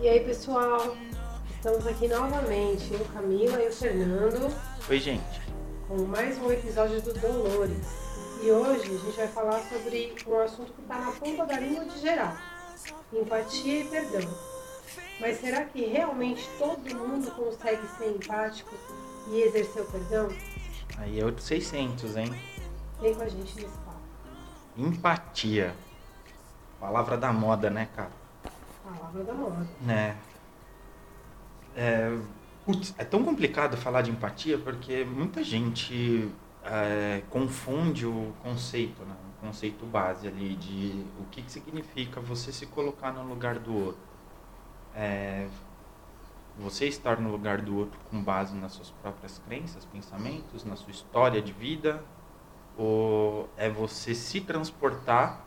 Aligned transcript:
E 0.00 0.08
aí, 0.08 0.20
pessoal? 0.24 0.96
Estamos 1.54 1.86
aqui 1.86 2.08
novamente, 2.08 2.92
eu, 2.92 3.04
Camila 3.14 3.62
e 3.62 3.68
o 3.68 3.72
Fernando. 3.72 4.52
Oi, 4.90 4.98
gente. 4.98 5.40
Com 5.86 5.98
mais 6.06 6.36
um 6.38 6.50
episódio 6.50 7.00
do 7.02 7.14
Dolores. 7.14 7.86
E 8.42 8.50
hoje 8.50 8.82
a 8.82 8.98
gente 8.98 9.16
vai 9.16 9.28
falar 9.28 9.60
sobre 9.60 10.12
um 10.26 10.40
assunto 10.40 10.72
que 10.72 10.82
está 10.82 10.98
na 10.98 11.12
ponta 11.12 11.46
da 11.46 11.60
língua 11.60 11.84
de 11.84 12.00
geral: 12.00 12.36
empatia 13.12 13.80
e 13.80 13.84
perdão. 13.84 14.53
Mas 15.20 15.40
será 15.40 15.64
que 15.64 15.84
realmente 15.86 16.48
todo 16.58 16.94
mundo 16.94 17.30
consegue 17.32 17.86
ser 17.98 18.10
empático 18.10 18.74
e 19.30 19.42
exercer 19.42 19.82
o 19.82 19.86
perdão? 19.86 20.28
Aí 20.98 21.20
é 21.20 21.24
outro 21.24 21.42
600, 21.42 22.16
hein? 22.16 22.34
Vem 23.00 23.14
com 23.14 23.22
a 23.22 23.28
gente 23.28 23.54
nesse 23.56 23.78
papo. 23.78 24.00
Empatia. 24.76 25.74
Palavra 26.78 27.16
da 27.16 27.32
moda, 27.32 27.70
né, 27.70 27.88
cara? 27.94 28.10
Palavra 28.82 29.24
da 29.24 29.32
moda. 29.32 29.66
Né? 29.80 30.16
É, 31.76 32.16
putz, 32.64 32.94
é 32.98 33.04
tão 33.04 33.24
complicado 33.24 33.76
falar 33.76 34.02
de 34.02 34.10
empatia 34.10 34.58
porque 34.58 35.04
muita 35.04 35.42
gente 35.42 36.30
é, 36.64 37.22
confunde 37.30 38.06
o 38.06 38.32
conceito, 38.42 39.02
né? 39.04 39.14
o 39.38 39.46
conceito 39.46 39.84
base 39.86 40.28
ali 40.28 40.54
de 40.54 41.04
o 41.18 41.24
que, 41.30 41.42
que 41.42 41.50
significa 41.50 42.20
você 42.20 42.52
se 42.52 42.66
colocar 42.66 43.12
no 43.12 43.24
lugar 43.24 43.58
do 43.58 43.74
outro. 43.74 44.13
É, 44.94 45.46
você 46.58 46.86
estar 46.86 47.20
no 47.20 47.30
lugar 47.30 47.60
do 47.60 47.76
outro 47.76 47.98
com 48.10 48.22
base 48.22 48.54
nas 48.54 48.72
suas 48.72 48.90
próprias 48.90 49.40
crenças, 49.46 49.84
pensamentos, 49.84 50.64
na 50.64 50.76
sua 50.76 50.90
história 50.90 51.42
de 51.42 51.52
vida, 51.52 52.02
ou 52.76 53.48
é 53.56 53.68
você 53.68 54.14
se 54.14 54.40
transportar 54.40 55.44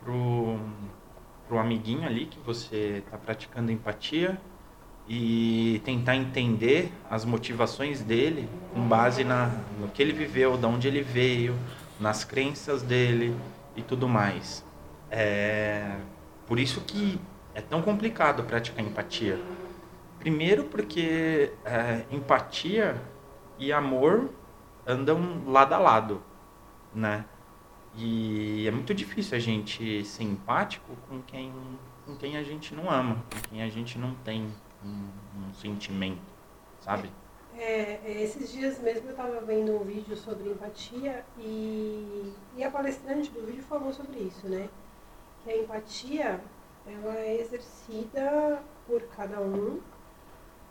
pro, 0.00 0.58
pro 1.48 1.58
amiguinho 1.58 2.06
ali 2.06 2.26
que 2.26 2.38
você 2.40 3.02
está 3.04 3.18
praticando 3.18 3.72
empatia 3.72 4.40
e 5.08 5.80
tentar 5.84 6.16
entender 6.16 6.92
as 7.08 7.24
motivações 7.24 8.02
dele 8.02 8.48
com 8.72 8.86
base 8.88 9.22
na, 9.24 9.46
no 9.80 9.88
que 9.88 10.02
ele 10.02 10.12
viveu, 10.12 10.56
de 10.56 10.66
onde 10.66 10.88
ele 10.88 11.02
veio, 11.02 11.56
nas 12.00 12.24
crenças 12.24 12.82
dele 12.82 13.36
e 13.76 13.82
tudo 13.82 14.08
mais. 14.08 14.64
É 15.10 15.96
por 16.46 16.58
isso 16.60 16.80
que 16.80 17.20
é 17.56 17.62
tão 17.62 17.80
complicado 17.80 18.44
praticar 18.44 18.84
empatia. 18.84 19.40
Primeiro 20.18 20.64
porque 20.64 21.52
é, 21.64 22.04
empatia 22.10 23.00
e 23.58 23.72
amor 23.72 24.30
andam 24.86 25.42
lado 25.46 25.72
a 25.72 25.78
lado, 25.78 26.22
né? 26.94 27.24
E 27.96 28.68
é 28.68 28.70
muito 28.70 28.92
difícil 28.92 29.38
a 29.38 29.40
gente 29.40 30.04
ser 30.04 30.24
empático 30.24 30.94
com 31.08 31.22
quem, 31.22 31.50
com 32.04 32.14
quem 32.16 32.36
a 32.36 32.42
gente 32.42 32.74
não 32.74 32.90
ama, 32.90 33.24
com 33.32 33.48
quem 33.48 33.62
a 33.62 33.70
gente 33.70 33.98
não 33.98 34.14
tem 34.16 34.52
um, 34.84 35.08
um 35.38 35.54
sentimento, 35.54 36.20
sabe? 36.80 37.10
É, 37.56 38.00
é 38.04 38.22
esses 38.22 38.52
dias 38.52 38.78
mesmo 38.80 39.06
eu 39.06 39.12
estava 39.12 39.40
vendo 39.40 39.74
um 39.74 39.82
vídeo 39.82 40.14
sobre 40.14 40.50
empatia 40.50 41.24
e, 41.38 42.34
e 42.54 42.62
a 42.62 42.70
palestrante 42.70 43.30
do 43.30 43.46
vídeo 43.46 43.62
falou 43.62 43.94
sobre 43.94 44.18
isso, 44.18 44.46
né? 44.46 44.68
Que 45.42 45.52
a 45.52 45.56
empatia 45.56 46.38
ela 46.86 47.16
é 47.18 47.40
exercida 47.40 48.62
por 48.86 49.02
cada 49.16 49.40
um 49.40 49.80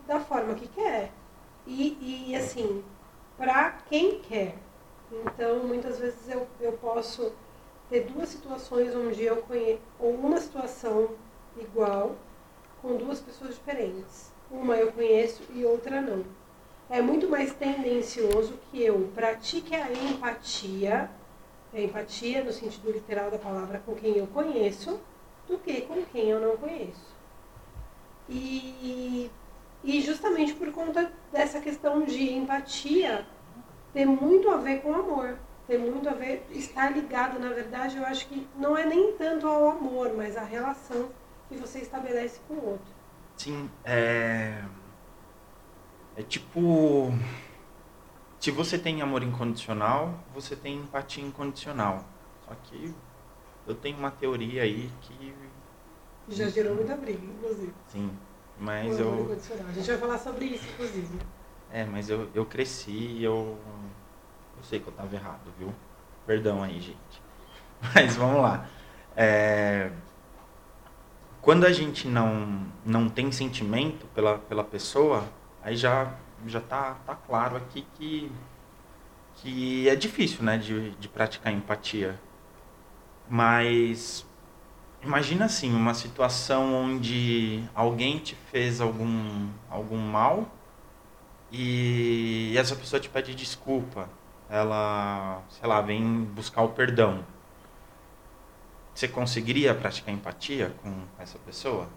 da 0.08 0.20
forma 0.20 0.56
que 0.56 0.68
quer. 0.68 1.12
E, 1.68 2.30
e 2.30 2.36
assim, 2.36 2.84
para 3.38 3.72
quem 3.90 4.20
quer. 4.20 4.56
Então, 5.12 5.60
muitas 5.60 6.00
vezes 6.00 6.30
eu, 6.30 6.48
eu 6.60 6.74
posso 6.74 7.34
ter 7.90 8.06
duas 8.06 8.30
situações 8.30 8.96
onde 8.96 9.24
eu 9.24 9.38
conheço, 9.38 9.80
ou 10.00 10.14
uma 10.14 10.40
situação 10.40 11.10
igual, 11.58 12.16
com 12.82 12.96
duas 12.98 13.20
pessoas 13.20 13.56
diferentes. 13.56 14.32
Uma 14.50 14.76
eu 14.78 14.92
conheço 14.92 15.44
e 15.54 15.66
outra 15.66 16.02
não. 16.02 16.24
É 16.90 17.02
muito 17.02 17.28
mais 17.28 17.54
tendencioso 17.54 18.54
que 18.70 18.84
eu 18.84 19.10
pratique 19.16 19.76
a 19.76 19.92
empatia, 19.92 21.10
a 21.74 21.82
empatia 21.82 22.44
no 22.44 22.54
sentido 22.54 22.92
literal 22.92 23.32
da 23.32 23.40
palavra, 23.40 23.82
com 23.86 23.96
quem 23.96 24.18
eu 24.18 24.28
conheço, 24.28 25.00
do 25.48 25.58
que 25.58 25.82
com 25.82 26.04
quem 26.06 26.30
eu 26.30 26.40
não 26.40 26.58
conheço. 26.58 27.16
E, 28.28 29.30
e 29.84 30.02
justamente 30.02 30.54
por 30.54 30.72
conta 30.72 31.12
dessa 31.32 31.60
questão 31.60 32.04
de 32.04 32.34
empatia 32.34 33.26
ter 33.94 34.06
muito 34.06 34.50
a 34.50 34.58
ver 34.58 34.82
com 34.82 34.94
amor, 34.94 35.38
ter 35.68 35.78
muito 35.78 36.10
a 36.10 36.14
ver, 36.14 36.46
estar 36.52 36.92
ligado, 36.92 37.40
na 37.40 37.50
verdade, 37.50 37.98
eu 37.98 38.06
acho 38.06 38.28
que 38.28 38.48
não 38.58 38.78
é 38.78 38.86
nem 38.86 39.14
tanto 39.14 39.48
ao 39.48 39.70
amor, 39.70 40.14
mas 40.16 40.36
à 40.36 40.44
relação 40.44 41.10
que 41.48 41.56
você 41.56 41.80
estabelece 41.80 42.40
com 42.48 42.56
o 42.56 42.70
outro. 42.72 42.96
Sim, 43.38 43.70
é. 43.84 44.64
É 46.18 46.24
tipo. 46.24 47.12
Se 48.40 48.52
você 48.52 48.78
tem 48.78 49.02
amor 49.02 49.24
incondicional, 49.24 50.14
você 50.34 50.56
tem 50.56 50.78
empatia 50.78 51.24
incondicional. 51.24 52.06
Só 52.46 52.54
que 52.64 52.94
eu 53.68 53.76
tenho 53.76 53.98
uma 53.98 54.12
teoria 54.12 54.64
aí 54.64 54.90
que. 55.02 55.34
Já 56.30 56.50
gerou 56.50 56.76
muita 56.76 56.96
briga, 56.96 57.24
inclusive. 57.24 57.74
Sim, 57.88 58.12
mas 58.60 59.00
eu. 59.00 59.38
A 59.68 59.72
gente 59.72 59.88
vai 59.88 59.98
falar 59.98 60.18
sobre 60.18 60.46
isso, 60.46 60.68
inclusive. 60.74 61.20
É, 61.72 61.86
mas 61.86 62.10
eu, 62.10 62.30
eu 62.34 62.46
cresci 62.46 63.22
eu. 63.22 63.58
Eu 64.58 64.64
sei 64.64 64.80
que 64.80 64.88
eu 64.88 64.94
tava 64.94 65.14
errado, 65.14 65.52
viu? 65.60 65.74
Perdão 66.26 66.64
aí, 66.64 66.80
gente. 66.80 67.22
Mas 67.94 68.16
vamos 68.16 68.42
lá. 68.42 68.68
É, 69.16 69.92
quando 71.42 71.66
a 71.66 71.72
gente 71.72 72.08
não, 72.08 72.66
não 72.84 73.08
tem 73.08 73.32
sentimento 73.32 74.08
pela, 74.08 74.40
pela 74.40 74.64
pessoa, 74.64 75.24
aí 75.62 75.76
já, 75.76 76.16
já 76.48 76.60
tá, 76.60 76.96
tá 77.06 77.14
claro 77.14 77.56
aqui 77.56 77.86
que, 77.94 78.32
que 79.36 79.88
é 79.88 79.96
difícil 79.96 80.44
né, 80.44 80.58
de, 80.58 80.92
de 80.92 81.08
praticar 81.08 81.54
empatia. 81.54 82.20
Mas 83.30 84.26
imagina 85.02 85.46
assim, 85.46 85.74
uma 85.74 85.94
situação 85.94 86.74
onde 86.74 87.64
alguém 87.74 88.20
te 88.20 88.36
fez 88.36 88.82
algum, 88.82 89.50
algum 89.70 89.98
mal 89.98 90.48
e 91.52 92.56
essa 92.58 92.76
pessoa 92.76 93.00
te 93.00 93.10
pede 93.10 93.34
desculpa. 93.36 94.10
Ela, 94.50 95.42
sei 95.50 95.68
lá, 95.68 95.82
vem 95.82 96.24
buscar 96.36 96.62
o 96.62 96.70
perdão 96.70 97.24
você 98.96 99.10
conseguiria 99.10 99.76
praticar 99.76 100.16
empatia 100.16 100.74
com 100.82 100.90
essa 101.20 101.38
pessoa? 101.40 101.90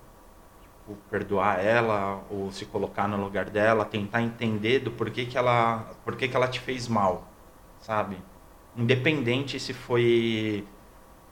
Tipo, 0.61 0.99
perdoar 1.09 1.65
ela 1.65 2.21
ou 2.29 2.51
se 2.51 2.67
colocar 2.67 3.07
no 3.07 3.17
lugar 3.17 3.49
dela, 3.49 3.85
tentar 3.85 4.21
entender 4.21 4.81
do 4.81 4.91
porquê 4.91 5.25
que 5.25 5.39
ela, 5.39 5.89
porquê 6.05 6.27
que 6.27 6.35
ela 6.35 6.49
te 6.49 6.59
fez 6.59 6.89
mal, 6.89 7.25
sabe? 7.81 8.19
Independente 8.77 9.61
se 9.61 9.73
foi 9.73 10.67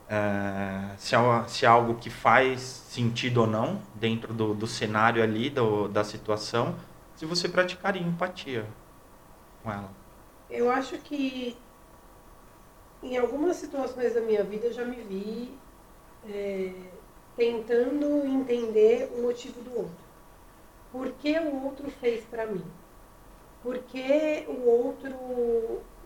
é, 0.09 0.97
se, 0.97 1.15
é, 1.15 1.45
se 1.49 1.65
é 1.65 1.69
algo 1.69 1.97
que 1.97 2.11
faz 2.11 2.61
sentido 2.61 3.43
ou 3.43 3.47
não 3.47 3.81
dentro 3.95 4.33
do, 4.33 4.55
do 4.55 4.67
cenário 4.67 5.23
ali, 5.23 5.51
do, 5.51 5.89
da 5.89 6.05
situação, 6.05 6.75
se 7.17 7.27
você 7.27 7.49
praticaria 7.49 8.03
empatia 8.03 8.67
com 9.63 9.73
ela. 9.73 9.91
Eu 10.49 10.71
acho 10.71 10.97
que 10.99 11.57
em 13.03 13.17
algumas 13.17 13.57
situações 13.57 14.15
da 14.15 14.21
minha 14.21 14.43
vida 14.43 14.67
eu 14.67 14.73
já 14.73 14.85
me 14.85 14.97
vi 14.97 15.59
é, 16.29 16.73
tentando 17.37 18.27
entender 18.27 19.11
o 19.17 19.23
motivo 19.23 19.61
do 19.63 19.77
outro. 19.77 20.07
Por 20.91 21.11
que 21.13 21.39
o 21.39 21.65
outro 21.65 21.91
fez 21.91 22.25
para 22.25 22.47
mim? 22.47 22.65
Por 23.63 23.79
que 23.79 24.45
o 24.49 24.67
outro, 24.69 25.15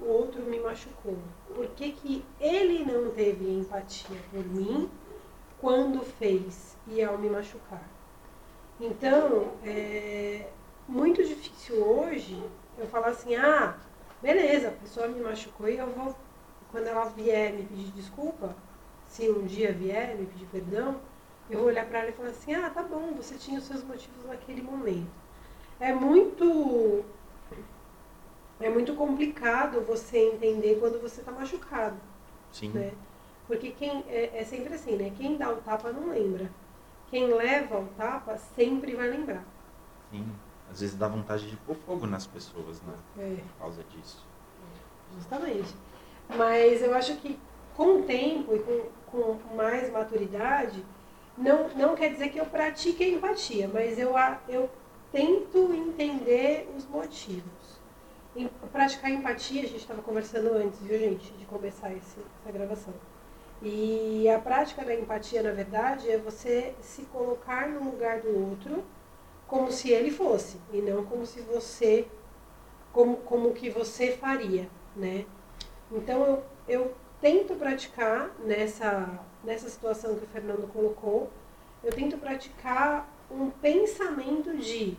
o 0.01 0.09
outro 0.09 0.43
me 0.43 0.59
machucou? 0.59 1.17
Por 1.55 1.67
que, 1.69 1.93
que 1.93 2.25
ele 2.41 2.85
não 2.85 3.11
teve 3.11 3.51
empatia 3.51 4.17
por 4.31 4.45
mim 4.45 4.91
quando 5.61 6.01
fez 6.01 6.77
e 6.87 7.03
ao 7.03 7.19
me 7.19 7.29
machucar? 7.29 7.89
Então, 8.81 9.53
é 9.65 10.49
muito 10.89 11.23
difícil 11.23 11.77
hoje 11.77 12.43
eu 12.79 12.87
falar 12.87 13.09
assim, 13.09 13.35
ah, 13.37 13.77
beleza, 14.23 14.69
a 14.69 14.73
pessoa 14.73 15.07
me 15.09 15.21
machucou 15.21 15.69
e 15.69 15.77
eu 15.77 15.87
vou 15.91 16.15
quando 16.71 16.87
ela 16.87 17.05
vier 17.07 17.53
me 17.53 17.65
pedir 17.65 17.91
desculpa, 17.93 18.55
se 19.07 19.29
um 19.29 19.45
dia 19.45 19.73
vier 19.73 20.17
me 20.17 20.27
pedir 20.27 20.47
perdão, 20.47 21.01
eu 21.49 21.59
vou 21.59 21.67
olhar 21.67 21.85
para 21.85 22.01
ela 22.01 22.11
e 22.11 22.13
falar 22.13 22.29
assim: 22.29 22.55
ah, 22.55 22.71
tá 22.71 22.83
bom, 22.83 23.13
você 23.17 23.35
tinha 23.35 23.59
os 23.59 23.65
seus 23.65 23.83
motivos 23.83 24.25
naquele 24.25 24.63
momento. 24.63 25.11
É 25.81 25.93
muito. 25.93 27.05
É 28.61 28.69
muito 28.69 28.95
complicado 28.95 29.81
você 29.81 30.19
entender 30.19 30.79
quando 30.79 31.01
você 31.01 31.21
está 31.21 31.33
machucado. 31.33 31.97
Sim. 32.53 32.71
Né? 32.71 32.93
Porque 33.47 33.71
quem 33.71 34.05
é, 34.09 34.39
é, 34.39 34.45
sempre 34.45 34.75
assim, 34.75 34.97
né? 34.97 35.13
Quem 35.17 35.37
dá 35.37 35.51
o 35.51 35.57
tapa 35.57 35.91
não 35.91 36.11
lembra. 36.11 36.51
Quem 37.09 37.33
leva 37.33 37.81
o 37.81 37.87
tapa 37.97 38.37
sempre 38.55 38.95
vai 38.95 39.09
lembrar. 39.09 39.45
Sim. 40.11 40.27
às 40.71 40.81
vezes 40.81 40.97
dá 40.97 41.07
vontade 41.07 41.49
de 41.49 41.57
pôr 41.57 41.77
fogo 41.87 42.07
nas 42.07 42.27
pessoas, 42.27 42.83
né? 42.83 42.95
É. 43.19 43.37
Por 43.37 43.59
causa 43.61 43.85
disso. 43.85 44.25
Justamente. 45.17 45.75
Mas 46.37 46.83
eu 46.83 46.95
acho 46.95 47.17
que 47.17 47.39
com 47.77 48.01
o 48.01 48.03
tempo 48.03 48.55
e 48.55 48.59
com, 48.59 48.83
com 49.07 49.57
mais 49.57 49.91
maturidade, 49.91 50.85
não, 51.37 51.69
não 51.71 51.95
quer 51.95 52.13
dizer 52.13 52.29
que 52.29 52.39
eu 52.39 52.47
pratique 52.47 53.03
a 53.03 53.09
empatia, 53.09 53.69
mas 53.73 53.99
eu, 53.99 54.13
eu 54.49 54.71
tento 55.11 55.73
entender 55.73 56.71
os 56.77 56.87
motivos. 56.87 57.60
Praticar 58.73 59.11
empatia, 59.11 59.63
a 59.63 59.67
gente 59.67 59.81
estava 59.81 60.03
conversando 60.03 60.53
antes, 60.53 60.79
viu, 60.81 60.99
gente, 60.99 61.33
de 61.33 61.45
começar 61.47 61.93
esse, 61.93 62.21
essa 62.41 62.53
gravação. 62.53 62.95
E 63.61 64.29
a 64.29 64.39
prática 64.39 64.85
da 64.85 64.95
empatia, 64.95 65.43
na 65.43 65.51
verdade, 65.51 66.09
é 66.09 66.17
você 66.17 66.75
se 66.81 67.03
colocar 67.07 67.69
no 67.69 67.91
lugar 67.91 68.21
do 68.21 68.51
outro 68.51 68.85
como 69.47 69.73
se 69.73 69.91
ele 69.91 70.13
fosse, 70.13 70.59
e 70.73 70.81
não 70.81 71.05
como 71.05 71.27
se 71.27 71.41
você, 71.41 72.07
como, 72.93 73.17
como 73.17 73.53
que 73.53 73.69
você 73.69 74.13
faria, 74.13 74.71
né? 74.95 75.27
Então, 75.91 76.25
eu, 76.25 76.45
eu 76.69 76.95
tento 77.21 77.55
praticar 77.57 78.31
nessa, 78.45 79.21
nessa 79.43 79.69
situação 79.69 80.15
que 80.15 80.25
o 80.25 80.29
Fernando 80.29 80.73
colocou, 80.73 81.29
eu 81.83 81.93
tento 81.93 82.17
praticar 82.17 83.09
um 83.29 83.51
pensamento 83.51 84.57
de, 84.57 84.97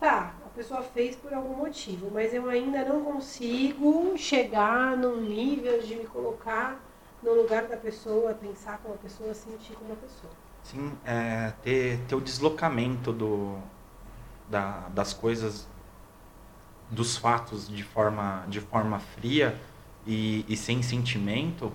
tá, 0.00 0.34
pessoa 0.54 0.82
fez 0.82 1.16
por 1.16 1.32
algum 1.32 1.56
motivo, 1.56 2.10
mas 2.12 2.34
eu 2.34 2.48
ainda 2.48 2.84
não 2.84 3.02
consigo 3.04 4.16
chegar 4.16 4.96
num 4.96 5.20
nível 5.20 5.80
de 5.80 5.94
me 5.96 6.04
colocar 6.04 6.80
no 7.22 7.34
lugar 7.34 7.66
da 7.66 7.76
pessoa, 7.76 8.34
pensar 8.34 8.78
como 8.78 8.94
a 8.94 8.98
pessoa, 8.98 9.34
sentir 9.34 9.74
como 9.74 9.92
a 9.92 9.96
pessoa. 9.96 10.32
Sim, 10.62 10.92
é, 11.04 11.52
ter, 11.62 11.98
ter 12.06 12.14
o 12.14 12.20
deslocamento 12.20 13.12
do, 13.12 13.58
da, 14.48 14.88
das 14.88 15.12
coisas, 15.12 15.68
dos 16.90 17.16
fatos 17.16 17.68
de 17.68 17.82
forma, 17.82 18.44
de 18.48 18.60
forma 18.60 18.98
fria 18.98 19.58
e, 20.06 20.44
e 20.48 20.56
sem 20.56 20.82
sentimento, 20.82 21.72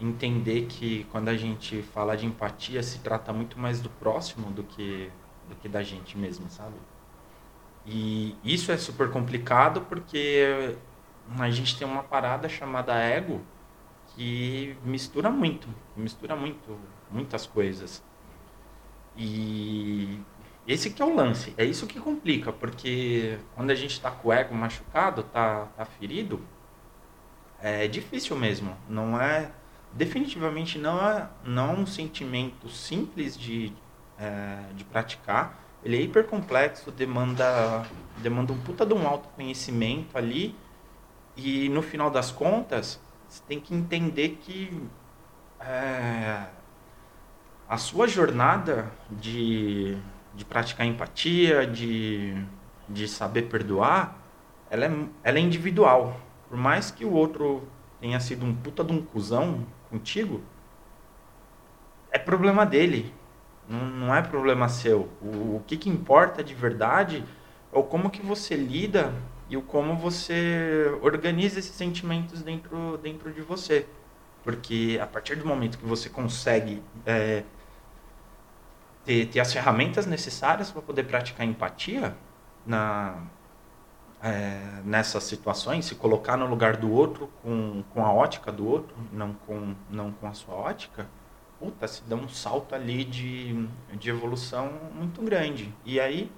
entender 0.00 0.66
que 0.66 1.04
quando 1.10 1.28
a 1.28 1.36
gente 1.36 1.82
fala 1.82 2.16
de 2.16 2.26
empatia 2.26 2.82
se 2.82 2.98
trata 3.00 3.32
muito 3.32 3.58
mais 3.58 3.80
do 3.80 3.90
próximo 3.90 4.50
do 4.50 4.62
que, 4.62 5.10
do 5.48 5.54
que 5.56 5.68
da 5.68 5.82
gente 5.82 6.16
mesmo, 6.16 6.48
sabe? 6.50 6.74
E 7.86 8.36
isso 8.44 8.70
é 8.70 8.76
super 8.76 9.10
complicado 9.10 9.82
porque 9.82 10.76
a 11.38 11.50
gente 11.50 11.78
tem 11.78 11.86
uma 11.86 12.02
parada 12.02 12.48
chamada 12.48 12.94
ego 12.94 13.40
que 14.14 14.76
mistura 14.84 15.30
muito, 15.30 15.68
mistura 15.96 16.36
muito, 16.36 16.78
muitas 17.10 17.46
coisas. 17.46 18.02
E 19.16 20.20
esse 20.66 20.90
que 20.90 21.02
é 21.02 21.04
o 21.04 21.14
lance, 21.14 21.54
é 21.56 21.64
isso 21.64 21.86
que 21.86 21.98
complica, 22.00 22.52
porque 22.52 23.38
quando 23.54 23.70
a 23.70 23.74
gente 23.74 23.92
está 23.92 24.10
com 24.10 24.28
o 24.28 24.32
ego 24.32 24.54
machucado, 24.54 25.22
tá, 25.24 25.66
tá 25.76 25.84
ferido, 25.84 26.40
é 27.60 27.86
difícil 27.88 28.36
mesmo. 28.36 28.76
Não 28.88 29.20
é, 29.20 29.50
definitivamente 29.92 30.78
não 30.78 31.06
é, 31.06 31.28
não 31.44 31.70
é 31.70 31.72
um 31.78 31.86
sentimento 31.86 32.68
simples 32.68 33.36
de, 33.36 33.72
é, 34.18 34.72
de 34.74 34.84
praticar. 34.84 35.58
Ele 35.82 35.96
é 35.96 36.00
hiper 36.02 36.24
complexo, 36.24 36.90
demanda, 36.90 37.86
demanda 38.18 38.52
um 38.52 38.58
puta 38.58 38.84
de 38.84 38.92
um 38.92 39.06
autoconhecimento 39.06 40.16
ali. 40.16 40.54
E 41.36 41.68
no 41.70 41.80
final 41.80 42.10
das 42.10 42.30
contas, 42.30 43.00
você 43.28 43.42
tem 43.48 43.60
que 43.60 43.74
entender 43.74 44.38
que 44.42 44.82
é, 45.60 46.46
a 47.68 47.78
sua 47.78 48.08
jornada 48.08 48.90
de, 49.10 49.96
de 50.34 50.44
praticar 50.44 50.86
empatia, 50.86 51.66
de, 51.66 52.34
de 52.88 53.06
saber 53.08 53.42
perdoar, 53.42 54.18
ela 54.68 54.86
é, 54.86 54.90
ela 55.22 55.38
é 55.38 55.40
individual. 55.40 56.20
Por 56.48 56.58
mais 56.58 56.90
que 56.90 57.04
o 57.04 57.12
outro 57.12 57.66
tenha 58.00 58.18
sido 58.20 58.44
um 58.44 58.54
puta 58.54 58.82
de 58.82 58.92
um 58.92 59.00
cuzão 59.00 59.66
contigo, 59.88 60.42
é 62.10 62.18
problema 62.18 62.66
dele. 62.66 63.14
Não, 63.70 63.86
não 63.86 64.14
é 64.14 64.20
problema 64.20 64.68
seu. 64.68 65.08
O, 65.22 65.56
o 65.56 65.64
que, 65.64 65.76
que 65.76 65.88
importa 65.88 66.42
de 66.42 66.54
verdade 66.54 67.24
é 67.72 67.78
o 67.78 67.84
como 67.84 68.10
que 68.10 68.20
você 68.20 68.56
lida 68.56 69.14
e 69.48 69.56
o 69.56 69.62
como 69.62 69.96
você 69.96 70.92
organiza 71.00 71.60
esses 71.60 71.76
sentimentos 71.76 72.42
dentro, 72.42 72.98
dentro 72.98 73.32
de 73.32 73.40
você. 73.40 73.86
Porque 74.42 74.98
a 75.00 75.06
partir 75.06 75.36
do 75.36 75.46
momento 75.46 75.78
que 75.78 75.86
você 75.86 76.08
consegue 76.08 76.82
é, 77.06 77.44
ter, 79.04 79.26
ter 79.26 79.38
as 79.38 79.52
ferramentas 79.52 80.04
necessárias 80.04 80.72
para 80.72 80.82
poder 80.82 81.04
praticar 81.04 81.46
empatia 81.46 82.16
na, 82.66 83.22
é, 84.20 84.80
nessas 84.84 85.22
situações, 85.24 85.84
se 85.84 85.94
colocar 85.94 86.36
no 86.36 86.46
lugar 86.46 86.76
do 86.76 86.90
outro 86.90 87.30
com, 87.40 87.84
com 87.94 88.04
a 88.04 88.12
ótica 88.12 88.50
do 88.50 88.66
outro, 88.66 88.96
não 89.12 89.32
com, 89.32 89.76
não 89.88 90.10
com 90.10 90.26
a 90.26 90.34
sua 90.34 90.54
ótica, 90.54 91.06
puta, 91.60 91.86
se 91.86 92.02
dá 92.04 92.16
um 92.16 92.28
salto 92.28 92.74
ali 92.74 93.04
de, 93.04 93.68
de 93.92 94.10
evolução 94.10 94.72
muito 94.94 95.22
grande. 95.22 95.72
E 95.84 96.00
aí 96.00 96.32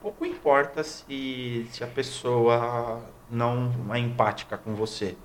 pouco 0.00 0.24
importa 0.24 0.84
se, 0.84 1.66
se 1.70 1.82
a 1.82 1.86
pessoa 1.86 3.02
não 3.30 3.72
é 3.92 3.98
empática 3.98 4.56
com 4.56 4.74
você. 4.74 5.16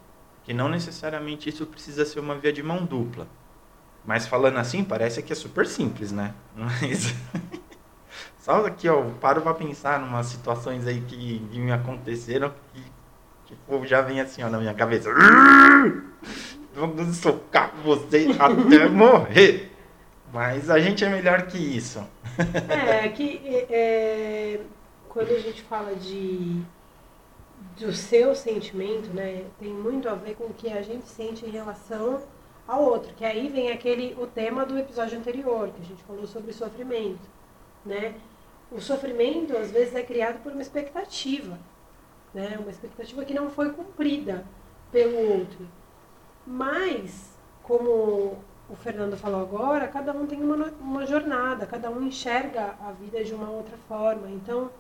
Que 0.44 0.54
não 0.54 0.68
necessariamente 0.70 1.50
isso 1.50 1.66
precisa 1.66 2.06
ser 2.06 2.20
uma 2.20 2.36
via 2.36 2.52
de 2.52 2.64
mão 2.64 2.86
dupla. 2.86 3.28
Mas 4.06 4.26
falando 4.26 4.58
assim, 4.58 4.84
parece 4.84 5.22
que 5.22 5.34
é 5.34 5.36
super 5.36 5.68
simples, 5.68 6.12
né? 6.12 6.34
Mas. 6.56 7.14
Só 8.40 8.66
aqui, 8.66 8.88
ó, 8.88 9.04
paro 9.20 9.42
pra 9.42 9.54
pensar 9.54 10.02
em 10.02 10.06
umas 10.06 10.28
situações 10.28 10.88
aí 10.88 11.02
que, 11.02 11.40
que 11.40 11.60
me 11.60 11.72
aconteceram 11.72 12.52
que, 12.74 12.82
tipo, 13.46 13.86
já 13.86 14.02
vem 14.02 14.22
assim, 14.22 14.42
ó, 14.42 14.50
na 14.50 14.58
minha 14.58 14.74
cabeça. 14.74 15.10
Vamos 16.80 17.18
socar 17.18 17.76
você 17.84 18.28
até 18.40 18.88
morrer. 18.88 19.70
Mas 20.32 20.70
a 20.70 20.80
gente 20.80 21.04
é 21.04 21.10
melhor 21.10 21.48
que 21.48 21.58
isso. 21.58 22.00
É, 22.70 23.10
que 23.10 23.42
é, 23.70 24.62
quando 25.10 25.32
a 25.32 25.40
gente 25.40 25.62
fala 25.64 25.94
de 25.96 26.62
do 27.78 27.92
seu 27.92 28.34
sentimento, 28.34 29.14
né, 29.14 29.46
tem 29.60 29.74
muito 29.74 30.08
a 30.08 30.14
ver 30.14 30.36
com 30.36 30.46
o 30.46 30.54
que 30.54 30.70
a 30.70 30.82
gente 30.82 31.08
sente 31.08 31.46
em 31.46 31.50
relação 31.50 32.22
ao 32.68 32.84
outro, 32.84 33.14
que 33.14 33.26
aí 33.26 33.50
vem 33.50 33.72
aquele 33.72 34.16
o 34.18 34.28
tema 34.28 34.66
do 34.66 34.78
episódio 34.78 35.18
anterior, 35.18 35.70
que 35.70 35.82
a 35.82 35.86
gente 35.86 36.04
falou 36.04 36.28
sobre 36.28 36.54
sofrimento, 36.54 37.28
né? 37.86 38.16
O 38.72 38.80
sofrimento 38.80 39.58
às 39.58 39.72
vezes 39.72 39.96
é 39.96 40.04
criado 40.04 40.42
por 40.44 40.52
uma 40.52 40.62
expectativa, 40.62 41.58
né? 42.34 42.58
Uma 42.60 42.70
expectativa 42.70 43.26
que 43.26 43.34
não 43.34 43.50
foi 43.50 43.72
cumprida 43.72 44.46
pelo 44.92 45.40
outro. 45.40 45.68
Mas 46.50 47.30
como 47.62 48.40
o 48.68 48.76
Fernando 48.76 49.16
falou 49.16 49.40
agora, 49.40 49.88
cada 49.88 50.12
um 50.12 50.26
tem 50.26 50.42
uma, 50.42 50.56
uma 50.82 51.06
jornada, 51.06 51.68
cada 51.68 51.92
um 51.92 52.02
enxerga 52.02 52.76
a 52.82 52.92
vida 52.92 53.24
de 53.24 53.36
uma 53.36 53.52
outra 53.52 53.78
forma. 53.88 54.28
Então, 54.32 54.72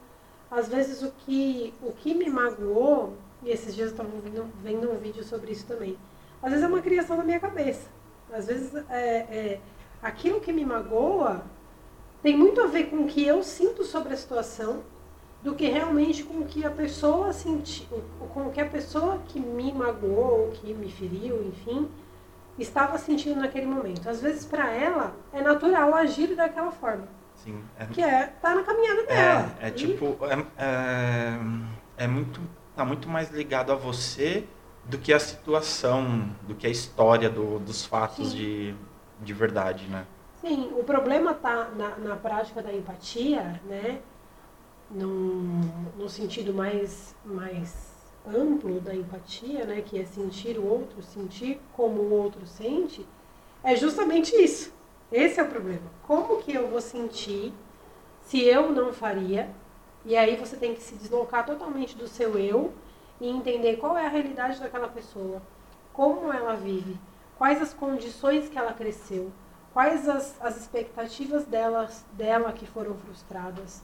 às 0.49 0.67
vezes 0.67 1.03
o 1.03 1.11
que, 1.11 1.71
o 1.83 1.91
que 1.91 2.15
me 2.15 2.27
magoou, 2.27 3.13
e 3.43 3.51
esses 3.51 3.75
dias 3.75 3.89
eu 3.89 3.91
estava 3.91 4.09
vendo, 4.19 4.51
vendo 4.63 4.91
um 4.91 4.97
vídeo 4.97 5.23
sobre 5.23 5.51
isso 5.51 5.67
também, 5.67 5.95
às 6.41 6.49
vezes 6.49 6.65
é 6.65 6.67
uma 6.67 6.81
criação 6.81 7.15
da 7.15 7.23
minha 7.23 7.39
cabeça. 7.39 7.87
Às 8.33 8.47
vezes 8.47 8.73
é, 8.89 9.17
é, 9.29 9.59
aquilo 10.01 10.41
que 10.41 10.51
me 10.51 10.65
magoa 10.65 11.43
tem 12.23 12.35
muito 12.35 12.61
a 12.61 12.65
ver 12.65 12.85
com 12.89 13.03
o 13.03 13.07
que 13.07 13.23
eu 13.23 13.43
sinto 13.43 13.83
sobre 13.83 14.13
a 14.13 14.17
situação 14.17 14.81
do 15.41 15.55
que 15.55 15.67
realmente 15.67 16.23
com 16.23 16.39
o 16.39 16.45
que 16.45 16.65
a 16.65 16.69
pessoa 16.69 17.31
sentiu, 17.31 18.03
com 18.33 18.49
que 18.49 18.59
a 18.59 18.65
pessoa 18.65 19.21
que 19.27 19.39
me 19.39 19.71
magoou, 19.71 20.51
que 20.51 20.73
me 20.73 20.91
feriu, 20.91 21.41
enfim, 21.43 21.89
estava 22.57 22.97
sentindo 22.97 23.39
naquele 23.39 23.65
momento. 23.65 24.07
Às 24.09 24.21
vezes, 24.21 24.45
para 24.45 24.69
ela, 24.69 25.15
é 25.31 25.41
natural 25.41 25.93
agir 25.95 26.35
daquela 26.35 26.71
forma. 26.71 27.07
Sim. 27.35 27.63
É, 27.77 27.85
que 27.85 28.01
é 28.01 28.27
tá 28.41 28.53
na 28.53 28.63
caminhada 28.63 29.05
dela. 29.05 29.55
É, 29.61 29.67
é 29.67 29.69
e... 29.69 29.71
tipo, 29.71 30.17
é, 30.25 30.45
é, 30.57 32.03
é, 32.03 32.07
muito, 32.07 32.41
tá 32.75 32.83
muito 32.83 33.07
mais 33.07 33.31
ligado 33.31 33.71
a 33.71 33.75
você 33.75 34.45
do 34.85 34.97
que 34.97 35.13
a 35.13 35.19
situação, 35.19 36.29
do 36.43 36.53
que 36.53 36.67
a 36.67 36.69
história 36.69 37.29
do, 37.29 37.59
dos 37.59 37.85
fatos 37.85 38.33
de, 38.33 38.75
de 39.21 39.33
verdade, 39.33 39.87
né? 39.87 40.05
Sim, 40.41 40.71
o 40.77 40.83
problema 40.83 41.33
tá 41.33 41.69
na, 41.75 41.97
na 41.97 42.15
prática 42.15 42.61
da 42.61 42.73
empatia, 42.73 43.61
né? 43.65 43.99
Num, 44.89 45.61
no 45.97 46.09
sentido 46.09 46.53
mais, 46.53 47.15
mais 47.23 47.89
amplo 48.27 48.79
da 48.79 48.95
empatia, 48.95 49.65
né, 49.65 49.81
que 49.81 49.99
é 49.99 50.05
sentir 50.05 50.57
o 50.57 50.65
outro, 50.65 51.01
sentir 51.03 51.59
como 51.73 52.01
o 52.01 52.11
outro 52.11 52.45
sente, 52.47 53.05
é 53.63 53.75
justamente 53.75 54.35
isso. 54.35 54.73
Esse 55.11 55.39
é 55.39 55.43
o 55.43 55.49
problema. 55.49 55.91
Como 56.03 56.41
que 56.41 56.53
eu 56.53 56.67
vou 56.67 56.81
sentir 56.81 57.53
se 58.21 58.43
eu 58.43 58.71
não 58.71 58.93
faria? 58.93 59.49
E 60.05 60.15
aí 60.15 60.35
você 60.35 60.55
tem 60.55 60.73
que 60.73 60.81
se 60.81 60.95
deslocar 60.95 61.45
totalmente 61.45 61.97
do 61.97 62.07
seu 62.07 62.37
eu 62.37 62.71
e 63.19 63.27
entender 63.27 63.77
qual 63.77 63.97
é 63.97 64.05
a 64.05 64.09
realidade 64.09 64.59
daquela 64.59 64.87
pessoa, 64.87 65.41
como 65.91 66.31
ela 66.31 66.55
vive, 66.55 66.97
quais 67.37 67.61
as 67.61 67.73
condições 67.73 68.47
que 68.47 68.57
ela 68.57 68.73
cresceu, 68.73 69.31
quais 69.73 70.07
as, 70.07 70.39
as 70.41 70.57
expectativas 70.57 71.45
delas, 71.45 72.05
dela 72.13 72.53
que 72.53 72.65
foram 72.65 72.95
frustradas, 72.95 73.83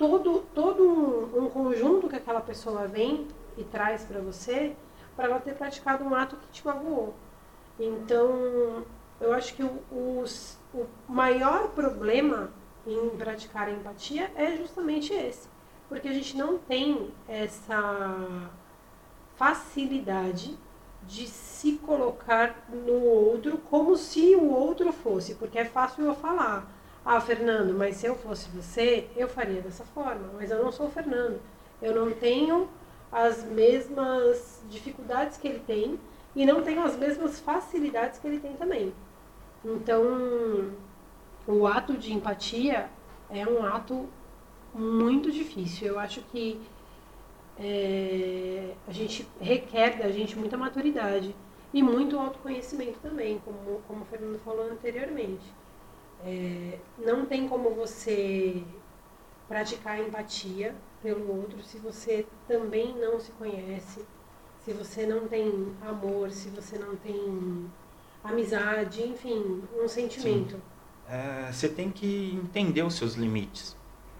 todo, 0.00 0.46
todo 0.54 0.82
um, 0.82 1.44
um 1.44 1.50
conjunto 1.50 2.08
que 2.08 2.16
aquela 2.16 2.40
pessoa 2.40 2.88
vem 2.88 3.28
e 3.58 3.62
traz 3.62 4.02
para 4.02 4.18
você 4.18 4.74
para 5.14 5.26
ela 5.26 5.38
ter 5.38 5.54
praticado 5.54 6.02
um 6.02 6.14
ato 6.14 6.36
que 6.36 6.48
te 6.48 6.66
magoou. 6.66 7.14
Então, 7.78 8.82
eu 9.20 9.34
acho 9.34 9.54
que 9.54 9.62
o, 9.62 9.82
o, 9.92 10.24
o 10.72 10.86
maior 11.06 11.68
problema 11.68 12.50
em 12.86 13.10
praticar 13.10 13.68
a 13.68 13.72
empatia 13.72 14.32
é 14.34 14.56
justamente 14.56 15.12
esse. 15.12 15.46
Porque 15.86 16.08
a 16.08 16.14
gente 16.14 16.34
não 16.34 16.56
tem 16.56 17.10
essa 17.28 18.48
facilidade 19.36 20.56
de 21.02 21.26
se 21.26 21.72
colocar 21.72 22.66
no 22.70 23.04
outro 23.04 23.58
como 23.58 23.96
se 23.98 24.34
o 24.34 24.50
outro 24.50 24.92
fosse, 24.92 25.34
porque 25.34 25.58
é 25.58 25.64
fácil 25.66 26.06
eu 26.06 26.14
falar, 26.14 26.66
ah, 27.04 27.20
Fernando, 27.20 27.74
mas 27.74 27.96
se 27.96 28.06
eu 28.06 28.14
fosse 28.14 28.48
você, 28.50 29.08
eu 29.16 29.28
faria 29.28 29.62
dessa 29.62 29.84
forma, 29.84 30.30
mas 30.34 30.50
eu 30.50 30.62
não 30.62 30.70
sou 30.70 30.86
o 30.86 30.90
Fernando. 30.90 31.40
Eu 31.80 31.94
não 31.94 32.12
tenho 32.12 32.68
as 33.10 33.42
mesmas 33.44 34.62
dificuldades 34.68 35.38
que 35.38 35.48
ele 35.48 35.60
tem 35.60 35.98
e 36.36 36.44
não 36.44 36.62
tenho 36.62 36.82
as 36.82 36.96
mesmas 36.96 37.40
facilidades 37.40 38.18
que 38.18 38.26
ele 38.26 38.38
tem 38.38 38.52
também. 38.54 38.92
Então, 39.64 40.72
o 41.46 41.66
ato 41.66 41.96
de 41.96 42.12
empatia 42.12 42.88
é 43.30 43.46
um 43.46 43.64
ato 43.64 44.08
muito 44.74 45.32
difícil. 45.32 45.88
Eu 45.88 45.98
acho 45.98 46.20
que 46.22 46.60
é, 47.58 48.74
a 48.86 48.92
gente 48.92 49.26
requer 49.40 49.98
da 49.98 50.10
gente 50.10 50.38
muita 50.38 50.56
maturidade 50.56 51.34
e 51.72 51.82
muito 51.82 52.18
autoconhecimento 52.18 52.98
também, 53.00 53.38
como, 53.44 53.80
como 53.86 54.02
o 54.02 54.04
Fernando 54.06 54.38
falou 54.40 54.70
anteriormente. 54.70 55.59
É, 56.24 56.78
não 56.98 57.24
tem 57.24 57.48
como 57.48 57.70
você 57.70 58.62
praticar 59.48 59.98
empatia 59.98 60.74
pelo 61.02 61.28
outro 61.40 61.62
se 61.62 61.78
você 61.78 62.26
também 62.46 62.94
não 62.96 63.18
se 63.18 63.32
conhece, 63.32 64.04
se 64.58 64.72
você 64.72 65.06
não 65.06 65.26
tem 65.26 65.74
amor, 65.80 66.30
se 66.30 66.48
você 66.50 66.78
não 66.78 66.94
tem 66.96 67.68
amizade, 68.22 69.02
enfim, 69.02 69.62
um 69.74 69.88
sentimento. 69.88 70.60
É, 71.08 71.50
você 71.50 71.68
tem 71.68 71.90
que 71.90 72.38
entender 72.44 72.82
os 72.82 72.94
seus 72.94 73.14
limites, 73.14 73.76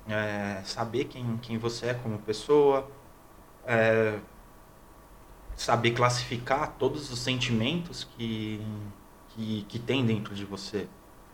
é, 0.09 0.63
saber 0.65 1.05
quem, 1.05 1.37
quem 1.39 1.59
você 1.59 1.89
é 1.89 1.95
como 1.95 2.19
pessoa, 2.19 2.91
é, 3.65 4.19
saber 5.55 5.93
classificar 5.93 6.75
todos 6.79 7.13
os 7.13 7.19
sentimentos 7.19 8.05
que, 8.05 8.61
que, 9.29 9.65
que 9.69 9.79
tem 9.79 10.05
dentro 10.05 10.35
de 10.35 10.45
você. 10.45 10.89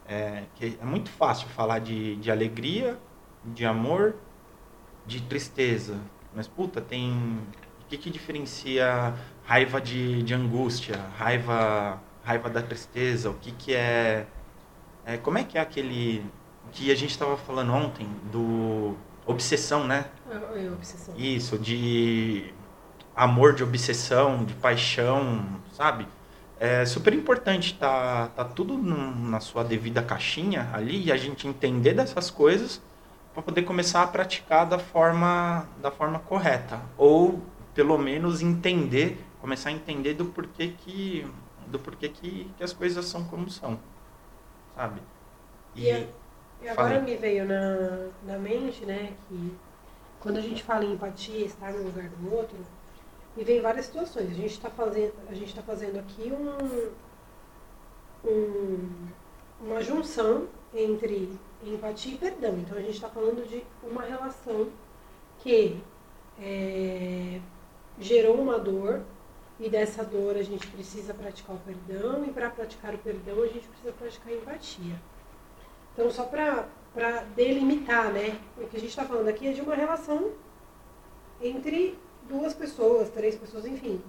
É, 0.09 0.45
é 0.61 0.85
muito 0.85 1.11
fácil 1.11 1.49
falar 1.49 1.81
de, 1.81 2.17
de 2.17 2.31
alegria, 2.31 2.99
de 3.45 3.65
amor, 3.65 4.15
de 5.07 5.21
tristeza. 5.23 5.99
Mas, 6.35 6.47
puta, 6.47 6.81
tem. 6.81 7.41
O 7.81 7.89
que, 7.89 7.97
que 7.97 8.11
diferencia 8.11 9.15
raiva 9.45 9.81
de, 9.81 10.23
de 10.23 10.35
angústia, 10.35 10.97
raiva, 11.17 12.01
raiva 12.25 12.51
da 12.51 12.63
tristeza? 12.63 13.31
O 13.31 13.35
que, 13.35 13.53
que 13.53 13.75
é, 13.75 14.27
é. 15.05 15.17
Como 15.17 15.39
é 15.39 15.45
que 15.45 15.57
é 15.57 15.61
aquele. 15.61 16.25
que 16.73 16.91
a 16.91 16.95
gente 16.95 17.11
estava 17.11 17.37
falando 17.37 17.73
ontem, 17.73 18.09
do 18.31 18.97
obsessão, 19.25 19.87
né? 19.87 20.07
É, 20.31 20.67
é, 20.67 20.71
obsessão. 20.71 21.15
Isso, 21.17 21.59
de 21.59 22.53
amor, 23.15 23.55
de 23.55 23.65
obsessão, 23.65 24.45
de 24.45 24.55
paixão, 24.55 25.45
sabe? 25.73 26.07
É 26.59 26.87
super 26.87 27.13
importante 27.13 27.75
tá, 27.75 28.29
tá 28.29 28.45
tudo 28.45 28.79
no, 28.79 29.15
na 29.29 29.41
sua 29.41 29.63
devida 29.63 30.03
caixinha 30.03 30.71
ali 30.73 31.05
e 31.05 31.13
a 31.13 31.17
gente 31.17 31.47
entender 31.47 31.93
dessas 31.93 32.31
coisas 32.31 32.81
para 33.35 33.43
poder 33.43 33.63
começar 33.63 34.03
a 34.03 34.07
praticar 34.07 34.67
da 34.67 34.79
forma, 34.79 35.69
da 35.83 35.91
forma 35.91 36.19
correta. 36.21 36.81
Ou 36.97 37.43
pelo 37.75 37.99
menos 37.99 38.41
entender, 38.41 39.23
começar 39.41 39.69
a 39.69 39.73
entender 39.73 40.15
do 40.15 40.25
porquê 40.27 40.75
que, 40.79 41.27
do 41.67 41.79
porquê 41.79 42.09
que, 42.09 42.51
que 42.57 42.65
as 42.65 42.73
coisas 42.73 43.05
são 43.05 43.25
como 43.25 43.51
são. 43.51 43.79
Sabe? 44.75 45.03
E, 45.75 45.91
e 45.91 46.09
e 46.63 46.69
agora 46.69 46.97
Falei. 46.97 47.03
me 47.03 47.17
veio 47.17 47.47
na, 47.47 48.09
na 48.25 48.39
mente, 48.39 48.85
né, 48.85 49.13
que 49.29 49.57
quando 50.19 50.39
a 50.39 50.41
gente 50.41 50.63
fala 50.63 50.85
em 50.85 50.95
empatia, 50.95 51.45
estar 51.45 51.73
no 51.73 51.85
lugar 51.85 52.09
do 52.09 52.35
outro, 52.35 52.57
me 53.37 53.45
vem 53.45 53.61
várias 53.61 53.87
situações. 53.87 54.31
A 54.31 54.35
gente 54.35 54.53
está 54.53 54.71
fazendo, 54.71 55.13
a 55.29 55.35
gente 55.35 55.55
tá 55.55 55.63
fazendo 55.63 55.99
aqui 55.99 56.33
um, 56.33 56.91
um, 58.29 58.89
uma 59.61 59.83
junção 59.83 60.49
entre 60.75 61.31
empatia 61.63 62.15
e 62.15 62.19
perdão. 62.19 62.57
Então 62.59 62.79
a 62.79 62.81
gente 62.81 62.95
está 62.95 63.09
falando 63.09 63.47
de 63.47 63.63
uma 63.83 64.03
relação 64.03 64.69
que 65.41 65.79
é, 66.41 67.41
gerou 67.99 68.37
uma 68.37 68.59
dor 68.59 69.03
e 69.59 69.69
dessa 69.69 70.05
dor 70.05 70.37
a 70.37 70.43
gente 70.43 70.67
precisa 70.67 71.15
praticar 71.15 71.57
o 71.57 71.59
perdão 71.61 72.25
e 72.25 72.31
para 72.31 72.51
praticar 72.51 72.95
o 72.95 72.99
perdão 72.99 73.43
a 73.43 73.47
gente 73.47 73.67
precisa 73.69 73.93
praticar 73.93 74.33
a 74.33 74.37
empatia. 74.37 75.01
Então, 75.93 76.11
só 76.11 76.25
para 76.25 77.23
delimitar, 77.35 78.13
né? 78.13 78.39
O 78.59 78.67
que 78.67 78.77
a 78.77 78.81
gente 78.81 78.91
está 78.91 79.05
falando 79.05 79.29
aqui 79.29 79.49
é 79.49 79.53
de 79.53 79.63
uma 79.63 79.75
relação 79.75 80.33
entre 81.41 81.99
duas 82.29 82.55
pessoas, 82.55 83.09
três 83.11 83.35
pessoas, 83.35 83.67
enfim. 83.67 84.01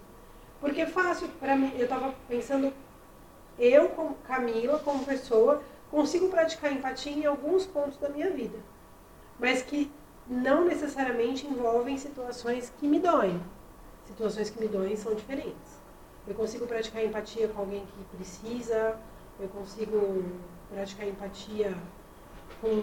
Porque 0.60 0.82
é 0.82 0.86
fácil 0.86 1.28
para 1.40 1.56
mim, 1.56 1.72
eu 1.76 1.84
estava 1.84 2.14
pensando, 2.28 2.74
eu 3.60 3.90
como 3.90 4.16
Camila, 4.28 4.80
como 4.80 5.06
pessoa, 5.06 5.62
consigo 5.90 6.30
praticar 6.30 6.72
empatia 6.72 7.14
em 7.14 7.26
alguns 7.26 7.66
pontos 7.66 7.98
da 7.98 8.10
minha 8.10 8.30
vida, 8.30 8.58
mas 9.40 9.62
que 9.62 9.92
não 10.28 10.66
necessariamente 10.66 11.48
envolvem 11.48 11.98
situações 11.98 12.72
que 12.80 12.88
me 12.88 13.00
doem. 13.00 13.42
Situações 14.06 14.50
que 14.50 14.60
me 14.60 14.68
doem 14.68 14.96
são 14.96 15.14
diferentes. 15.14 15.78
Eu 16.28 16.36
consigo 16.36 16.68
praticar 16.68 17.04
empatia 17.04 17.48
com 17.48 17.62
alguém 17.62 17.86
que 17.86 18.18
precisa, 18.18 19.00
eu 19.40 19.48
consigo 19.50 20.26
praticar 20.70 21.08
empatia 21.08 21.74
com, 22.60 22.82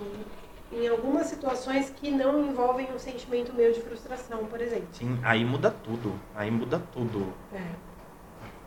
em 0.73 0.89
algumas 0.89 1.27
situações 1.27 1.91
que 1.91 2.11
não 2.11 2.47
envolvem 2.47 2.89
um 2.93 2.99
sentimento 2.99 3.53
meu 3.53 3.73
de 3.73 3.81
frustração, 3.81 4.45
por 4.47 4.61
exemplo. 4.61 4.89
Sim, 4.93 5.19
aí 5.23 5.45
muda 5.45 5.71
tudo. 5.71 6.13
Aí 6.35 6.51
muda 6.51 6.83
tudo. 6.93 7.33
É. 7.53 7.95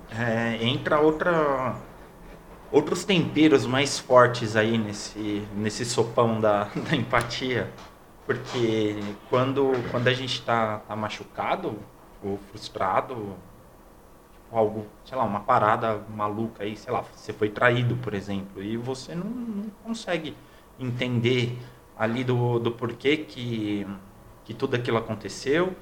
É, 0.09 0.63
entra 0.63 0.99
outra 0.99 1.75
outros 2.71 3.03
temperos 3.03 3.65
mais 3.65 3.99
fortes 3.99 4.55
aí 4.55 4.77
nesse 4.77 5.45
nesse 5.53 5.83
sopão 5.85 6.39
da, 6.39 6.65
da 6.89 6.95
empatia 6.95 7.69
porque 8.25 8.95
quando 9.29 9.71
quando 9.91 10.07
a 10.07 10.13
gente 10.13 10.39
está 10.39 10.79
tá 10.79 10.95
machucado 10.95 11.77
ou 12.23 12.37
frustrado 12.51 13.35
algo, 14.51 14.85
sei 15.03 15.17
lá, 15.17 15.23
uma 15.23 15.41
parada 15.41 16.01
maluca 16.09 16.63
aí, 16.63 16.75
sei 16.75 16.91
lá, 16.91 17.01
você 17.01 17.33
foi 17.33 17.49
traído, 17.49 17.95
por 17.97 18.13
exemplo, 18.13 18.61
e 18.63 18.77
você 18.77 19.13
não, 19.13 19.25
não 19.25 19.69
consegue 19.83 20.35
entender 20.79 21.57
ali 21.97 22.23
do, 22.23 22.59
do 22.59 22.71
porquê 22.71 23.17
que, 23.17 23.87
que 24.45 24.53
tudo 24.53 24.75
aquilo 24.75 24.97
aconteceu, 24.97 25.75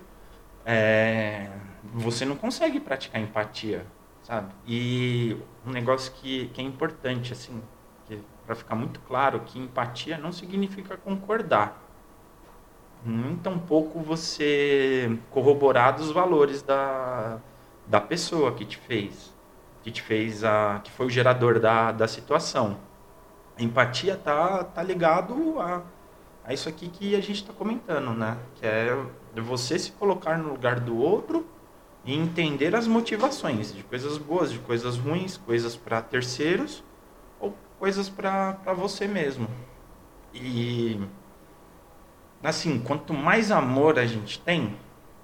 é, 0.65 1.49
você 1.93 2.25
não 2.25 2.35
consegue 2.35 2.79
praticar 2.79 3.21
empatia, 3.21 3.85
sabe? 4.23 4.53
E 4.65 5.37
um 5.65 5.71
negócio 5.71 6.11
que, 6.13 6.47
que 6.49 6.61
é 6.61 6.63
importante, 6.63 7.33
assim, 7.33 7.61
para 8.45 8.55
ficar 8.55 8.75
muito 8.75 8.99
claro, 9.01 9.41
que 9.41 9.59
empatia 9.59 10.17
não 10.17 10.31
significa 10.31 10.95
concordar. 10.97 11.81
Nem 13.03 13.35
tampouco 13.37 13.99
você 13.99 15.19
corroborar 15.29 15.95
dos 15.95 16.11
valores 16.11 16.61
da, 16.61 17.39
da 17.85 18.01
pessoa 18.01 18.53
que 18.53 18.65
te 18.65 18.77
fez, 18.77 19.33
que 19.83 19.91
te 19.91 20.01
fez 20.01 20.43
a, 20.43 20.81
que 20.83 20.91
foi 20.91 21.05
o 21.07 21.09
gerador 21.09 21.59
da, 21.59 21.91
da 21.91 22.07
situação. 22.07 22.77
A 23.57 23.63
empatia 23.63 24.17
tá 24.17 24.63
tá 24.63 24.81
ligado 24.83 25.59
a, 25.59 25.83
a 26.45 26.53
isso 26.53 26.69
aqui 26.69 26.87
que 26.87 27.15
a 27.15 27.21
gente 27.21 27.41
está 27.41 27.51
comentando, 27.51 28.13
né? 28.13 28.37
Que 28.55 28.65
é 28.67 28.95
você 29.35 29.79
se 29.79 29.91
colocar 29.91 30.37
no 30.37 30.49
lugar 30.49 30.79
do 30.79 30.95
outro 30.95 31.45
e 32.05 32.13
entender 32.13 32.75
as 32.75 32.85
motivações 32.85 33.73
de 33.73 33.83
coisas 33.83 34.17
boas, 34.17 34.51
de 34.51 34.59
coisas 34.59 34.97
ruins, 34.97 35.37
coisas 35.37 35.75
para 35.75 36.01
terceiros 36.01 36.83
ou 37.39 37.55
coisas 37.79 38.07
para 38.09 38.73
você 38.75 39.07
mesmo. 39.07 39.47
E 40.33 41.01
assim, 42.43 42.79
quanto 42.79 43.11
mais 43.11 43.49
amor 43.49 43.97
a 43.97 44.05
gente 44.05 44.39
tem 44.39 44.77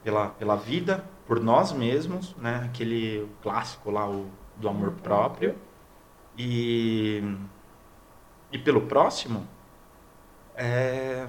pela, 0.04 0.30
pela 0.30 0.56
vida, 0.56 1.06
por 1.28 1.40
nós 1.40 1.72
mesmos, 1.72 2.36
né? 2.38 2.63
Aquele 2.66 3.30
clássico 3.44 3.92
lá, 3.92 4.10
o, 4.10 4.28
do 4.58 4.68
amor 4.68 4.94
próprio. 5.04 5.56
E, 6.36 7.24
e 8.51 8.58
pelo 8.58 8.82
próximo, 8.82 9.48
é, 10.55 11.25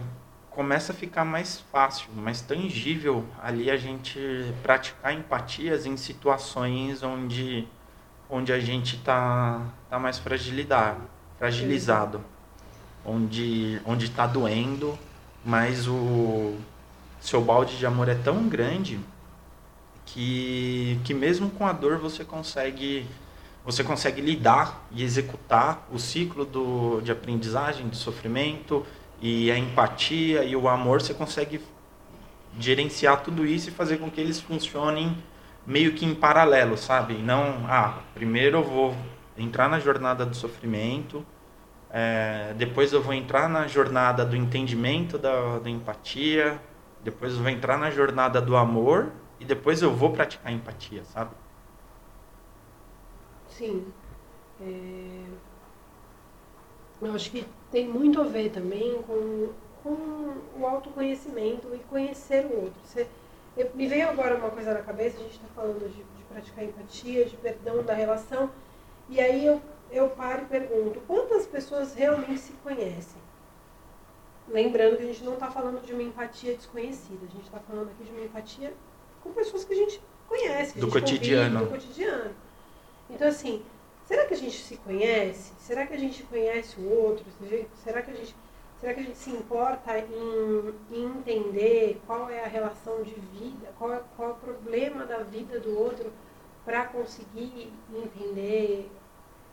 começa 0.50 0.92
a 0.92 0.94
ficar 0.94 1.24
mais 1.24 1.60
fácil, 1.72 2.08
mais 2.14 2.40
tangível 2.40 3.24
ali 3.42 3.70
a 3.70 3.76
gente 3.76 4.20
praticar 4.62 5.12
empatias 5.12 5.86
em 5.86 5.96
situações 5.96 7.02
onde, 7.02 7.66
onde 8.28 8.52
a 8.52 8.60
gente 8.60 8.96
está 8.96 9.62
tá 9.88 9.98
mais 9.98 10.18
fragilizado, 10.18 12.20
onde 13.04 13.80
onde 13.84 14.06
está 14.06 14.26
doendo 14.26 14.98
mas 15.44 15.88
o 15.88 16.56
seu 17.20 17.40
balde 17.40 17.76
de 17.76 17.86
amor 17.86 18.08
é 18.08 18.14
tão 18.14 18.48
grande 18.48 18.98
que, 20.06 21.00
que 21.04 21.14
mesmo 21.14 21.50
com 21.50 21.66
a 21.66 21.72
dor 21.72 21.98
você 21.98 22.24
consegue 22.24 23.06
você 23.64 23.84
consegue 23.84 24.20
lidar 24.20 24.84
e 24.90 25.04
executar 25.04 25.86
o 25.92 25.98
ciclo 25.98 26.44
do, 26.44 27.00
de 27.00 27.12
aprendizagem, 27.12 27.88
de 27.88 27.96
sofrimento 27.96 28.84
e 29.22 29.52
a 29.52 29.56
empatia 29.56 30.42
e 30.42 30.56
o 30.56 30.68
amor, 30.68 31.00
você 31.00 31.14
consegue 31.14 31.60
gerenciar 32.58 33.22
tudo 33.22 33.46
isso 33.46 33.68
e 33.68 33.72
fazer 33.72 33.98
com 33.98 34.10
que 34.10 34.20
eles 34.20 34.40
funcionem 34.40 35.16
meio 35.64 35.94
que 35.94 36.04
em 36.04 36.14
paralelo, 36.14 36.76
sabe? 36.76 37.14
Não, 37.14 37.64
ah, 37.68 38.00
primeiro 38.14 38.58
eu 38.58 38.64
vou 38.64 38.96
entrar 39.38 39.68
na 39.68 39.78
jornada 39.78 40.26
do 40.26 40.34
sofrimento, 40.34 41.24
é, 41.88 42.52
depois 42.56 42.92
eu 42.92 43.00
vou 43.00 43.14
entrar 43.14 43.48
na 43.48 43.68
jornada 43.68 44.24
do 44.24 44.34
entendimento, 44.34 45.16
da, 45.16 45.60
da 45.60 45.70
empatia, 45.70 46.60
depois 47.04 47.34
eu 47.34 47.40
vou 47.40 47.48
entrar 47.48 47.78
na 47.78 47.90
jornada 47.90 48.40
do 48.40 48.56
amor 48.56 49.12
e 49.38 49.44
depois 49.44 49.82
eu 49.82 49.94
vou 49.94 50.10
praticar 50.10 50.52
empatia, 50.52 51.04
sabe? 51.04 51.30
Sim. 53.46 53.86
É... 54.60 55.21
Eu 57.02 57.14
acho 57.14 57.32
que 57.32 57.44
tem 57.70 57.88
muito 57.88 58.20
a 58.20 58.24
ver 58.24 58.50
também 58.50 59.02
com, 59.02 59.48
com 59.82 60.36
o 60.56 60.64
autoconhecimento 60.64 61.74
e 61.74 61.78
conhecer 61.90 62.46
o 62.46 62.62
outro. 62.62 62.80
Você, 62.84 63.08
eu, 63.56 63.68
me 63.74 63.88
veio 63.88 64.08
agora 64.08 64.36
uma 64.36 64.50
coisa 64.50 64.72
na 64.72 64.82
cabeça, 64.82 65.18
a 65.18 65.22
gente 65.22 65.32
está 65.32 65.48
falando 65.54 65.80
de, 65.88 65.96
de, 65.96 66.22
praticar 66.30 66.64
empatia, 66.64 67.24
de 67.24 67.36
perdão 67.36 67.82
da 67.82 67.92
relação, 67.92 68.50
e 69.08 69.20
aí 69.20 69.44
eu, 69.44 69.60
eu 69.90 70.08
paro 70.10 70.42
e 70.42 70.46
pergunto, 70.46 71.00
quantas 71.06 71.44
pessoas 71.44 71.92
realmente 71.92 72.38
se 72.38 72.52
conhecem? 72.64 73.20
Lembrando 74.48 74.96
que 74.96 75.02
a 75.02 75.06
gente 75.06 75.24
não 75.24 75.34
está 75.34 75.50
falando 75.50 75.84
de 75.84 75.92
uma 75.92 76.02
empatia 76.02 76.54
desconhecida, 76.54 77.26
a 77.26 77.32
gente 77.32 77.44
está 77.44 77.58
falando 77.58 77.90
aqui 77.90 78.04
de 78.04 78.12
uma 78.12 78.24
empatia 78.24 78.72
com 79.22 79.32
pessoas 79.32 79.64
que 79.64 79.72
a 79.72 79.76
gente 79.76 80.00
conhece, 80.28 80.78
do 80.78 80.88
cotidiano. 80.88 81.60
Convive, 81.60 81.78
do 81.78 81.86
cotidiano. 81.86 82.30
Então, 83.10 83.28
assim, 83.28 83.62
será 84.06 84.26
que 84.26 84.34
a 84.34 84.36
gente 84.36 84.62
se 84.62 84.76
conhece? 84.78 85.52
Será 85.58 85.86
que 85.86 85.94
a 85.94 85.98
gente 85.98 86.22
conhece 86.24 86.80
o 86.80 86.88
outro? 86.88 87.24
Será 87.82 88.02
que 88.02 88.10
a 88.10 88.14
gente, 88.14 88.36
será 88.80 88.94
que 88.94 89.00
a 89.00 89.04
gente 89.04 89.18
se 89.18 89.30
importa 89.30 89.98
em, 89.98 90.74
em 90.90 91.04
entender 91.04 92.00
qual 92.06 92.28
é 92.28 92.44
a 92.44 92.48
relação 92.48 93.02
de 93.02 93.14
vida, 93.14 93.72
qual 93.78 93.92
é, 93.94 94.02
qual 94.16 94.30
é 94.30 94.32
o 94.32 94.36
problema 94.36 95.04
da 95.04 95.18
vida 95.18 95.60
do 95.60 95.78
outro 95.78 96.12
para 96.64 96.84
conseguir 96.86 97.72
entender, 97.92 98.90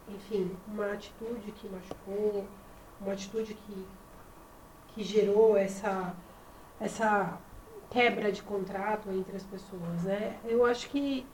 enfim, 0.08 0.56
uma 0.68 0.92
atitude 0.94 1.52
que 1.54 1.68
machucou, 1.68 2.46
uma 3.02 3.14
atitude 3.14 3.54
que, 3.54 3.88
que 4.90 5.04
gerou 5.04 5.58
essa, 5.58 6.16
essa 6.80 7.40
quebra 7.90 8.32
de 8.32 8.44
contrato 8.44 9.10
entre 9.10 9.36
as 9.36 9.44
pessoas, 9.44 10.04
né? 10.04 10.38
Eu 10.46 10.66
acho 10.66 10.90
que 10.90 11.26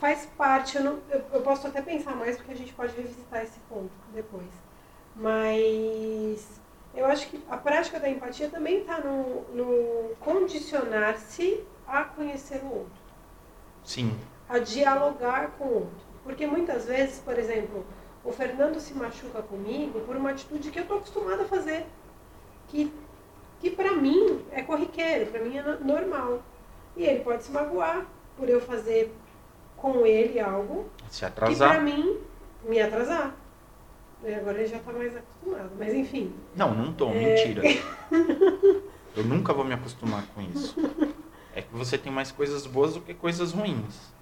faz 0.00 0.26
parte, 0.36 0.78
eu, 0.78 0.82
não, 0.82 0.98
eu, 1.10 1.22
eu, 1.34 1.42
posso 1.42 1.66
até 1.66 1.82
pensar 1.82 2.16
mais 2.16 2.36
porque 2.36 2.52
a 2.52 2.56
gente 2.56 2.72
pode 2.72 2.96
revisitar 2.96 3.42
esse 3.42 3.60
ponto 3.68 3.92
depois. 4.14 4.48
Mas 5.14 6.60
eu 6.94 7.04
acho 7.04 7.28
que 7.28 7.38
a 7.48 7.56
prática 7.58 8.00
da 8.00 8.08
empatia 8.08 8.48
também 8.48 8.80
está 8.80 8.98
no, 8.98 9.42
no 9.54 10.16
condicionar-se 10.16 11.62
a 11.86 12.04
conhecer 12.04 12.62
o 12.64 12.78
outro. 12.78 13.00
Sim. 13.84 14.18
A 14.48 14.58
dialogar 14.58 15.50
com 15.58 15.64
o 15.64 15.74
outro. 15.74 16.10
Porque 16.24 16.46
muitas 16.46 16.86
vezes, 16.86 17.18
por 17.18 17.38
exemplo, 17.38 17.84
o 18.24 18.32
Fernando 18.32 18.80
se 18.80 18.94
machuca 18.94 19.42
comigo 19.42 20.00
por 20.00 20.16
uma 20.16 20.30
atitude 20.30 20.70
que 20.70 20.78
eu 20.78 20.82
estou 20.82 20.96
acostumada 20.96 21.42
a 21.42 21.46
fazer. 21.46 21.86
Que, 22.68 22.90
que 23.60 23.70
para 23.70 23.92
mim 23.92 24.42
é 24.50 24.62
corriqueiro, 24.62 25.30
para 25.30 25.40
mim 25.40 25.58
é 25.58 25.62
normal. 25.62 26.42
E 26.96 27.04
ele 27.04 27.20
pode 27.22 27.44
se 27.44 27.52
magoar 27.52 28.06
por 28.36 28.48
eu 28.48 28.60
fazer 28.60 29.14
com 29.80 30.06
ele 30.06 30.38
algo 30.38 30.86
Se 31.08 31.24
atrasar. 31.24 31.70
que 31.70 31.74
pra 31.74 31.84
mim 31.84 32.18
me 32.64 32.80
atrasar. 32.80 33.34
E 34.22 34.34
agora 34.34 34.58
ele 34.58 34.66
já 34.66 34.78
tá 34.78 34.92
mais 34.92 35.16
acostumado, 35.16 35.70
mas 35.78 35.94
enfim. 35.94 36.32
Não, 36.54 36.74
não 36.74 36.92
tô, 36.92 37.08
é... 37.10 37.14
mentira. 37.14 37.62
Eu 39.16 39.24
nunca 39.24 39.52
vou 39.52 39.64
me 39.64 39.74
acostumar 39.74 40.24
com 40.34 40.42
isso. 40.42 40.76
É 41.54 41.62
que 41.62 41.74
você 41.74 41.98
tem 41.98 42.12
mais 42.12 42.30
coisas 42.30 42.66
boas 42.66 42.94
do 42.94 43.00
que 43.00 43.12
coisas 43.12 43.52
ruins. 43.52 44.12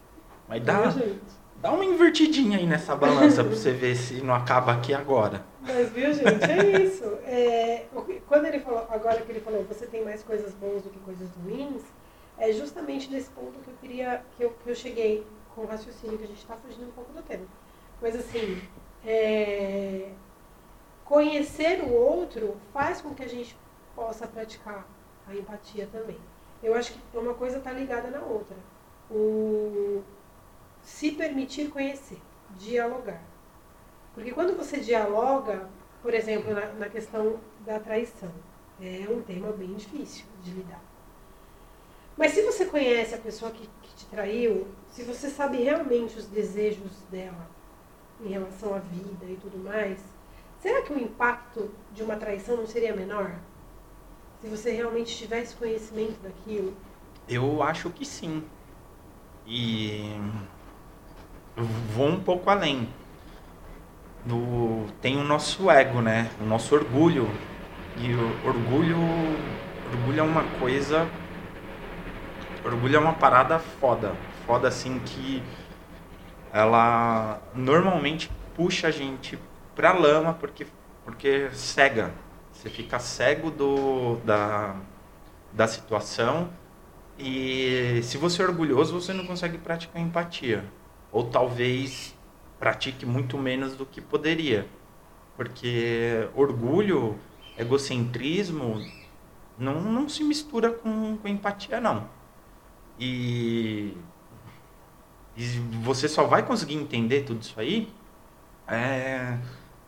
Mas 0.49 0.63
dá, 0.63 0.95
dá 1.61 1.73
uma 1.73 1.85
invertidinha 1.85 2.57
aí 2.57 2.67
nessa 2.67 2.97
balança 2.97 3.45
pra 3.45 3.55
você 3.55 3.71
ver 3.71 3.97
se 3.97 4.23
não 4.23 4.35
acaba 4.35 4.73
aqui 4.73 4.95
agora. 4.95 5.45
Mas 5.61 5.91
viu, 5.91 6.13
gente, 6.15 6.51
é 6.51 6.83
isso. 6.83 7.05
É, 7.27 7.85
quando 8.27 8.47
ele 8.47 8.61
falou, 8.61 8.87
agora 8.89 9.21
que 9.21 9.31
ele 9.31 9.41
falou, 9.41 9.63
você 9.65 9.87
tem 9.87 10.03
mais 10.03 10.23
coisas 10.23 10.55
boas 10.55 10.83
do 10.83 10.89
que 10.89 10.99
coisas 11.01 11.29
ruins, 11.45 11.83
é 12.39 12.51
justamente 12.53 13.11
nesse 13.11 13.29
ponto 13.31 13.59
que 13.61 13.69
eu 13.69 13.75
queria, 13.81 14.23
que 14.37 14.45
eu, 14.45 14.51
que 14.65 14.71
eu 14.71 14.75
cheguei 14.75 15.27
com 15.59 15.65
o 15.65 15.67
raciocínio 15.67 16.17
que 16.17 16.25
a 16.25 16.29
gente 16.29 16.39
está 16.39 16.55
fugindo 16.57 16.87
um 16.87 16.93
pouco 16.93 17.13
do 17.13 17.21
tema. 17.21 17.45
Mas 18.01 18.15
assim, 18.15 18.63
é, 19.05 20.13
conhecer 21.05 21.83
o 21.83 21.93
outro 21.93 22.57
faz 22.73 23.01
com 23.01 23.13
que 23.13 23.25
a 23.25 23.29
gente 23.29 23.59
possa 23.97 24.29
praticar 24.29 24.87
a 25.27 25.35
empatia 25.35 25.89
também. 25.91 26.19
Eu 26.63 26.75
acho 26.75 26.93
que 26.93 27.19
uma 27.19 27.35
coisa 27.35 27.59
está 27.59 27.73
ligada 27.73 28.09
na 28.09 28.21
outra. 28.21 28.57
O 29.11 30.05
se 30.81 31.11
permitir 31.11 31.71
conhecer, 31.71 32.19
dialogar. 32.57 33.23
Porque 34.15 34.31
quando 34.31 34.57
você 34.57 34.79
dialoga, 34.79 35.69
por 36.03 36.15
exemplo, 36.15 36.55
na, 36.55 36.67
na 36.75 36.89
questão 36.89 37.41
da 37.67 37.81
traição, 37.81 38.33
é 38.81 39.07
um 39.11 39.23
tema 39.23 39.51
bem 39.51 39.75
difícil 39.75 40.25
de 40.41 40.53
lidar. 40.53 40.83
Mas 42.17 42.33
se 42.33 42.43
você 42.43 42.65
conhece 42.65 43.15
a 43.15 43.19
pessoa 43.19 43.51
que, 43.51 43.69
que 43.83 43.95
te 43.97 44.07
traiu, 44.07 44.69
se 44.91 45.03
você 45.03 45.29
sabe 45.31 45.59
realmente 45.59 46.19
os 46.19 46.27
desejos 46.27 46.93
dela 47.11 47.49
em 48.25 48.29
relação 48.29 48.75
à 48.75 48.79
vida 48.79 49.27
e 49.27 49.37
tudo 49.37 49.59
mais, 49.63 49.99
será 50.61 50.83
que 50.83 50.93
o 50.93 50.99
impacto 50.99 51.71
de 51.95 52.03
uma 52.03 52.17
traição 52.17 52.57
não 52.57 52.67
seria 52.67 52.95
menor? 52.95 53.37
Se 54.41 54.49
você 54.49 54.73
realmente 54.73 55.17
tivesse 55.17 55.57
conhecimento 55.57 56.21
daquilo? 56.23 56.75
Eu 57.29 57.63
acho 57.63 57.91
que 57.91 58.05
sim. 58.05 58.43
E 59.47 60.17
vou 61.95 62.09
um 62.09 62.21
pouco 62.21 62.49
além. 62.51 62.89
Tem 65.01 65.17
o 65.17 65.25
nosso 65.25 65.71
ego, 65.71 66.01
né? 66.01 66.31
O 66.41 66.45
nosso 66.45 66.75
orgulho. 66.75 67.29
E 67.97 68.13
o 68.15 68.47
orgulho, 68.47 68.97
orgulho 69.93 70.21
é 70.21 70.23
uma 70.23 70.45
coisa 70.61 71.09
Orgulho 72.65 72.97
é 72.97 72.99
uma 72.99 73.15
parada 73.15 73.59
foda. 73.59 74.15
Foda 74.49 74.69
assim 74.69 74.99
que 75.01 75.43
ela 76.51 77.39
normalmente 77.55 78.31
puxa 78.57 78.89
a 78.89 78.91
gente 78.91 79.39
pra 79.77 79.93
lama 79.93 80.33
porque, 80.33 80.67
porque 81.05 81.51
cega. 81.53 82.15
Você 82.51 82.71
fica 82.71 82.99
cego 82.99 83.51
do, 83.51 84.17
da, 84.25 84.75
da 85.53 85.69
situação 85.69 86.49
e 87.19 88.01
se 88.03 88.17
você 88.17 88.41
é 88.41 88.47
orgulhoso, 88.47 88.99
você 88.99 89.13
não 89.13 89.27
consegue 89.27 89.59
praticar 89.59 90.01
empatia. 90.01 90.65
Ou 91.13 91.25
talvez 91.29 92.17
pratique 92.59 93.05
muito 93.05 93.37
menos 93.37 93.77
do 93.77 93.85
que 93.85 94.01
poderia. 94.01 94.67
Porque 95.37 96.27
orgulho, 96.35 97.19
egocentrismo, 97.59 98.83
não, 99.59 99.83
não 99.83 100.09
se 100.09 100.25
mistura 100.25 100.71
com, 100.71 101.19
com 101.19 101.29
empatia, 101.29 101.83
não. 101.83 102.09
E, 102.99 103.95
e 105.39 105.47
você 105.85 106.09
só 106.09 106.25
vai 106.25 106.45
conseguir 106.45 106.75
entender 106.75 107.23
tudo 107.23 107.41
isso 107.41 107.59
aí 107.61 107.89
é, 108.67 109.39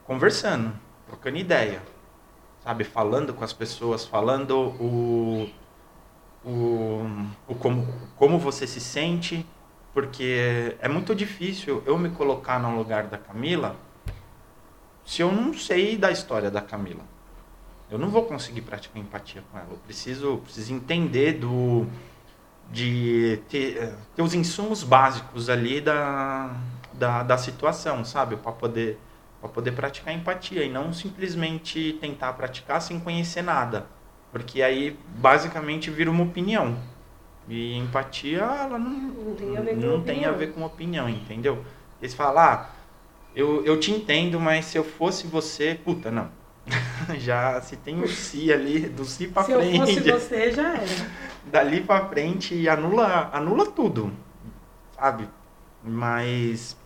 conversando, 0.04 0.72
trocando 1.08 1.38
ideia, 1.38 1.82
sabe? 2.62 2.84
Falando 2.84 3.34
com 3.34 3.42
as 3.42 3.52
pessoas, 3.52 4.04
falando 4.04 4.56
o, 4.56 5.50
o, 6.44 7.04
o 7.48 7.54
como, 7.56 7.84
como 8.16 8.38
você 8.38 8.64
se 8.64 8.80
sente, 8.80 9.44
porque 9.92 10.76
é 10.80 10.88
muito 10.88 11.16
difícil 11.16 11.82
eu 11.84 11.98
me 11.98 12.10
colocar 12.10 12.60
no 12.60 12.76
lugar 12.76 13.08
da 13.08 13.18
Camila 13.18 13.74
se 15.04 15.20
eu 15.20 15.32
não 15.32 15.52
sei 15.52 15.98
da 15.98 16.12
história 16.12 16.48
da 16.48 16.62
Camila. 16.62 17.02
Eu 17.90 17.98
não 17.98 18.08
vou 18.08 18.24
conseguir 18.24 18.60
praticar 18.60 19.02
empatia 19.02 19.42
com 19.50 19.58
ela. 19.58 19.66
Eu 19.72 19.78
preciso, 19.78 20.38
preciso 20.44 20.72
entender 20.72 21.32
do 21.32 21.88
de 22.70 23.40
ter, 23.48 23.76
eh, 23.76 23.92
ter 24.14 24.22
os 24.22 24.32
insumos 24.32 24.84
básicos 24.84 25.50
ali 25.50 25.80
da, 25.80 26.54
da, 26.92 27.22
da 27.22 27.36
situação, 27.36 28.04
sabe? 28.04 28.36
Para 28.36 28.52
poder, 28.52 28.98
poder 29.52 29.72
praticar 29.72 30.14
empatia 30.14 30.64
e 30.64 30.70
não 30.70 30.92
simplesmente 30.92 31.98
tentar 32.00 32.32
praticar 32.34 32.80
sem 32.80 33.00
conhecer 33.00 33.42
nada. 33.42 33.86
Porque 34.30 34.62
aí 34.62 34.96
basicamente 35.16 35.90
vira 35.90 36.10
uma 36.10 36.22
opinião. 36.22 36.78
E 37.48 37.76
empatia, 37.76 38.42
ela 38.42 38.78
não, 38.78 38.90
não 38.90 39.34
tem 39.34 39.56
a 39.56 39.60
ver 39.60 39.74
com, 39.74 39.80
não 39.80 40.00
tem 40.02 40.24
a 40.24 40.30
ver 40.30 40.52
com 40.52 40.62
opinião, 40.62 41.08
entendeu? 41.08 41.64
Eles 42.00 42.14
falam, 42.14 42.42
ah, 42.42 42.70
eu, 43.34 43.64
eu 43.64 43.80
te 43.80 43.90
entendo, 43.90 44.38
mas 44.38 44.66
se 44.66 44.78
eu 44.78 44.84
fosse 44.84 45.26
você, 45.26 45.74
puta, 45.74 46.10
não. 46.10 46.30
já 47.18 47.60
se 47.60 47.76
tem 47.76 48.00
o 48.02 48.08
si 48.08 48.52
ali, 48.52 48.88
do 48.88 49.04
si 49.04 49.26
Se 49.26 49.28
frente. 49.28 49.76
eu 49.76 49.86
fosse 49.86 50.00
você, 50.00 50.52
já 50.52 50.74
era. 50.74 50.86
Dali 51.46 51.80
pra 51.80 52.06
frente 52.08 52.68
anula, 52.68 53.30
anula 53.32 53.70
tudo, 53.70 54.12
sabe? 54.94 55.28
Mas 55.82 56.76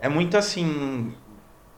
é 0.00 0.08
muito 0.08 0.36
assim, 0.36 1.14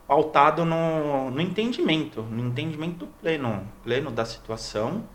pautado 0.07 0.65
no, 0.65 1.29
no 1.29 1.39
entendimento, 1.41 2.21
no 2.23 2.45
entendimento 2.45 3.07
pleno, 3.21 3.67
pleno 3.83 4.09
da 4.09 4.25
situação 4.25 5.07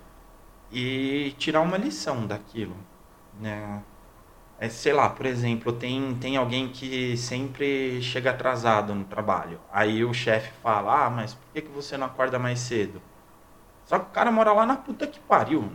e 0.71 1.35
tirar 1.39 1.61
uma 1.61 1.77
lição 1.77 2.27
daquilo, 2.27 2.77
né? 3.41 3.83
É, 4.61 4.69
sei 4.69 4.93
lá, 4.93 5.09
por 5.09 5.25
exemplo, 5.25 5.73
tem, 5.73 6.17
tem 6.17 6.37
alguém 6.37 6.69
que 6.69 7.17
sempre 7.17 8.03
chega 8.03 8.31
atrasado 8.31 8.93
no 8.95 9.05
trabalho. 9.05 9.61
Aí 9.71 10.05
o 10.05 10.13
chefe 10.13 10.53
fala, 10.61 11.07
ah, 11.07 11.11
mas 11.11 11.35
por 11.35 11.47
que, 11.53 11.63
que 11.63 11.71
você 11.71 11.97
não 11.97 12.07
acorda 12.07 12.39
mais 12.41 12.59
cedo? 12.59 13.01
Só 13.85 13.99
que 13.99 14.07
o 14.11 14.13
cara 14.13 14.33
mora 14.33 14.53
lá 14.53 14.67
na 14.67 14.77
puta 14.77 15.07
que 15.07 15.21
pariu. 15.21 15.71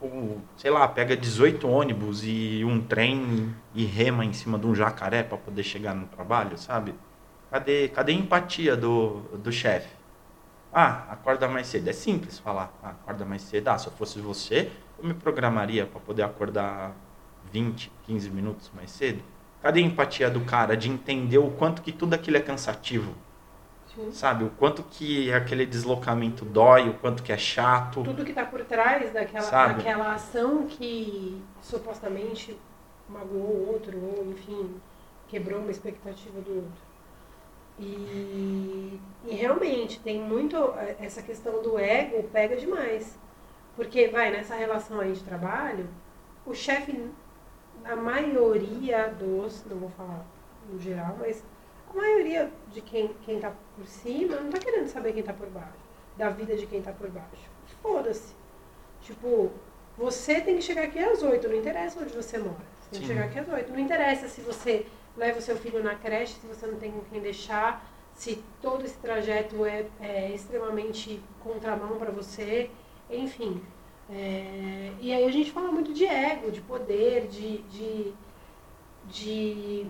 Ou, 0.00 0.40
sei 0.56 0.70
lá, 0.70 0.86
pega 0.86 1.16
18 1.16 1.68
ônibus 1.68 2.22
e 2.24 2.64
um 2.64 2.80
trem 2.80 3.54
e 3.74 3.84
rema 3.84 4.24
em 4.24 4.32
cima 4.32 4.58
de 4.58 4.66
um 4.66 4.74
jacaré 4.74 5.22
para 5.22 5.38
poder 5.38 5.64
chegar 5.64 5.94
no 5.94 6.06
trabalho, 6.06 6.56
sabe? 6.58 6.94
Cadê, 7.50 7.88
cadê 7.88 8.12
a 8.12 8.14
empatia 8.14 8.76
do, 8.76 9.20
do 9.38 9.50
chefe? 9.50 9.96
Ah, 10.72 11.12
acorda 11.12 11.48
mais 11.48 11.66
cedo. 11.68 11.88
É 11.88 11.92
simples 11.92 12.38
falar, 12.38 12.78
ah, 12.82 12.90
acorda 12.90 13.24
mais 13.24 13.42
cedo. 13.42 13.68
Ah, 13.68 13.78
se 13.78 13.88
eu 13.88 13.92
fosse 13.92 14.20
você, 14.20 14.70
eu 14.98 15.04
me 15.06 15.14
programaria 15.14 15.86
para 15.86 16.00
poder 16.00 16.22
acordar 16.22 16.94
20, 17.52 17.90
15 18.04 18.30
minutos 18.30 18.70
mais 18.74 18.90
cedo? 18.90 19.22
Cadê 19.62 19.80
a 19.80 19.82
empatia 19.82 20.30
do 20.30 20.40
cara 20.40 20.76
de 20.76 20.88
entender 20.88 21.38
o 21.38 21.50
quanto 21.50 21.82
que 21.82 21.92
tudo 21.92 22.14
aquilo 22.14 22.36
é 22.36 22.40
cansativo? 22.40 23.12
Sim. 23.94 24.12
Sabe? 24.12 24.44
O 24.44 24.50
quanto 24.50 24.82
que 24.84 25.32
aquele 25.32 25.66
deslocamento 25.66 26.44
dói, 26.44 26.88
o 26.88 26.94
quanto 26.94 27.22
que 27.22 27.32
é 27.32 27.38
chato. 27.38 28.02
Tudo 28.04 28.24
que 28.24 28.30
está 28.30 28.44
por 28.44 28.64
trás 28.64 29.12
daquela, 29.12 29.44
Sabe? 29.44 29.74
daquela 29.74 30.14
ação 30.14 30.66
que 30.66 31.42
supostamente 31.60 32.56
magoou 33.08 33.42
o 33.42 33.72
outro, 33.72 33.98
ou 33.98 34.26
enfim, 34.30 34.76
quebrou 35.26 35.60
uma 35.60 35.70
expectativa 35.70 36.40
do 36.40 36.56
outro. 36.56 36.88
E, 37.78 39.00
e 39.24 39.34
realmente 39.34 40.00
tem 40.00 40.20
muito 40.20 40.56
eh, 40.76 40.96
essa 41.00 41.22
questão 41.22 41.62
do 41.62 41.78
ego 41.78 42.28
pega 42.32 42.56
demais. 42.56 43.16
Porque 43.76 44.08
vai 44.08 44.30
nessa 44.30 44.56
relação 44.56 44.98
aí 45.00 45.12
de 45.12 45.22
trabalho, 45.22 45.88
o 46.44 46.52
chefe, 46.52 47.08
a 47.84 47.96
maioria 47.96 49.08
dos, 49.08 49.64
não 49.66 49.78
vou 49.78 49.90
falar 49.90 50.24
no 50.70 50.78
geral, 50.78 51.16
mas 51.18 51.42
a 51.90 51.96
maioria 51.96 52.50
de 52.72 52.80
quem, 52.80 53.08
quem 53.24 53.40
tá 53.40 53.52
por 53.76 53.86
cima 53.86 54.36
não 54.36 54.50
tá 54.50 54.58
querendo 54.58 54.88
saber 54.88 55.12
quem 55.12 55.22
tá 55.22 55.32
por 55.32 55.48
baixo, 55.48 55.78
da 56.16 56.28
vida 56.30 56.56
de 56.56 56.66
quem 56.66 56.82
tá 56.82 56.92
por 56.92 57.08
baixo. 57.08 57.48
Foda-se. 57.82 58.34
Tipo, 59.00 59.50
você 59.96 60.40
tem 60.40 60.56
que 60.56 60.62
chegar 60.62 60.84
aqui 60.84 60.98
às 60.98 61.22
oito, 61.22 61.48
não 61.48 61.56
interessa 61.56 62.00
onde 62.00 62.14
você 62.14 62.38
mora. 62.38 62.56
Você 62.80 62.90
tem 62.90 63.00
que 63.00 63.06
Sim. 63.06 63.12
chegar 63.14 63.24
aqui 63.26 63.38
às 63.38 63.48
oito. 63.48 63.72
Não 63.72 63.78
interessa 63.78 64.28
se 64.28 64.40
você 64.40 64.86
leva 65.16 65.38
o 65.38 65.42
seu 65.42 65.56
filho 65.56 65.82
na 65.82 65.94
creche, 65.94 66.34
se 66.34 66.46
você 66.46 66.66
não 66.66 66.76
tem 66.76 66.92
com 66.92 67.00
quem 67.10 67.20
deixar, 67.20 67.84
se 68.14 68.42
todo 68.60 68.84
esse 68.84 68.96
trajeto 68.98 69.64
é, 69.64 69.86
é 70.00 70.30
extremamente 70.32 71.20
contramão 71.40 71.98
para 71.98 72.10
você, 72.10 72.70
enfim. 73.10 73.62
É, 74.10 74.92
e 75.00 75.12
aí 75.12 75.24
a 75.24 75.30
gente 75.30 75.50
fala 75.52 75.70
muito 75.70 75.92
de 75.92 76.06
ego, 76.06 76.50
de 76.50 76.60
poder, 76.62 77.28
de, 77.28 77.58
de, 77.62 78.12
de 79.06 79.86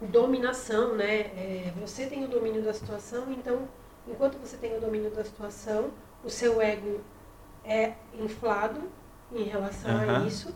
dominação, 0.00 0.94
né? 0.94 1.20
É, 1.20 1.72
você 1.80 2.06
tem 2.06 2.24
o 2.24 2.28
domínio 2.28 2.62
da 2.62 2.74
situação, 2.74 3.32
então, 3.32 3.68
enquanto 4.06 4.38
você 4.38 4.56
tem 4.56 4.76
o 4.76 4.80
domínio 4.80 5.10
da 5.10 5.24
situação, 5.24 5.90
o 6.22 6.28
seu 6.28 6.60
ego 6.60 7.00
é 7.64 7.94
inflado 8.18 8.82
em 9.32 9.44
relação 9.44 9.90
a 9.90 10.02
Aham. 10.02 10.26
isso, 10.26 10.54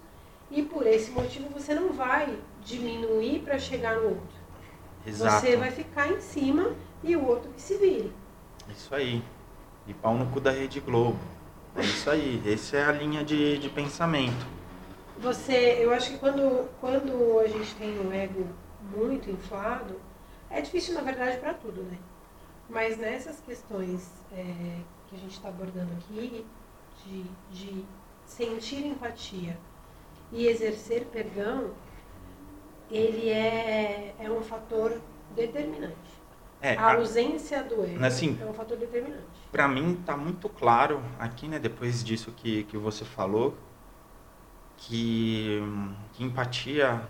e 0.51 0.62
por 0.62 0.87
esse 0.87 1.11
motivo 1.11 1.49
você 1.49 1.75
não 1.75 1.92
vai 1.92 2.38
diminuir 2.62 3.40
para 3.40 3.59
chegar 3.59 3.96
no 3.96 4.11
outro. 4.11 4.40
Exato. 5.07 5.46
Você 5.46 5.57
vai 5.57 5.70
ficar 5.70 6.09
em 6.09 6.20
cima 6.20 6.73
e 7.03 7.16
o 7.16 7.27
outro 7.27 7.51
que 7.53 7.62
se 7.62 7.77
vire. 7.79 8.12
Isso 8.68 8.94
aí. 8.94 9.23
E 9.87 9.94
pau 9.94 10.14
no 10.14 10.27
cu 10.27 10.40
da 10.40 10.51
Rede 10.51 10.79
Globo. 10.81 11.18
É 11.76 11.83
isso 11.83 12.11
aí. 12.11 12.42
Essa 12.46 12.76
é 12.76 12.85
a 12.85 12.92
linha 12.92 13.24
de, 13.24 13.59
de 13.59 13.68
pensamento. 13.68 14.46
Você, 15.18 15.78
eu 15.80 15.92
acho 15.92 16.12
que 16.12 16.18
quando, 16.18 16.68
quando 16.80 17.38
a 17.40 17.46
gente 17.46 17.74
tem 17.74 17.98
o 17.98 18.12
ego 18.12 18.46
muito 18.96 19.30
inflado, 19.30 20.00
é 20.48 20.61
difícil 20.61 20.94
na 20.94 21.02
verdade 21.02 21.38
para 21.38 21.54
tudo, 21.54 21.83
né? 21.83 21.98
Mas 22.68 22.96
nessas 22.96 23.40
questões 23.40 24.11
é, 24.33 24.80
que 25.09 25.16
a 25.16 25.18
gente 25.18 25.33
está 25.33 25.48
abordando 25.48 25.92
aqui, 25.92 26.46
de, 27.04 27.24
de 27.50 27.85
sentir 28.24 28.87
empatia 28.87 29.59
e 30.33 30.46
exercer 30.46 31.04
perdão, 31.06 31.72
ele 32.90 33.28
é, 33.28 34.14
é 34.18 34.30
um 34.30 34.42
fator 34.42 35.00
determinante. 35.35 36.19
É, 36.62 36.77
A 36.77 36.94
ausência 36.94 37.62
do 37.62 37.83
ego 37.83 38.05
Assim, 38.05 38.38
é 38.40 38.44
um 38.44 38.53
fator 38.53 38.77
determinante. 38.77 39.25
Pra 39.51 39.66
mim 39.66 40.03
tá 40.05 40.16
muito 40.16 40.49
claro 40.49 41.03
aqui, 41.18 41.49
né, 41.49 41.59
depois 41.59 42.05
disso 42.05 42.33
que, 42.33 42.64
que 42.64 42.77
você 42.77 43.05
falou, 43.05 43.57
que, 44.77 45.61
que 46.12 46.23
empatia 46.23 47.03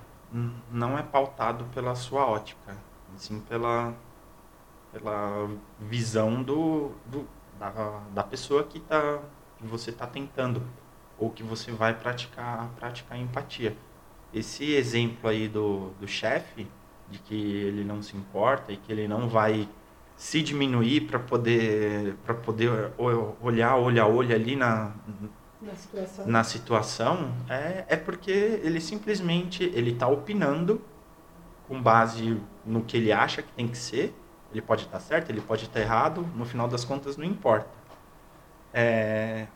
não 0.71 0.97
é 0.97 1.03
pautado 1.03 1.65
pela 1.75 1.95
sua 1.95 2.27
ótica, 2.27 2.77
sim 3.17 3.41
pela, 3.41 3.93
pela 4.93 5.51
visão 5.79 6.43
do, 6.43 6.93
do, 7.07 7.27
da, 7.59 8.01
da 8.15 8.23
pessoa 8.23 8.63
que, 8.65 8.81
tá, 8.81 9.21
que 9.59 9.67
você 9.67 9.91
está 9.91 10.07
tentando 10.07 10.63
ou 11.19 11.31
que 11.31 11.43
você 11.43 11.71
vai 11.73 11.93
praticar, 11.95 12.71
praticar 12.77 13.19
empatia. 13.19 13.77
Esse 14.33 14.73
exemplo 14.75 15.29
aí 15.29 15.49
do, 15.49 15.91
do 16.01 16.07
chefe, 16.07 16.67
de 17.11 17.19
que 17.19 17.35
ele 17.35 17.85
não 17.85 18.03
se 18.03 18.17
importa 18.17 18.73
e 18.73 18.77
que 18.77 18.93
ele 18.93 19.09
não 19.09 19.29
vai 19.29 19.69
se 20.17 20.43
diminuir 20.43 21.03
para 21.03 21.19
poder 21.19 22.15
para 22.25 22.35
poder 22.35 22.71
olhar 23.41 23.77
olho 23.77 24.03
a 24.03 24.07
olho 24.07 24.35
ali 24.35 24.55
na, 24.55 24.93
Na 25.63 25.75
situação. 25.75 26.27
na 26.27 26.45
situação 26.45 27.35
é, 27.49 27.85
é 27.89 27.97
porque 27.97 28.31
ele 28.31 28.81
simplesmente 28.81 29.65
ele 29.75 29.93
está 29.93 30.07
opinando 30.07 30.81
com 31.67 31.81
base 31.81 32.39
no 32.67 32.83
que 32.83 32.97
ele 32.97 33.11
acha 33.13 33.43
que 33.43 33.53
tem 33.53 33.67
que 33.67 33.79
ser. 33.79 34.15
Ele 34.53 34.61
pode 34.61 34.85
estar 34.85 35.01
certo 35.01 35.31
ele 35.31 35.41
pode 35.41 35.65
estar 35.65 35.81
errado 35.81 36.27
no 36.37 36.45
final 36.45 36.69
das 36.69 36.85
contas 36.85 37.17
não 37.17 37.25
importa. 37.25 37.71
É, 38.75 39.47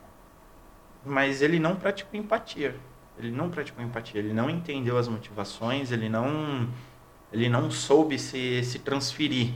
mas 1.05 1.41
ele 1.41 1.59
não 1.59 1.75
praticou 1.75 2.19
empatia. 2.19 2.75
Ele 3.19 3.31
não 3.31 3.49
praticou 3.49 3.83
empatia 3.83 4.19
ele 4.19 4.33
não 4.33 4.49
entendeu 4.49 4.97
as 4.97 5.07
motivações 5.07 5.91
ele 5.91 6.09
não 6.09 6.67
ele 7.31 7.49
não 7.49 7.69
soube 7.69 8.17
se, 8.17 8.63
se 8.63 8.79
transferir 8.79 9.53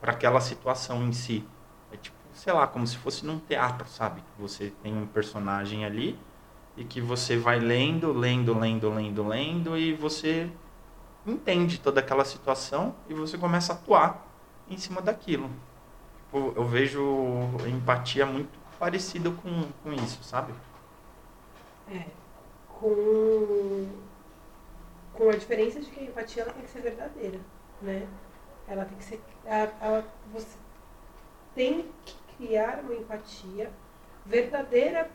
para 0.00 0.12
aquela 0.12 0.40
situação 0.40 1.02
em 1.02 1.12
si. 1.12 1.44
É 1.92 1.96
tipo, 1.96 2.16
sei 2.32 2.52
lá, 2.52 2.66
como 2.66 2.86
se 2.86 2.96
fosse 2.96 3.24
num 3.24 3.38
teatro, 3.38 3.88
sabe? 3.88 4.22
Você 4.38 4.72
tem 4.82 4.94
um 4.94 5.06
personagem 5.06 5.84
ali 5.84 6.18
e 6.76 6.84
que 6.84 7.00
você 7.00 7.36
vai 7.36 7.58
lendo, 7.58 8.12
lendo, 8.12 8.56
lendo, 8.58 8.90
lendo, 8.90 9.26
lendo 9.26 9.76
e 9.76 9.92
você 9.94 10.50
entende 11.26 11.78
toda 11.78 12.00
aquela 12.00 12.24
situação 12.24 12.94
e 13.08 13.14
você 13.14 13.36
começa 13.36 13.72
a 13.72 13.76
atuar 13.76 14.26
em 14.68 14.76
cima 14.76 15.00
daquilo. 15.00 15.50
Tipo, 16.24 16.52
eu 16.56 16.64
vejo 16.64 17.02
empatia 17.66 18.26
muito 18.26 18.50
parecido 18.78 19.32
com, 19.32 19.64
com 19.82 19.92
isso, 19.92 20.22
sabe? 20.22 20.52
É. 21.90 22.04
Com, 22.68 23.88
com 25.18 25.28
a 25.30 25.32
diferença 25.36 25.80
de 25.80 25.90
que 25.90 25.98
a 25.98 26.04
empatia 26.04 26.44
ela 26.44 26.52
tem 26.52 26.62
que 26.62 26.70
ser 26.70 26.80
verdadeira, 26.80 27.40
né? 27.82 28.06
Ela 28.68 28.84
tem 28.84 28.96
que 28.96 29.04
ser. 29.04 29.20
Ela, 29.44 29.72
ela- 29.82 30.04
você 30.32 30.56
tem 31.56 31.86
que 32.06 32.14
criar 32.36 32.80
uma 32.84 32.94
empatia 32.94 33.68
verdadeira 34.24 35.10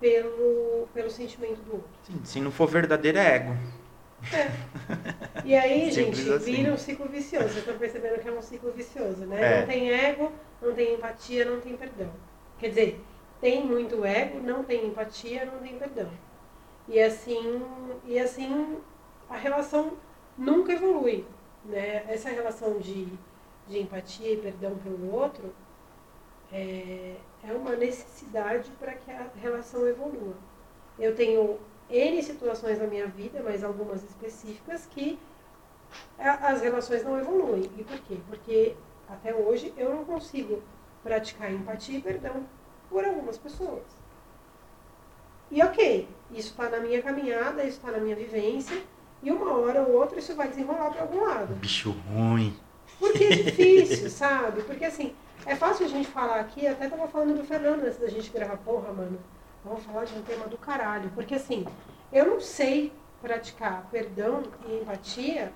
pelo, 0.00 0.88
pelo 0.94 1.10
sentimento 1.10 1.60
do 1.62 1.74
outro. 1.74 1.90
Sim, 2.04 2.20
se 2.24 2.40
não 2.40 2.50
for 2.50 2.66
verdadeiro 2.68 3.18
é 3.18 3.34
ego. 3.34 3.56
É. 4.32 4.50
E 5.44 5.54
aí, 5.54 5.92
Simples 5.92 6.18
gente, 6.18 6.32
assim. 6.32 6.52
vira 6.54 6.72
um 6.72 6.78
ciclo 6.78 7.06
vicioso. 7.08 7.58
Eu 7.58 7.64
tô 7.66 7.74
percebendo 7.74 8.18
que 8.20 8.28
é 8.28 8.32
um 8.32 8.40
ciclo 8.42 8.72
vicioso, 8.72 9.26
né? 9.26 9.40
É. 9.40 9.60
Não 9.60 9.66
tem 9.66 9.90
ego, 9.92 10.32
não 10.62 10.74
tem 10.74 10.94
empatia, 10.94 11.44
não 11.44 11.60
tem 11.60 11.76
perdão. 11.76 12.10
Quer 12.58 12.68
dizer, 12.70 13.04
tem 13.42 13.62
muito 13.64 14.04
ego, 14.06 14.40
não 14.40 14.64
tem 14.64 14.86
empatia, 14.86 15.44
não 15.44 15.58
tem 15.58 15.78
perdão. 15.78 16.08
E 16.88 16.98
assim, 17.00 17.62
e 18.06 18.18
assim 18.18 18.78
a 19.28 19.36
relação 19.36 19.92
nunca 20.36 20.72
evolui. 20.72 21.24
Né? 21.64 22.04
Essa 22.08 22.30
relação 22.30 22.78
de, 22.78 23.06
de 23.66 23.78
empatia 23.78 24.32
e 24.32 24.36
perdão 24.36 24.76
pelo 24.78 25.12
outro 25.14 25.52
é, 26.52 27.16
é 27.44 27.52
uma 27.52 27.76
necessidade 27.76 28.70
para 28.78 28.94
que 28.94 29.10
a 29.10 29.28
relação 29.36 29.86
evolua. 29.86 30.34
Eu 30.98 31.14
tenho 31.14 31.58
N 31.90 32.22
situações 32.22 32.78
na 32.78 32.86
minha 32.86 33.06
vida, 33.06 33.40
mas 33.42 33.62
algumas 33.62 34.02
específicas, 34.02 34.86
que 34.86 35.18
as 36.18 36.60
relações 36.60 37.04
não 37.04 37.18
evoluem. 37.18 37.70
E 37.78 37.84
por 37.84 37.98
quê? 38.00 38.18
Porque 38.28 38.76
até 39.08 39.34
hoje 39.34 39.72
eu 39.76 39.94
não 39.94 40.04
consigo 40.04 40.62
praticar 41.02 41.52
empatia 41.52 41.98
e 41.98 42.02
perdão 42.02 42.46
por 42.90 43.04
algumas 43.04 43.38
pessoas. 43.38 43.84
E 45.50 45.62
ok, 45.62 46.06
isso 46.30 46.50
está 46.50 46.68
na 46.68 46.80
minha 46.80 47.00
caminhada, 47.00 47.62
isso 47.64 47.78
está 47.78 47.90
na 47.90 47.98
minha 47.98 48.14
vivência, 48.14 48.82
e 49.22 49.30
uma 49.30 49.52
hora 49.56 49.82
ou 49.82 49.96
outra 49.96 50.18
isso 50.18 50.34
vai 50.34 50.48
desenrolar 50.48 50.90
para 50.90 51.02
algum 51.02 51.24
lado. 51.24 51.54
Bicho 51.54 51.94
ruim. 52.12 52.56
Porque 52.98 53.24
é 53.24 53.30
difícil, 53.30 54.10
sabe? 54.10 54.62
Porque 54.62 54.84
assim, 54.84 55.14
é 55.46 55.54
fácil 55.54 55.86
a 55.86 55.88
gente 55.88 56.08
falar 56.08 56.40
aqui, 56.40 56.66
até 56.66 56.88
tava 56.88 57.08
falando 57.08 57.36
do 57.36 57.44
Fernando 57.44 57.84
antes 57.84 57.98
da 57.98 58.08
gente 58.08 58.30
gravar, 58.30 58.56
porra, 58.58 58.92
mano, 58.92 59.18
vamos 59.64 59.82
falar 59.84 60.04
de 60.04 60.14
um 60.14 60.22
tema 60.22 60.46
do 60.46 60.56
caralho. 60.56 61.10
Porque 61.14 61.34
assim, 61.34 61.66
eu 62.12 62.26
não 62.26 62.40
sei 62.40 62.92
praticar 63.20 63.86
perdão 63.90 64.42
e 64.68 64.80
empatia 64.80 65.52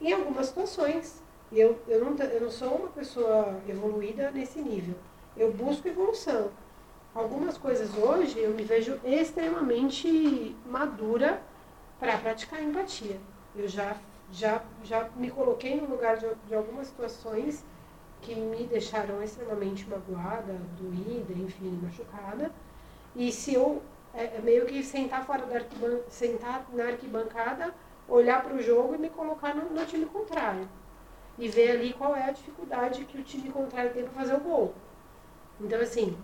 em 0.00 0.12
algumas 0.12 0.46
situações. 0.46 1.22
Eu, 1.50 1.78
eu, 1.88 2.04
não, 2.04 2.16
eu 2.16 2.40
não 2.42 2.50
sou 2.50 2.74
uma 2.74 2.88
pessoa 2.88 3.60
evoluída 3.68 4.30
nesse 4.30 4.60
nível. 4.60 4.94
Eu 5.36 5.52
busco 5.52 5.88
evolução. 5.88 6.50
Algumas 7.14 7.56
coisas 7.56 7.96
hoje 7.96 8.38
eu 8.38 8.50
me 8.50 8.64
vejo 8.64 9.00
extremamente 9.04 10.54
madura 10.66 11.40
para 11.98 12.16
praticar 12.18 12.62
empatia. 12.62 13.20
Eu 13.56 13.68
já, 13.68 13.96
já, 14.30 14.62
já 14.84 15.08
me 15.16 15.30
coloquei 15.30 15.80
no 15.80 15.88
lugar 15.88 16.16
de, 16.16 16.26
de 16.46 16.54
algumas 16.54 16.88
situações 16.88 17.64
que 18.20 18.34
me 18.34 18.64
deixaram 18.64 19.22
extremamente 19.22 19.88
magoada, 19.88 20.60
doída, 20.78 21.32
enfim, 21.32 21.78
machucada. 21.82 22.52
E 23.14 23.32
se 23.32 23.54
eu 23.54 23.82
é, 24.14 24.36
é 24.36 24.40
meio 24.42 24.66
que 24.66 24.82
sentar 24.82 25.24
fora 25.24 25.46
da 25.46 25.56
arquiban 25.56 26.00
sentar 26.08 26.66
na 26.72 26.84
arquibancada, 26.84 27.74
olhar 28.08 28.42
para 28.42 28.54
o 28.54 28.62
jogo 28.62 28.94
e 28.94 28.98
me 28.98 29.10
colocar 29.10 29.54
no, 29.54 29.70
no, 29.70 29.86
time 29.86 30.06
contrário. 30.06 30.68
E 31.38 31.48
ver 31.48 31.72
ali 31.72 31.92
qual 31.92 32.16
é 32.16 32.24
a 32.24 32.32
dificuldade 32.32 33.04
que 33.04 33.18
o 33.18 33.22
time 33.22 33.50
contrário 33.50 33.92
tem 33.92 34.02
para 34.04 34.12
fazer 34.12 34.34
o 34.34 34.40
gol. 34.40 34.74
Então, 35.60 35.80
assim, 35.80 36.16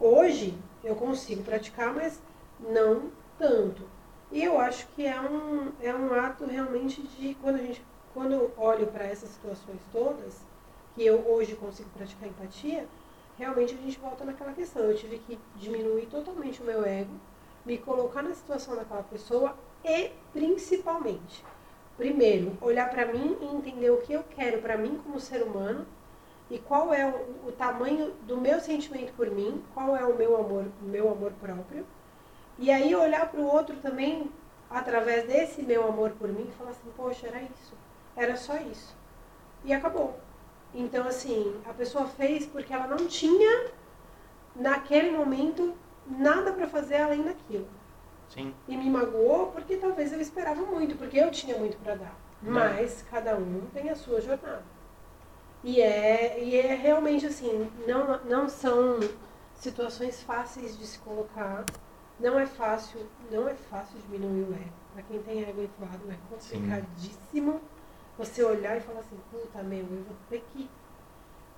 hoje 0.00 0.58
eu 0.82 0.96
consigo 0.96 1.42
praticar, 1.44 1.94
mas 1.94 2.20
não 2.58 3.12
tanto. 3.38 3.82
E 4.32 4.42
eu 4.42 4.58
acho 4.58 4.86
que 4.88 5.06
é 5.06 5.20
um, 5.20 5.72
é 5.80 5.94
um 5.94 6.12
ato 6.14 6.46
realmente 6.46 7.02
de 7.02 7.34
quando 7.34 7.56
a 7.56 7.62
gente 7.62 7.84
quando 8.14 8.32
eu 8.32 8.52
olho 8.56 8.86
para 8.88 9.04
essas 9.04 9.30
situações 9.30 9.80
todas, 9.90 10.40
que 10.94 11.04
eu 11.04 11.26
hoje 11.26 11.54
consigo 11.54 11.88
praticar 11.90 12.28
empatia, 12.28 12.86
realmente 13.38 13.74
a 13.74 13.78
gente 13.78 13.98
volta 13.98 14.24
naquela 14.24 14.52
questão. 14.52 14.82
Eu 14.82 14.96
tive 14.96 15.18
que 15.18 15.38
diminuir 15.56 16.06
totalmente 16.06 16.60
o 16.60 16.64
meu 16.64 16.84
ego, 16.84 17.12
me 17.64 17.78
colocar 17.78 18.22
na 18.22 18.34
situação 18.34 18.76
daquela 18.76 19.02
pessoa 19.02 19.56
e, 19.84 20.10
principalmente, 20.32 21.44
primeiro, 21.96 22.56
olhar 22.60 22.90
para 22.90 23.06
mim 23.06 23.36
e 23.40 23.46
entender 23.46 23.90
o 23.90 23.98
que 23.98 24.12
eu 24.12 24.24
quero 24.24 24.60
para 24.60 24.76
mim 24.76 25.00
como 25.02 25.18
ser 25.18 25.42
humano 25.42 25.86
e 26.50 26.58
qual 26.58 26.92
é 26.92 27.06
o, 27.06 27.48
o, 27.48 27.52
tamanho 27.52 28.12
do 28.26 28.36
meu 28.36 28.60
sentimento 28.60 29.12
por 29.14 29.30
mim, 29.30 29.62
qual 29.72 29.96
é 29.96 30.04
o 30.04 30.14
meu 30.14 30.36
amor, 30.36 30.66
meu 30.82 31.10
amor 31.10 31.32
próprio. 31.40 31.86
E 32.58 32.70
aí 32.70 32.94
olhar 32.94 33.30
para 33.30 33.40
o 33.40 33.46
outro 33.46 33.76
também 33.76 34.30
através 34.70 35.26
desse 35.26 35.62
meu 35.62 35.86
amor 35.86 36.10
por 36.12 36.28
mim 36.28 36.46
e 36.48 36.52
falar 36.52 36.70
assim, 36.70 36.90
poxa, 36.96 37.26
era 37.26 37.42
isso, 37.42 37.74
era 38.16 38.36
só 38.36 38.56
isso. 38.56 38.96
E 39.64 39.72
acabou. 39.72 40.18
Então, 40.74 41.06
assim, 41.06 41.60
a 41.68 41.72
pessoa 41.72 42.06
fez 42.06 42.46
porque 42.46 42.72
ela 42.72 42.86
não 42.86 43.06
tinha, 43.06 43.70
naquele 44.56 45.10
momento, 45.10 45.74
nada 46.06 46.52
para 46.52 46.66
fazer 46.66 46.96
além 46.96 47.22
daquilo. 47.22 47.68
Sim. 48.28 48.54
E 48.66 48.76
me 48.76 48.88
magoou 48.88 49.48
porque 49.48 49.76
talvez 49.76 50.12
eu 50.12 50.20
esperava 50.20 50.62
muito, 50.62 50.96
porque 50.96 51.18
eu 51.18 51.30
tinha 51.30 51.58
muito 51.58 51.76
para 51.78 51.96
dar. 51.96 52.16
Mas 52.40 53.04
cada 53.10 53.36
um 53.36 53.66
tem 53.72 53.90
a 53.90 53.94
sua 53.94 54.20
jornada. 54.20 54.64
E 55.62 55.80
é, 55.80 56.42
e 56.42 56.56
é 56.56 56.74
realmente 56.74 57.26
assim, 57.26 57.70
não, 57.86 58.18
não 58.24 58.48
são 58.48 58.98
situações 59.54 60.22
fáceis 60.22 60.76
de 60.76 60.86
se 60.86 60.98
colocar. 60.98 61.64
Não 62.22 62.38
é 62.38 62.46
fácil, 62.46 63.06
não 63.30 63.48
é 63.48 63.54
fácil 63.54 63.98
diminuir 64.00 64.42
o 64.44 64.54
ego. 64.54 64.72
Para 64.94 65.02
quem 65.02 65.22
tem 65.22 65.42
ego 65.42 65.62
inflado 65.62 66.10
é 66.10 66.16
complicadíssimo. 66.30 67.52
Sim 67.52 67.72
você 68.16 68.42
olhar 68.42 68.76
e 68.76 68.80
falar 68.80 69.00
assim, 69.00 69.16
puta 69.30 69.62
meu, 69.62 69.80
eu 69.80 70.04
vou 70.04 70.16
ter 70.28 70.44
que 70.52 70.68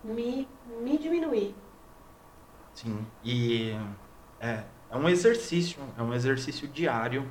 me, 0.03 0.49
me 0.81 0.99
diminuir. 0.99 1.55
Sim, 2.73 3.07
e 3.23 3.73
é, 4.41 4.65
é 4.91 4.97
um 4.97 5.09
exercício, 5.09 5.83
é 5.97 6.03
um 6.03 6.13
exercício 6.13 6.67
diário 6.69 7.31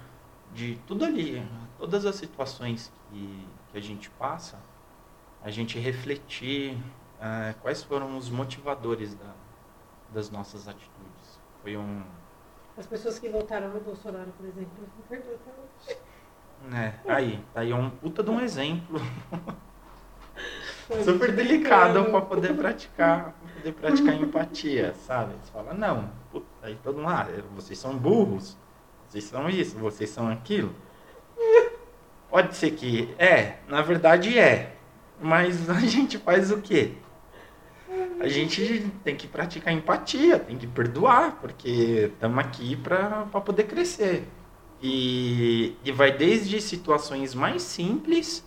de 0.53 0.77
tudo 0.87 1.03
ali, 1.03 1.45
todas 1.77 2.05
as 2.05 2.15
situações 2.15 2.91
que, 3.09 3.47
que 3.71 3.77
a 3.77 3.81
gente 3.81 4.09
passa, 4.11 4.57
a 5.43 5.49
gente 5.49 5.79
refletir 5.79 6.77
é, 7.19 7.53
quais 7.61 7.83
foram 7.83 8.17
os 8.17 8.29
motivadores 8.29 9.13
da, 9.15 9.33
das 10.13 10.29
nossas 10.29 10.67
atitudes. 10.67 11.39
Foi 11.61 11.75
um. 11.75 12.03
As 12.77 12.87
pessoas 12.87 13.19
que 13.19 13.29
votaram 13.29 13.69
no 13.69 13.79
Bolsonaro, 13.79 14.31
por 14.37 14.45
exemplo, 14.45 14.71
me 14.97 15.03
perdoam 15.07 15.35
até 15.35 15.51
hoje. 15.91 15.99
É, 16.73 16.93
aí, 17.11 17.45
aí 17.53 17.71
é 17.71 17.75
um 17.75 17.89
puta 17.89 18.23
de 18.23 18.29
um 18.29 18.39
exemplo. 18.39 18.99
Super 21.03 21.33
delicado 21.33 22.05
para 22.05 22.21
poder 22.21 22.55
praticar, 22.55 23.23
pra 23.23 23.53
poder 23.55 23.71
praticar 23.73 24.15
empatia, 24.15 24.93
sabe? 24.95 25.33
Você 25.41 25.51
fala, 25.51 25.73
não, 25.73 26.09
puta, 26.31 26.45
aí 26.61 26.77
todo 26.83 26.97
mundo, 26.97 27.09
ah, 27.09 27.27
vocês 27.55 27.77
são 27.77 27.97
burros, 27.97 28.57
vocês 29.07 29.23
são 29.23 29.49
isso, 29.49 29.77
vocês 29.77 30.09
são 30.09 30.29
aquilo. 30.29 30.73
Pode 32.29 32.55
ser 32.55 32.71
que 32.71 33.13
é, 33.17 33.57
na 33.67 33.81
verdade 33.81 34.37
é, 34.37 34.75
mas 35.21 35.69
a 35.69 35.79
gente 35.85 36.17
faz 36.17 36.51
o 36.51 36.61
quê? 36.61 36.93
A 38.19 38.27
gente 38.27 38.91
tem 39.03 39.15
que 39.15 39.27
praticar 39.27 39.73
empatia, 39.73 40.39
tem 40.39 40.57
que 40.57 40.67
perdoar, 40.67 41.37
porque 41.41 42.09
estamos 42.13 42.37
aqui 42.39 42.75
para 42.75 43.25
poder 43.25 43.63
crescer. 43.65 44.27
E, 44.81 45.77
e 45.83 45.91
vai 45.91 46.11
desde 46.11 46.59
situações 46.61 47.33
mais 47.33 47.61
simples 47.61 48.45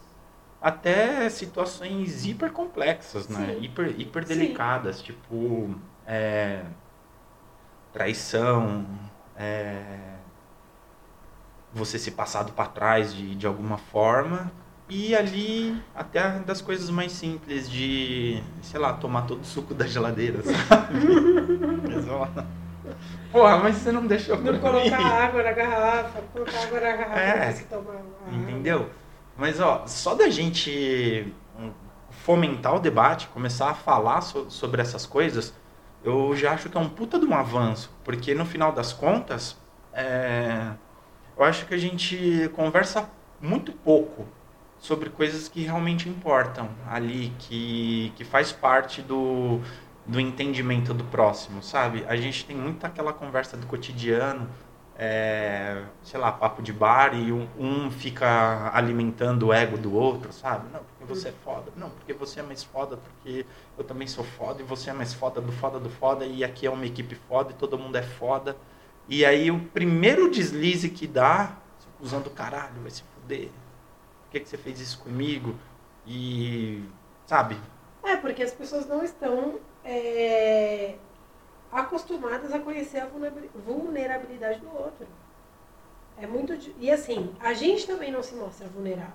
até 0.61 1.29
situações 1.31 2.27
hiper 2.27 2.51
complexas, 2.51 3.29
né? 3.29 3.57
Hiper, 3.61 3.95
hiper 3.99 4.25
delicadas, 4.25 4.97
Sim. 4.97 5.05
tipo 5.05 5.75
é, 6.07 6.63
traição, 7.93 8.87
é, 9.37 10.17
você 11.73 11.99
ser 11.99 12.13
passado 12.13 12.53
para 12.53 12.69
trás 12.69 13.15
de, 13.15 13.35
de 13.35 13.47
alguma 13.47 13.79
forma 13.79 14.51
e 14.89 15.15
ali 15.15 15.83
até 15.95 16.39
das 16.41 16.61
coisas 16.61 16.89
mais 16.91 17.13
simples 17.13 17.69
de, 17.69 18.41
sei 18.63 18.79
lá, 18.79 18.93
tomar 18.93 19.23
todo 19.23 19.41
o 19.41 19.45
suco 19.45 19.75
da 19.75 19.87
geladeira, 19.87 20.41
sabe? 20.43 20.95
Porra, 23.33 23.59
mas 23.59 23.77
você 23.77 23.91
não 23.91 24.07
deixou 24.07 24.39
Não 24.39 24.59
colocar 24.61 24.99
água 24.99 25.43
na 25.43 25.53
garrafa, 25.53 26.23
colocar 26.33 26.63
água 26.63 26.81
na 26.81 26.93
garrafa 26.93 27.21
é, 27.21 27.53
você 27.53 27.65
tomar 27.65 28.01
Entendeu? 28.33 28.89
Mas, 29.37 29.61
ó, 29.61 29.85
só 29.87 30.15
da 30.15 30.29
gente 30.31 31.33
hum, 31.59 31.71
fomentar 32.11 32.77
o 32.77 32.79
debate, 32.79 33.27
começar 33.29 33.71
a 33.71 33.75
falar 33.75 34.21
so, 34.21 34.49
sobre 34.49 34.81
essas 34.81 35.05
coisas, 35.05 35.53
eu 36.05 36.35
já 36.37 36.53
acho 36.53 36.71
que 36.71 36.79
é 36.79 36.81
um 36.81 36.89
puta 36.89 37.19
de 37.19 37.27
um 37.27 37.35
avanço. 37.35 37.91
Porque, 38.05 38.35
no 38.35 38.47
final 38.47 38.73
das 38.73 38.93
contas, 38.93 39.57
é, 39.93 40.71
eu 41.37 41.45
acho 41.45 41.67
que 41.67 41.75
a 41.75 41.79
gente 41.79 42.49
conversa 42.55 43.11
muito 43.41 43.73
pouco 43.73 44.27
sobre 44.87 45.11
coisas 45.11 45.49
que 45.49 45.63
realmente 45.63 46.09
importam 46.09 46.71
ali, 46.89 47.33
que, 47.41 48.13
que 48.15 48.25
faz 48.25 48.53
parte 48.53 49.03
do, 49.03 49.61
do 50.07 50.21
entendimento 50.21 50.95
do 50.95 51.03
próximo, 51.03 51.61
sabe? 51.61 52.05
A 52.07 52.15
gente 52.15 52.47
tem 52.47 52.57
muito 52.57 52.87
aquela 52.87 53.13
conversa 53.13 53.57
do 53.57 53.67
cotidiano, 53.67 54.49
é, 54.97 55.83
sei 56.05 56.21
lá, 56.21 56.31
papo 56.31 56.63
de 56.63 56.73
bar 56.73 57.19
e 57.19 57.33
um, 57.33 57.49
um, 57.59 57.91
fica 57.91 58.71
alimentando 58.73 59.49
o 59.49 59.53
ego 59.53 59.77
do 59.77 59.93
outro, 59.93 60.33
sabe? 60.33 60.69
Não, 60.73 60.81
porque 60.85 61.05
você 61.05 61.31
é 61.31 61.35
foda. 61.45 61.73
Não, 61.77 61.91
porque 61.91 62.13
você 62.13 62.39
é 62.39 62.43
mais 62.45 62.63
foda, 62.63 62.97
porque 62.97 63.45
eu 63.77 63.83
também 63.83 64.07
sou 64.07 64.23
foda 64.23 64.63
e 64.63 64.65
você 64.65 64.91
é 64.91 64.93
mais 64.93 65.13
foda 65.13 65.41
do 65.41 65.51
foda 65.51 65.81
do 65.81 65.91
foda 65.91 66.25
e 66.25 66.45
aqui 66.45 66.65
é 66.65 66.71
uma 66.71 66.87
equipe 66.87 67.17
foda 67.29 67.51
e 67.51 67.55
todo 67.55 67.77
mundo 67.77 67.97
é 67.97 68.03
foda. 68.03 68.57
E 69.09 69.25
aí 69.25 69.51
o 69.51 69.59
primeiro 69.59 70.31
deslize 70.31 70.89
que 70.89 71.09
dá, 71.09 71.57
usando 72.01 72.31
caralho, 72.31 72.81
vai 72.83 72.91
se 72.93 73.03
fuder. 73.03 73.51
Que, 74.37 74.41
que 74.41 74.49
você 74.51 74.59
fez 74.59 74.81
isso 74.81 74.99
comigo? 74.99 75.55
E, 76.07 76.83
sabe? 77.27 77.57
É, 78.03 78.17
porque 78.17 78.43
as 78.43 78.53
pessoas 78.53 78.87
não 78.87 79.03
estão 79.03 79.59
é, 79.85 80.97
acostumadas 81.73 82.53
a 82.53 82.59
conhecer 82.59 83.01
a 83.01 83.07
vulnerabilidade 83.07 84.61
do 84.61 84.69
outro. 84.69 85.07
É 86.19 86.27
muito. 86.27 86.53
E 86.79 86.91
assim, 86.91 87.35
a 87.41 87.55
gente 87.55 87.87
também 87.87 88.13
não 88.13 88.23
se 88.23 88.35
mostra 88.35 88.69
vulnerável 88.69 89.15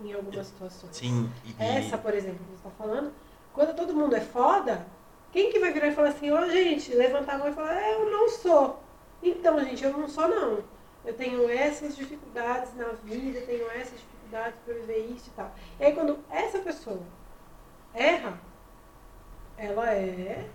em 0.00 0.12
algumas 0.12 0.46
situações. 0.48 0.94
Sim. 0.96 1.30
E... 1.44 1.54
Essa, 1.58 1.96
por 1.96 2.12
exemplo, 2.12 2.38
que 2.38 2.50
você 2.50 2.68
está 2.68 2.70
falando, 2.70 3.12
quando 3.54 3.74
todo 3.74 3.94
mundo 3.94 4.14
é 4.14 4.20
foda, 4.20 4.86
quem 5.32 5.50
que 5.50 5.58
vai 5.58 5.72
virar 5.72 5.88
e 5.88 5.94
falar 5.94 6.10
assim, 6.10 6.30
ô 6.30 6.38
oh, 6.38 6.50
gente, 6.50 6.94
levantar 6.94 7.36
a 7.36 7.38
mão 7.38 7.48
e 7.48 7.52
falar, 7.52 7.74
é, 7.74 7.94
eu 7.94 8.10
não 8.10 8.28
sou. 8.28 8.82
Então, 9.22 9.58
gente, 9.64 9.82
eu 9.82 9.92
não 9.92 10.06
sou 10.06 10.28
não. 10.28 10.62
Eu 11.04 11.14
tenho 11.14 11.48
essas 11.48 11.96
dificuldades 11.96 12.74
na 12.74 12.88
vida, 13.04 13.40
tenho 13.42 13.66
essas 13.70 13.92
dificuldades 13.92 14.15
para 14.30 14.52
viver 14.66 15.06
isso 15.14 15.28
e 15.28 15.36
tal. 15.36 15.54
E 15.80 15.84
aí 15.84 15.92
quando 15.92 16.18
essa 16.30 16.58
pessoa 16.58 17.00
erra, 17.94 18.38
ela 19.56 19.90
é 19.90 20.46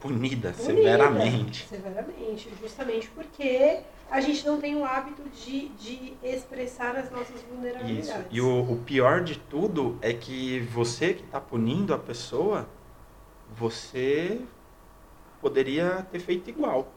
punida, 0.00 0.52
punida 0.52 0.52
severamente. 0.54 1.66
Severamente, 1.66 2.50
justamente 2.60 3.08
porque 3.10 3.80
a 4.10 4.20
gente 4.20 4.46
não 4.46 4.60
tem 4.60 4.76
o 4.76 4.84
hábito 4.84 5.22
de, 5.30 5.68
de 5.70 6.14
expressar 6.22 6.96
as 6.96 7.10
nossas 7.10 7.40
vulnerabilidades. 7.42 8.08
Isso. 8.08 8.26
E 8.30 8.40
o, 8.40 8.72
o 8.72 8.76
pior 8.84 9.22
de 9.22 9.38
tudo 9.38 9.98
é 10.00 10.12
que 10.12 10.60
você 10.60 11.14
que 11.14 11.24
está 11.24 11.40
punindo 11.40 11.94
a 11.94 11.98
pessoa, 11.98 12.68
você 13.56 14.40
poderia 15.40 16.06
ter 16.10 16.20
feito 16.20 16.48
igual. 16.50 16.88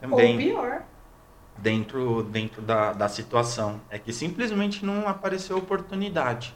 Também. 0.00 0.32
Ou 0.32 0.38
pior. 0.38 0.84
Dentro, 1.62 2.24
dentro 2.24 2.60
da, 2.60 2.92
da 2.92 3.08
situação. 3.08 3.80
É 3.88 3.96
que 3.98 4.12
simplesmente 4.12 4.84
não 4.84 5.06
apareceu 5.06 5.56
oportunidade. 5.56 6.52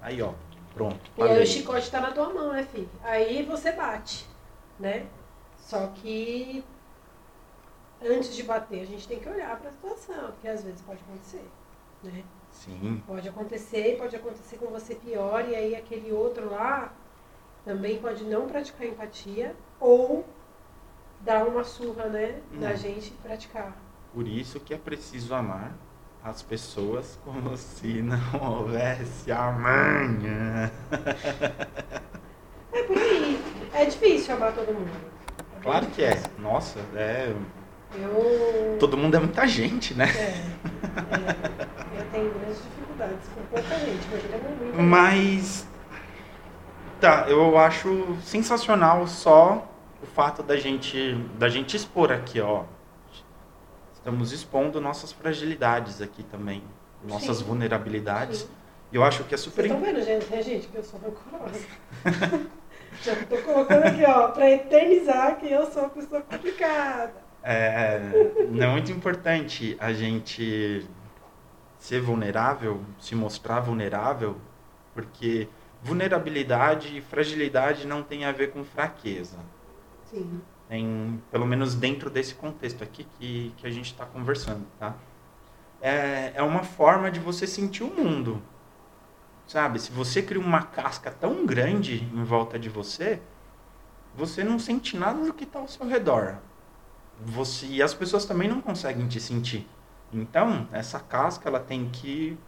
Aí, 0.00 0.22
ó, 0.22 0.32
pronto. 0.72 1.10
E 1.16 1.22
aí 1.22 1.42
o 1.42 1.46
chicote 1.46 1.80
está 1.80 2.00
na 2.00 2.12
tua 2.12 2.32
mão, 2.32 2.52
né, 2.52 2.62
filho? 2.62 2.88
Aí 3.02 3.42
você 3.42 3.72
bate, 3.72 4.24
né? 4.78 5.06
Só 5.58 5.88
que 5.88 6.64
antes 8.00 8.36
de 8.36 8.44
bater, 8.44 8.80
a 8.80 8.86
gente 8.86 9.08
tem 9.08 9.18
que 9.18 9.28
olhar 9.28 9.58
para 9.58 9.70
a 9.70 9.72
situação, 9.72 10.30
porque 10.30 10.46
às 10.46 10.62
vezes 10.62 10.80
pode 10.82 11.00
acontecer, 11.02 11.44
né? 12.04 12.22
Sim. 12.52 13.02
Pode 13.08 13.28
acontecer, 13.28 13.96
pode 13.98 14.14
acontecer 14.14 14.56
com 14.56 14.66
você 14.66 14.94
pior, 14.94 15.48
e 15.48 15.54
aí 15.56 15.74
aquele 15.74 16.12
outro 16.12 16.48
lá 16.48 16.92
também 17.64 17.98
pode 17.98 18.22
não 18.24 18.46
praticar 18.46 18.86
empatia 18.86 19.54
ou 19.80 20.24
dar 21.20 21.44
uma 21.44 21.64
surra, 21.64 22.04
né, 22.06 22.40
na 22.52 22.74
gente 22.74 23.10
praticar. 23.22 23.76
Por 24.12 24.26
isso 24.26 24.58
que 24.60 24.74
é 24.74 24.76
preciso 24.76 25.34
amar 25.34 25.72
as 26.24 26.42
pessoas 26.42 27.18
como 27.24 27.56
se 27.56 28.02
não 28.02 28.18
houvesse 28.40 29.30
amanhã. 29.30 30.70
É 32.72 32.82
por 32.82 32.98
aí. 32.98 33.42
É 33.72 33.84
difícil 33.84 34.34
amar 34.34 34.52
todo 34.52 34.72
mundo. 34.72 34.90
É 35.56 35.62
claro 35.62 35.86
que 35.86 36.02
é. 36.02 36.20
Nossa, 36.38 36.80
é 36.94 37.34
eu... 37.94 38.76
Todo 38.78 38.96
mundo 38.96 39.16
é 39.16 39.20
muita 39.20 39.46
gente, 39.46 39.94
né? 39.94 40.08
É, 40.10 40.20
é, 40.20 42.00
eu 42.00 42.04
tenho 42.12 42.34
grandes 42.34 42.62
dificuldades 42.62 43.28
com 43.34 43.42
pouca 43.46 43.78
gente, 43.78 44.06
mas 44.10 44.24
é 44.24 44.64
muito. 44.64 44.82
Mas. 44.82 45.66
Tá, 47.00 47.26
eu 47.28 47.56
acho 47.56 48.16
sensacional 48.22 49.06
só 49.06 49.66
o 50.02 50.06
fato 50.06 50.42
da 50.42 50.56
gente, 50.56 51.14
da 51.38 51.48
gente 51.48 51.76
expor 51.76 52.12
aqui, 52.12 52.40
ó. 52.40 52.64
Estamos 54.08 54.32
expondo 54.32 54.80
nossas 54.80 55.12
fragilidades 55.12 56.00
aqui 56.00 56.22
também, 56.22 56.62
nossas 57.04 57.36
Sim. 57.36 57.44
vulnerabilidades. 57.44 58.38
Sim. 58.38 58.48
E 58.90 58.96
eu 58.96 59.04
acho 59.04 59.22
que 59.24 59.34
é 59.34 59.36
super. 59.36 59.68
Vocês 59.68 59.78
estão 59.78 59.86
vendo, 59.86 60.02
gente, 60.02 60.30
né, 60.30 60.42
gente, 60.42 60.66
que 60.66 60.76
eu 60.78 60.82
sou 60.82 60.98
rancorosa. 60.98 61.60
Já 63.04 63.12
estou 63.12 63.36
colocando 63.42 63.84
aqui, 63.84 64.02
ó, 64.06 64.28
para 64.28 64.50
eternizar 64.50 65.36
que 65.36 65.52
eu 65.52 65.70
sou 65.70 65.82
uma 65.82 65.90
pessoa 65.90 66.22
complicada. 66.22 67.12
É, 67.42 68.00
não 68.50 68.68
é 68.68 68.70
muito 68.72 68.90
importante 68.90 69.76
a 69.78 69.92
gente 69.92 70.88
ser 71.78 72.00
vulnerável, 72.00 72.80
se 72.98 73.14
mostrar 73.14 73.60
vulnerável, 73.60 74.38
porque 74.94 75.48
vulnerabilidade 75.82 76.96
e 76.96 77.02
fragilidade 77.02 77.86
não 77.86 78.02
tem 78.02 78.24
a 78.24 78.32
ver 78.32 78.52
com 78.52 78.64
fraqueza. 78.64 79.36
Sim. 80.06 80.40
Em, 80.70 81.20
pelo 81.30 81.46
menos 81.46 81.74
dentro 81.74 82.10
desse 82.10 82.34
contexto 82.34 82.84
aqui 82.84 83.06
que, 83.18 83.54
que 83.56 83.66
a 83.66 83.70
gente 83.70 83.86
está 83.86 84.04
conversando, 84.04 84.66
tá? 84.78 84.94
É, 85.80 86.32
é 86.34 86.42
uma 86.42 86.62
forma 86.62 87.10
de 87.10 87.20
você 87.20 87.46
sentir 87.46 87.84
o 87.84 87.94
mundo, 87.94 88.42
sabe? 89.46 89.78
Se 89.78 89.90
você 89.90 90.20
cria 90.22 90.40
uma 90.40 90.62
casca 90.62 91.10
tão 91.10 91.46
grande 91.46 92.02
em 92.12 92.24
volta 92.24 92.58
de 92.58 92.68
você, 92.68 93.20
você 94.14 94.44
não 94.44 94.58
sente 94.58 94.96
nada 94.96 95.24
do 95.24 95.32
que 95.32 95.44
está 95.44 95.58
ao 95.58 95.68
seu 95.68 95.86
redor 95.86 96.38
você 97.20 97.66
e 97.66 97.82
as 97.82 97.94
pessoas 97.94 98.24
também 98.24 98.48
não 98.48 98.60
conseguem 98.60 99.06
te 99.08 99.20
sentir. 99.20 99.66
Então, 100.12 100.68
essa 100.72 101.00
casca 101.00 101.48
ela 101.48 101.60
tem 101.60 101.88
que 101.90 102.38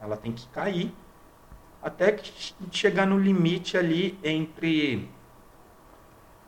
ela 0.00 0.16
tem 0.16 0.32
que 0.32 0.46
cair 0.48 0.94
até 1.82 2.12
que 2.12 2.54
chegar 2.70 3.06
no 3.06 3.18
limite 3.18 3.76
ali 3.76 4.18
entre 4.22 5.08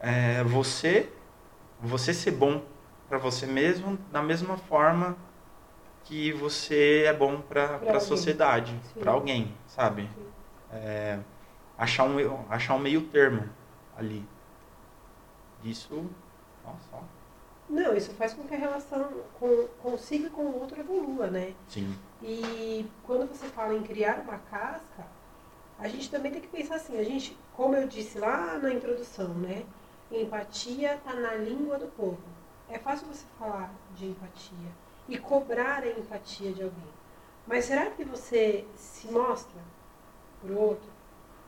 é, 0.01 0.43
você 0.45 1.13
você 1.83 2.13
ser 2.13 2.33
bom 2.33 2.63
para 3.09 3.19
você 3.19 3.47
mesmo 3.47 3.97
da 4.13 4.23
mesma 4.23 4.57
forma 4.57 5.17
que 6.05 6.33
você 6.33 7.05
é 7.07 7.13
bom 7.13 7.41
para 7.41 7.77
a 7.77 8.01
sociedade, 8.01 8.75
para 8.99 9.13
alguém, 9.13 9.55
sabe? 9.67 10.09
É, 10.73 11.19
achar 11.79 12.05
um 12.05 12.45
achar 12.49 12.75
um 12.75 12.79
meio 12.79 13.03
termo 13.03 13.49
ali. 13.97 14.25
Isso, 15.63 16.11
nossa, 16.65 17.05
não, 17.71 17.97
isso 17.97 18.11
faz 18.15 18.35
com 18.35 18.43
que 18.43 18.55
a 18.55 18.59
relação 18.59 19.09
com, 19.39 19.69
consiga 19.81 20.29
com 20.31 20.43
o 20.43 20.61
outro 20.61 20.81
evolua, 20.81 21.29
né? 21.29 21.55
Sim. 21.69 21.95
E 22.21 22.85
quando 23.05 23.29
você 23.29 23.47
fala 23.47 23.75
em 23.75 23.83
criar 23.83 24.19
uma 24.19 24.39
casca, 24.39 25.07
a 25.79 25.87
gente 25.87 26.11
também 26.11 26.33
tem 26.33 26.41
que 26.41 26.49
pensar 26.49 26.75
assim, 26.75 26.99
a 26.99 27.05
gente, 27.05 27.39
como 27.55 27.77
eu 27.77 27.87
disse 27.87 28.19
lá 28.19 28.59
na 28.59 28.73
introdução, 28.73 29.29
né? 29.35 29.63
Empatia 30.11 30.96
está 30.96 31.14
na 31.14 31.35
língua 31.35 31.79
do 31.79 31.87
povo. 31.88 32.18
É 32.68 32.79
fácil 32.79 33.07
você 33.07 33.25
falar 33.38 33.73
de 33.94 34.07
empatia 34.07 34.70
e 35.09 35.18
cobrar 35.18 35.83
a 35.83 35.88
empatia 35.88 36.53
de 36.53 36.62
alguém. 36.62 36.90
Mas 37.46 37.64
será 37.64 37.90
que 37.90 38.05
você 38.05 38.64
se 38.77 39.09
mostra 39.09 39.61
pro 40.40 40.59
outro? 40.59 40.88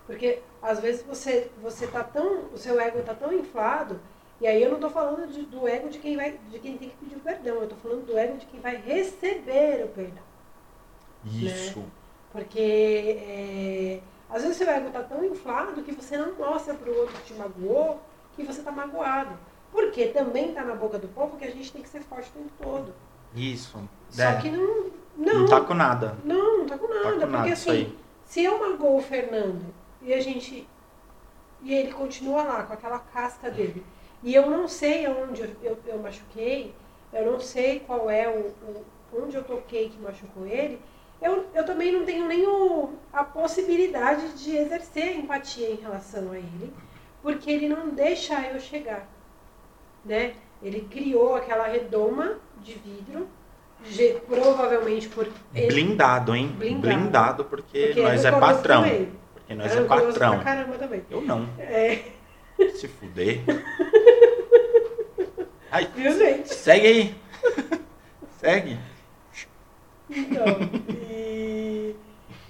Porque 0.07 0.41
às 0.61 0.81
vezes 0.81 1.03
você 1.03 1.51
você 1.63 1.87
tá 1.87 2.03
tão, 2.03 2.47
o 2.53 2.59
seu 2.59 2.81
ego 2.81 2.99
está 2.99 3.15
tão 3.15 3.33
inflado 3.33 4.01
e 4.41 4.47
aí 4.47 4.61
eu 4.61 4.69
não 4.69 4.77
estou 4.77 4.91
falando 4.91 5.29
de, 5.29 5.43
do 5.43 5.69
ego 5.69 5.89
de 5.89 6.01
quem, 6.01 6.17
vai, 6.17 6.37
de 6.51 6.59
quem 6.59 6.77
tem 6.77 6.89
que 6.89 6.97
pedir 6.97 7.17
o 7.17 7.21
perdão, 7.21 7.55
eu 7.57 7.65
estou 7.65 7.79
falando 7.79 8.05
do 8.05 8.19
ego 8.19 8.39
de 8.39 8.47
quem 8.47 8.59
vai 8.59 8.77
receber 8.77 9.85
o 9.85 9.89
perdão. 9.89 10.25
Isso. 11.25 11.79
Né? 11.79 11.87
Porque 12.33 13.21
é, 13.21 14.01
às 14.29 14.43
vezes 14.43 14.57
seu 14.57 14.69
ego 14.69 14.89
está 14.89 15.03
tão 15.05 15.25
inflado 15.25 15.83
que 15.83 15.93
você 15.93 16.17
não 16.17 16.33
mostra 16.35 16.75
para 16.75 16.91
o 16.91 16.97
outro 16.97 17.15
que 17.19 17.27
te 17.27 17.35
magoou 17.35 18.01
que 18.35 18.43
você 18.43 18.61
está 18.61 18.73
magoado. 18.73 19.39
Porque 19.71 20.07
também 20.09 20.51
está 20.51 20.63
na 20.63 20.75
boca 20.75 20.99
do 20.99 21.09
povo 21.09 21.37
que 21.37 21.45
a 21.45 21.51
gente 21.51 21.73
tem 21.73 21.83
que 21.83 21.89
ser 21.89 22.03
forte 22.03 22.31
o 22.31 22.39
tempo 22.39 22.53
todo. 22.63 22.95
Isso. 23.35 23.79
Só 24.11 24.23
é. 24.23 24.41
que 24.41 24.51
não. 24.51 24.91
Não, 25.17 25.41
não 25.41 25.47
tá 25.47 25.61
com 25.61 25.75
nada. 25.75 26.17
Não, 26.25 26.59
não 26.59 26.67
tá 26.67 26.79
com 26.79 26.89
nada. 26.89 27.03
Tá 27.03 27.11
com 27.11 27.19
porque 27.19 27.31
nada, 27.31 27.53
assim, 27.53 27.95
se 28.25 28.43
eu 28.43 28.59
magoo 28.59 28.97
o 28.97 29.03
Fernando 29.03 29.65
e 30.01 30.13
a 30.13 30.21
gente. 30.21 30.67
E 31.63 31.73
ele 31.73 31.93
continua 31.93 32.43
lá 32.43 32.63
com 32.65 32.73
aquela 32.73 32.99
casca 32.99 33.51
dele. 33.51 33.85
E 34.23 34.35
eu 34.35 34.51
não 34.51 34.69
sei 34.69 35.07
onde 35.09 35.43
eu, 35.63 35.79
eu, 35.87 35.99
machuquei, 35.99 36.75
eu 37.13 37.31
não 37.31 37.41
sei 37.41 37.81
qual 37.81 38.11
é 38.11 38.29
o, 38.29 38.49
o, 38.65 38.85
onde 39.13 39.37
eu 39.37 39.45
toquei 39.45 39.89
que 39.91 40.01
machucou 40.01 40.47
ele. 40.47 40.81
Eu, 41.21 41.47
eu 41.55 41.65
também 41.65 41.93
não 41.93 42.05
tenho 42.05 42.27
nem 42.27 42.47
o, 42.47 42.91
a 43.13 43.23
possibilidade 43.23 44.33
de 44.33 44.57
exercer 44.57 45.17
empatia 45.17 45.71
em 45.71 45.77
relação 45.77 46.33
a 46.33 46.37
ele, 46.37 46.73
porque 47.23 47.51
ele 47.51 47.69
não 47.69 47.91
deixa 47.91 48.41
eu 48.49 48.59
chegar. 48.61 49.09
Né? 50.05 50.35
Ele 50.63 50.81
criou 50.91 51.37
aquela 51.37 51.67
redoma 51.67 52.39
de 52.61 52.75
vidro, 52.75 53.29
provavelmente 54.27 55.09
por. 55.09 55.29
Ele, 55.55 55.67
blindado, 55.69 56.35
hein? 56.35 56.49
Blindado, 56.59 56.81
blindado 56.83 57.45
porque, 57.45 57.87
porque, 57.87 58.03
nós 58.03 58.25
é 58.25 58.33
patrão. 58.33 58.83
Também. 58.83 59.13
Porque 59.35 59.55
nós 59.55 59.75
é 59.75 59.85
patrão. 59.85 60.41
Caramba 60.41 60.77
também. 60.79 61.05
Eu 61.11 61.21
não. 61.23 61.49
É. 61.59 62.03
Se 62.75 62.89
fuder. 62.89 63.41
Ai, 65.71 65.89
Viu, 65.95 66.13
gente? 66.19 66.53
Segue 66.53 66.87
aí. 66.87 67.15
segue. 68.39 68.79
Então, 70.11 70.45
e, 71.11 71.97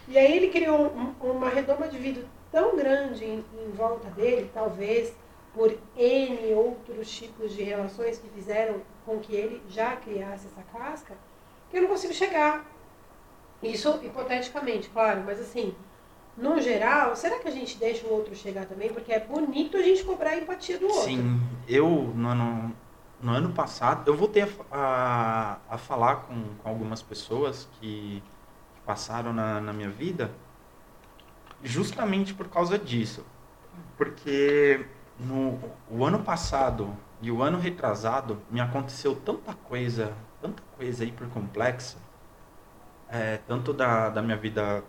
e 0.09 0.18
aí 0.18 0.37
ele 0.37 0.49
criou 0.49 0.93
uma 1.20 1.49
redoma 1.49 1.87
de 1.87 1.99
vidro 1.99 2.27
tão 2.53 2.76
grande 2.76 3.24
em, 3.24 3.44
em 3.59 3.70
volta 3.72 4.09
dele, 4.11 4.50
talvez 4.53 5.12
por 5.55 5.74
N 5.96 6.55
outros 6.55 7.11
tipos 7.11 7.53
de 7.53 7.62
relações 7.62 8.18
que 8.18 8.28
fizeram 8.28 8.80
com 9.05 9.18
que 9.18 9.34
ele 9.34 9.62
já 9.68 9.96
criasse 9.96 10.46
essa 10.46 10.62
casca, 10.72 11.14
que 11.70 11.78
eu 11.78 11.82
não 11.82 11.88
consigo 11.88 12.12
chegar. 12.12 12.64
Isso 13.62 14.00
hipoteticamente, 14.03 14.88
claro, 14.90 15.22
mas 15.24 15.40
assim, 15.40 15.74
no 16.36 16.61
geral, 16.61 17.14
será 17.16 17.38
que 17.38 17.48
a 17.48 17.50
gente 17.50 17.78
deixa 17.78 18.07
o 18.07 18.12
outro 18.12 18.34
chegar 18.34 18.66
também? 18.66 18.92
Porque 18.92 19.12
é 19.12 19.20
bonito 19.20 19.76
a 19.76 19.82
gente 19.82 20.05
cobrar 20.05 20.30
a 20.30 20.38
empatia 20.38 20.78
do 20.78 20.86
outro. 20.86 21.03
Sim, 21.03 21.40
eu 21.68 21.88
no 21.88 22.28
ano, 22.28 22.76
no 23.20 23.32
ano 23.32 23.53
passado, 23.53 24.11
eu 24.11 24.16
voltei 24.16 24.42
a, 24.42 24.48
a, 24.70 25.59
a 25.70 25.78
falar 25.78 26.16
com, 26.26 26.42
com 26.62 26.68
algumas 26.68 27.03
pessoas 27.03 27.68
que, 27.74 28.22
que 28.74 28.80
passaram 28.84 29.32
na, 29.32 29.61
na 29.61 29.72
minha 29.72 29.90
vida 29.90 30.30
justamente 31.63 32.35
por 32.35 32.49
causa 32.49 32.79
disso. 32.79 33.25
Porque 33.97 34.87
no 35.19 35.59
o 35.89 36.05
ano 36.05 36.21
passado 36.21 36.97
e 37.21 37.31
o 37.31 37.43
ano 37.43 37.59
retrasado 37.59 38.41
me 38.51 38.61
aconteceu 38.61 39.15
tanta 39.15 39.55
coisa, 39.55 40.13
tanta 40.41 40.63
coisa 40.77 41.05
hiper 41.05 41.29
complexa 41.29 41.99
é, 43.13 43.39
tanto 43.47 43.75
da, 43.75 44.09
da 44.09 44.23
minha 44.23 44.39
vida 44.39 44.83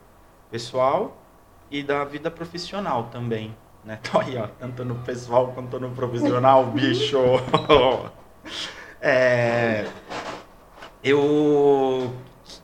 pessoal 0.50 1.22
e 1.70 1.84
da 1.84 2.06
vida 2.06 2.32
profissional 2.32 3.10
também. 3.12 3.54
Né? 3.84 4.00
Tô 4.10 4.20
aí, 4.20 4.38
ó, 4.38 4.48
tanto 4.48 4.86
no 4.86 4.96
pessoal 5.00 5.52
quanto 5.54 5.78
no 5.78 5.92
profissional, 5.92 6.66
bicho. 6.72 7.18
é, 9.02 9.86
eu 11.04 12.14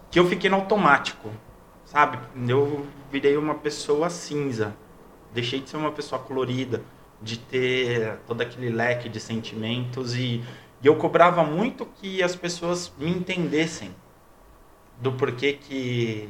que 0.10 0.18
eu 0.18 0.26
fiquei 0.28 0.49
no 0.49 0.55
automático, 0.55 1.30
sabe? 1.89 2.19
Eu 2.47 2.85
virei 3.11 3.35
uma 3.35 3.55
pessoa 3.55 4.09
cinza. 4.09 4.75
Deixei 5.33 5.59
de 5.59 5.69
ser 5.69 5.77
uma 5.77 5.91
pessoa 5.91 6.21
colorida, 6.21 6.83
de 7.21 7.37
ter 7.37 8.17
todo 8.27 8.41
aquele 8.41 8.69
leque 8.69 9.09
de 9.09 9.19
sentimentos 9.19 10.15
e, 10.15 10.43
e 10.81 10.87
eu 10.87 10.95
cobrava 10.95 11.43
muito 11.43 11.85
que 11.85 12.23
as 12.23 12.35
pessoas 12.35 12.91
me 12.97 13.09
entendessem 13.09 13.93
do 15.01 15.11
porquê 15.13 15.53
que, 15.53 16.29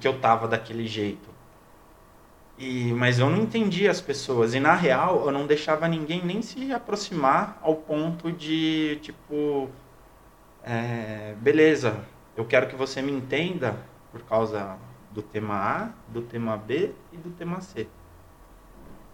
que 0.00 0.08
eu 0.08 0.18
tava 0.18 0.48
daquele 0.48 0.86
jeito. 0.86 1.28
E, 2.56 2.92
mas 2.92 3.18
eu 3.18 3.28
não 3.28 3.38
entendia 3.38 3.90
as 3.90 4.00
pessoas. 4.00 4.54
E 4.54 4.60
na 4.60 4.74
real, 4.74 5.26
eu 5.26 5.32
não 5.32 5.46
deixava 5.46 5.88
ninguém 5.88 6.24
nem 6.24 6.40
se 6.40 6.72
aproximar 6.72 7.58
ao 7.62 7.76
ponto 7.76 8.30
de, 8.32 8.98
tipo, 9.02 9.68
é, 10.62 11.34
beleza, 11.40 12.04
eu 12.36 12.44
quero 12.44 12.68
que 12.68 12.76
você 12.76 13.02
me 13.02 13.12
entenda 13.12 13.76
por 14.12 14.22
causa 14.22 14.78
do 15.14 15.22
tema 15.22 15.54
A, 15.54 15.90
do 16.08 16.22
tema 16.22 16.56
B 16.56 16.92
e 17.12 17.16
do 17.16 17.30
tema 17.30 17.60
C. 17.60 17.86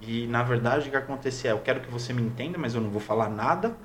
E 0.00 0.26
na 0.26 0.42
verdade 0.42 0.88
o 0.88 0.90
que 0.90 0.96
acontecia 0.96 1.50
é, 1.50 1.52
eu 1.52 1.60
quero 1.60 1.80
que 1.80 1.90
você 1.90 2.12
me 2.12 2.22
entenda, 2.22 2.58
mas 2.58 2.74
eu 2.74 2.80
não 2.80 2.90
vou 2.90 3.00
falar 3.00 3.28
nada. 3.28 3.76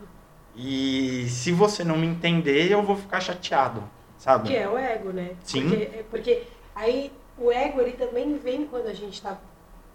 E 0.56 1.28
se 1.28 1.52
você 1.52 1.84
não 1.84 1.98
me 1.98 2.08
entender, 2.08 2.72
eu 2.72 2.82
vou 2.82 2.96
ficar 2.96 3.20
chateado, 3.20 3.84
sabe? 4.18 4.48
Que 4.48 4.56
é 4.56 4.70
o 4.70 4.78
ego, 4.78 5.12
né? 5.12 5.36
Sim. 5.44 5.68
Porque, 5.68 5.84
é, 5.84 6.06
porque 6.10 6.44
aí 6.74 7.12
o 7.38 7.52
ego 7.52 7.82
ele 7.82 7.92
também 7.92 8.38
vem 8.38 8.66
quando 8.66 8.88
a 8.88 8.94
gente 8.94 9.14
está 9.14 9.38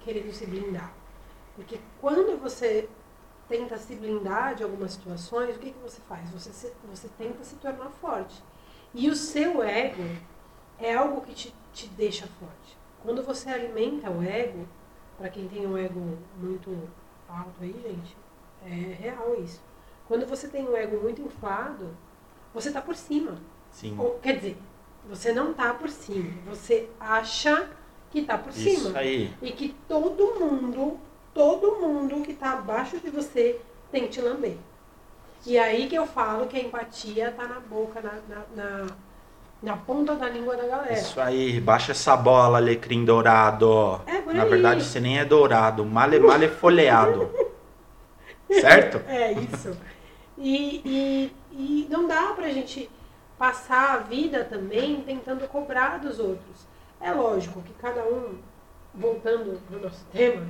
querendo 0.00 0.30
se 0.32 0.46
blindar. 0.46 0.92
Porque 1.56 1.80
quando 1.98 2.38
você 2.38 2.86
tenta 3.48 3.78
se 3.78 3.94
blindar 3.94 4.54
de 4.54 4.62
algumas 4.62 4.92
situações, 4.92 5.56
o 5.56 5.58
que, 5.58 5.70
que 5.70 5.82
você 5.82 6.00
faz? 6.06 6.28
Você, 6.30 6.52
se, 6.52 6.72
você 6.88 7.08
tenta 7.16 7.42
se 7.42 7.56
tornar 7.56 7.88
forte. 7.90 8.42
E 8.94 9.08
o 9.08 9.16
seu 9.16 9.62
ego 9.62 10.04
é 10.78 10.94
algo 10.94 11.22
que 11.22 11.32
te, 11.32 11.54
te 11.72 11.86
deixa 11.88 12.26
forte. 12.26 12.76
Quando 13.02 13.22
você 13.22 13.48
alimenta 13.48 14.10
o 14.10 14.22
ego, 14.22 14.66
para 15.16 15.28
quem 15.28 15.48
tem 15.48 15.66
um 15.66 15.76
ego 15.76 16.18
muito 16.36 16.88
alto 17.28 17.62
aí, 17.62 17.72
gente, 17.72 18.16
é 18.64 18.94
real 18.94 19.34
isso. 19.42 19.60
Quando 20.06 20.26
você 20.26 20.48
tem 20.48 20.68
um 20.68 20.76
ego 20.76 21.00
muito 21.00 21.22
inflado, 21.22 21.96
você 22.52 22.68
está 22.68 22.80
por 22.80 22.96
cima. 22.96 23.38
Sim. 23.70 23.96
Ou, 23.98 24.18
quer 24.18 24.36
dizer, 24.36 24.56
você 25.08 25.32
não 25.32 25.52
está 25.52 25.72
por 25.72 25.88
cima. 25.88 26.30
Você 26.46 26.88
acha 26.98 27.70
que 28.10 28.20
está 28.20 28.36
por 28.36 28.50
Isso 28.50 28.82
cima. 28.82 28.98
aí. 28.98 29.32
E 29.40 29.52
que 29.52 29.74
todo 29.88 30.38
mundo, 30.38 30.98
todo 31.32 31.80
mundo 31.80 32.22
que 32.22 32.32
está 32.32 32.52
abaixo 32.52 32.98
de 32.98 33.08
você 33.08 33.60
tem 33.90 34.02
que 34.04 34.08
te 34.10 34.20
lamber. 34.20 34.56
E 35.46 35.58
aí 35.58 35.88
que 35.88 35.94
eu 35.94 36.06
falo 36.06 36.46
que 36.46 36.56
a 36.56 36.62
empatia 36.62 37.32
tá 37.32 37.46
na 37.46 37.60
boca, 37.60 38.00
na, 38.00 38.20
na, 38.28 38.44
na, 38.54 38.86
na 39.62 39.76
ponta 39.76 40.14
da 40.14 40.28
língua 40.28 40.56
da 40.56 40.66
galera. 40.66 40.92
Isso 40.94 41.20
aí, 41.20 41.60
baixa 41.60 41.92
essa 41.92 42.16
bola, 42.16 42.58
alecrim 42.58 43.04
dourado. 43.04 44.00
É, 44.06 44.20
por 44.20 44.32
Na 44.34 44.44
aí. 44.44 44.48
verdade, 44.48 44.84
você 44.84 45.00
nem 45.00 45.18
é 45.18 45.24
dourado, 45.24 45.84
male 45.84 46.18
male 46.18 46.48
folheado. 46.48 47.30
certo? 48.60 49.02
É 49.06 49.32
isso. 49.32 49.76
E, 50.38 50.80
e, 50.84 51.32
e 51.52 51.86
não 51.90 52.08
dá 52.08 52.32
pra 52.32 52.48
gente 52.48 52.90
passar 53.38 53.94
a 53.94 53.98
vida 53.98 54.44
também 54.44 55.02
tentando 55.02 55.46
cobrar 55.46 55.98
dos 55.98 56.18
outros. 56.18 56.66
É 57.00 57.12
lógico 57.12 57.62
que 57.62 57.72
cada 57.74 58.02
um, 58.04 58.38
voltando 58.94 59.60
pro 59.66 59.80
nosso 59.80 60.04
tema, 60.06 60.46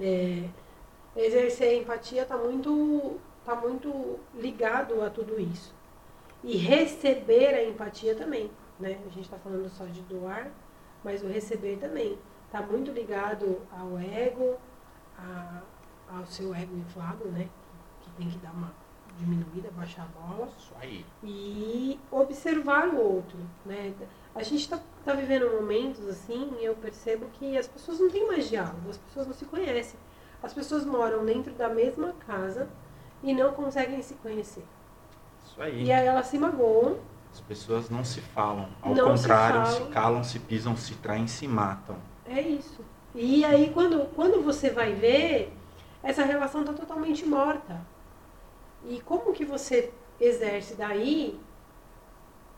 é, 0.00 0.44
exercer 1.16 1.80
empatia 1.80 2.22
está 2.22 2.36
muito, 2.36 3.18
tá 3.44 3.54
muito 3.54 4.18
ligado 4.34 5.02
a 5.02 5.10
tudo 5.10 5.40
isso. 5.40 5.74
E 6.46 6.56
receber 6.56 7.54
a 7.54 7.64
empatia 7.64 8.14
também. 8.14 8.50
Né? 8.78 9.00
A 9.04 9.08
gente 9.08 9.22
está 9.22 9.36
falando 9.36 9.68
só 9.68 9.84
de 9.84 10.00
doar, 10.02 10.48
mas 11.02 11.22
o 11.22 11.26
receber 11.26 11.76
também. 11.78 12.16
Está 12.46 12.62
muito 12.62 12.92
ligado 12.92 13.60
ao 13.72 13.98
ego, 13.98 14.56
a, 15.18 15.60
ao 16.08 16.24
seu 16.24 16.54
ego 16.54 16.76
inflado, 16.76 17.24
né? 17.26 17.48
Que 18.00 18.10
tem 18.12 18.30
que 18.30 18.38
dar 18.38 18.52
uma 18.52 18.72
diminuída, 19.18 19.70
baixar 19.72 20.02
a 20.02 20.20
bola 20.20 20.48
Isso 20.56 20.72
aí. 20.80 21.04
e 21.24 21.98
observar 22.10 22.88
o 22.88 23.00
outro, 23.00 23.38
né? 23.64 23.92
A 24.34 24.42
gente 24.42 24.60
está 24.60 24.78
tá 25.04 25.14
vivendo 25.14 25.50
momentos 25.50 26.06
assim, 26.06 26.54
e 26.60 26.64
eu 26.64 26.76
percebo 26.76 27.26
que 27.32 27.56
as 27.56 27.66
pessoas 27.66 27.98
não 27.98 28.10
têm 28.10 28.26
mais 28.26 28.48
diálogo, 28.48 28.88
as 28.88 28.98
pessoas 28.98 29.26
não 29.26 29.34
se 29.34 29.46
conhecem. 29.46 29.98
As 30.42 30.52
pessoas 30.52 30.84
moram 30.84 31.24
dentro 31.24 31.52
da 31.54 31.68
mesma 31.68 32.12
casa 32.26 32.68
e 33.22 33.34
não 33.34 33.52
conseguem 33.52 34.00
se 34.02 34.14
conhecer. 34.14 34.64
Isso 35.56 35.62
aí. 35.62 35.84
E 35.84 35.92
aí 35.92 36.06
elas 36.06 36.26
se 36.26 36.38
magoam, 36.38 36.98
As 37.32 37.40
pessoas 37.40 37.88
não 37.90 38.04
se 38.04 38.20
falam. 38.20 38.68
Ao 38.82 38.94
Não 38.94 39.16
se 39.16 39.22
contrário, 39.22 39.66
se, 39.66 39.72
falam. 39.78 39.90
calam, 39.92 40.24
se 40.24 40.38
pisam, 40.38 40.76
se 40.76 40.94
traem, 40.96 41.26
se 41.26 41.46
matam. 41.48 41.96
é 42.26 42.40
isso. 42.40 42.84
E 43.14 43.44
aí 43.44 43.70
quando, 43.72 44.06
quando 44.14 44.42
você 44.42 44.68
vai 44.70 44.92
ver, 44.92 45.52
essa 46.02 46.22
relação 46.24 46.60
está 46.60 46.72
totalmente 46.74 47.24
morta. 47.26 47.80
E 48.84 49.00
como 49.00 49.32
que 49.32 49.44
você 49.44 49.90
exerce 50.20 50.74
daí 50.74 51.40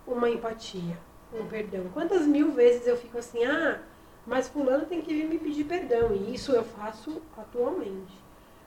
uma 0.07 0.29
empatia, 0.29 0.99
um 1.33 1.47
perdão? 1.47 1.85
Quantas 1.95 2.27
mil 2.27 2.51
vezes 2.53 2.87
eu 2.87 2.97
fico 2.97 3.19
assim, 3.19 3.45
ah, 3.45 3.81
mas 4.27 4.49
fulano 4.49 4.85
tem 4.87 5.01
que 5.01 5.15
vir 5.15 5.27
me 5.27 5.39
pedir 5.39 5.65
perdão. 5.65 6.13
E 6.13 6.35
isso 6.35 6.53
eu 6.53 6.65
faço 6.65 7.23
atualmente. 7.37 8.13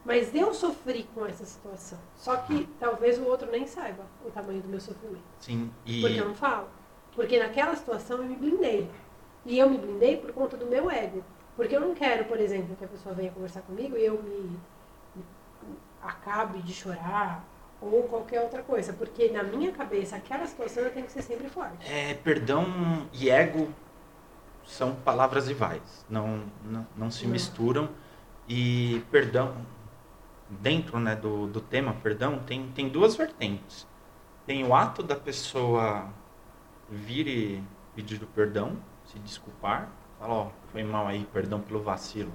Mas 0.03 0.33
eu 0.33 0.53
sofri 0.53 1.07
com 1.13 1.25
essa 1.25 1.45
situação. 1.45 1.99
Só 2.15 2.35
que 2.37 2.67
talvez 2.79 3.19
o 3.19 3.23
outro 3.25 3.49
nem 3.51 3.67
saiba 3.67 4.03
o 4.25 4.31
tamanho 4.31 4.61
do 4.61 4.67
meu 4.67 4.79
sofrimento. 4.79 5.23
Sim. 5.39 5.71
E 5.85 6.01
Porque 6.01 6.19
eu 6.19 6.27
não 6.27 6.35
falo. 6.35 6.67
Porque 7.15 7.37
naquela 7.37 7.75
situação 7.75 8.17
eu 8.17 8.23
me 8.25 8.35
blindei. 8.35 8.89
E 9.45 9.59
eu 9.59 9.69
me 9.69 9.77
blindei 9.77 10.17
por 10.17 10.31
conta 10.33 10.57
do 10.57 10.65
meu 10.65 10.89
ego. 10.89 11.23
Porque 11.55 11.75
eu 11.75 11.81
não 11.81 11.93
quero, 11.93 12.25
por 12.25 12.39
exemplo, 12.39 12.75
que 12.75 12.83
a 12.85 12.87
pessoa 12.87 13.13
venha 13.13 13.31
conversar 13.31 13.61
comigo 13.61 13.95
e 13.97 14.05
eu 14.05 14.21
me, 14.23 14.57
acabe 16.01 16.61
de 16.61 16.73
chorar 16.73 17.45
ou 17.79 18.03
qualquer 18.03 18.41
outra 18.41 18.63
coisa. 18.63 18.93
Porque 18.93 19.29
na 19.29 19.43
minha 19.43 19.71
cabeça, 19.71 20.15
aquela 20.15 20.45
situação 20.45 20.83
eu 20.83 20.91
tenho 20.91 21.05
que 21.05 21.11
ser 21.11 21.21
sempre 21.21 21.47
forte. 21.49 21.85
é, 21.87 22.13
perdão 22.15 23.07
e 23.13 23.29
ego 23.29 23.69
são 24.65 24.95
palavras 24.95 25.47
rivais. 25.47 26.05
Não, 26.09 26.43
não, 26.63 26.87
não 26.95 27.11
se 27.11 27.25
Não. 27.25 27.31
misturam. 27.31 27.89
E 28.47 29.03
perdão, 29.11 29.55
dentro 30.59 30.99
né, 30.99 31.15
do, 31.15 31.47
do 31.47 31.61
tema 31.61 31.93
perdão, 32.03 32.39
tem, 32.39 32.67
tem 32.71 32.89
duas 32.89 33.15
vertentes. 33.15 33.87
Tem 34.45 34.65
o 34.65 34.75
ato 34.75 35.01
da 35.01 35.15
pessoa 35.15 36.09
vir 36.89 37.27
e 37.27 37.63
pedir 37.95 38.21
o 38.21 38.27
perdão, 38.27 38.77
se 39.05 39.17
desculpar, 39.19 39.89
falar, 40.19 40.33
ó, 40.33 40.47
foi 40.71 40.83
mal 40.83 41.07
aí, 41.07 41.25
perdão 41.31 41.61
pelo 41.61 41.81
vacilo. 41.81 42.31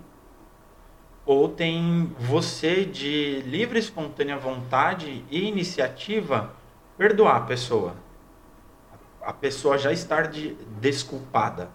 Ou 1.24 1.48
tem 1.48 2.14
você 2.18 2.84
de 2.84 3.40
livre, 3.42 3.78
espontânea 3.78 4.38
vontade 4.38 5.24
e 5.30 5.48
iniciativa 5.48 6.54
perdoar 6.96 7.36
a 7.36 7.40
pessoa. 7.40 7.96
A 9.20 9.32
pessoa 9.32 9.76
já 9.76 9.92
estar 9.92 10.28
de, 10.28 10.54
desculpada, 10.80 11.68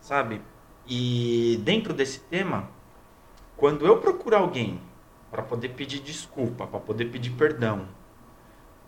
sabe? 0.00 0.42
E 0.86 1.60
dentro 1.62 1.94
desse 1.94 2.18
tema, 2.20 2.68
quando 3.56 3.86
eu 3.86 3.98
procuro 3.98 4.36
alguém 4.36 4.80
para 5.30 5.42
poder 5.42 5.70
pedir 5.70 6.00
desculpa, 6.00 6.66
para 6.66 6.80
poder 6.80 7.06
pedir 7.06 7.30
perdão, 7.30 7.86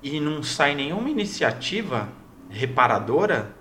e 0.03 0.19
não 0.21 0.43
sai 0.43 0.75
nenhuma 0.75 1.09
iniciativa 1.09 2.09
reparadora 2.51 3.55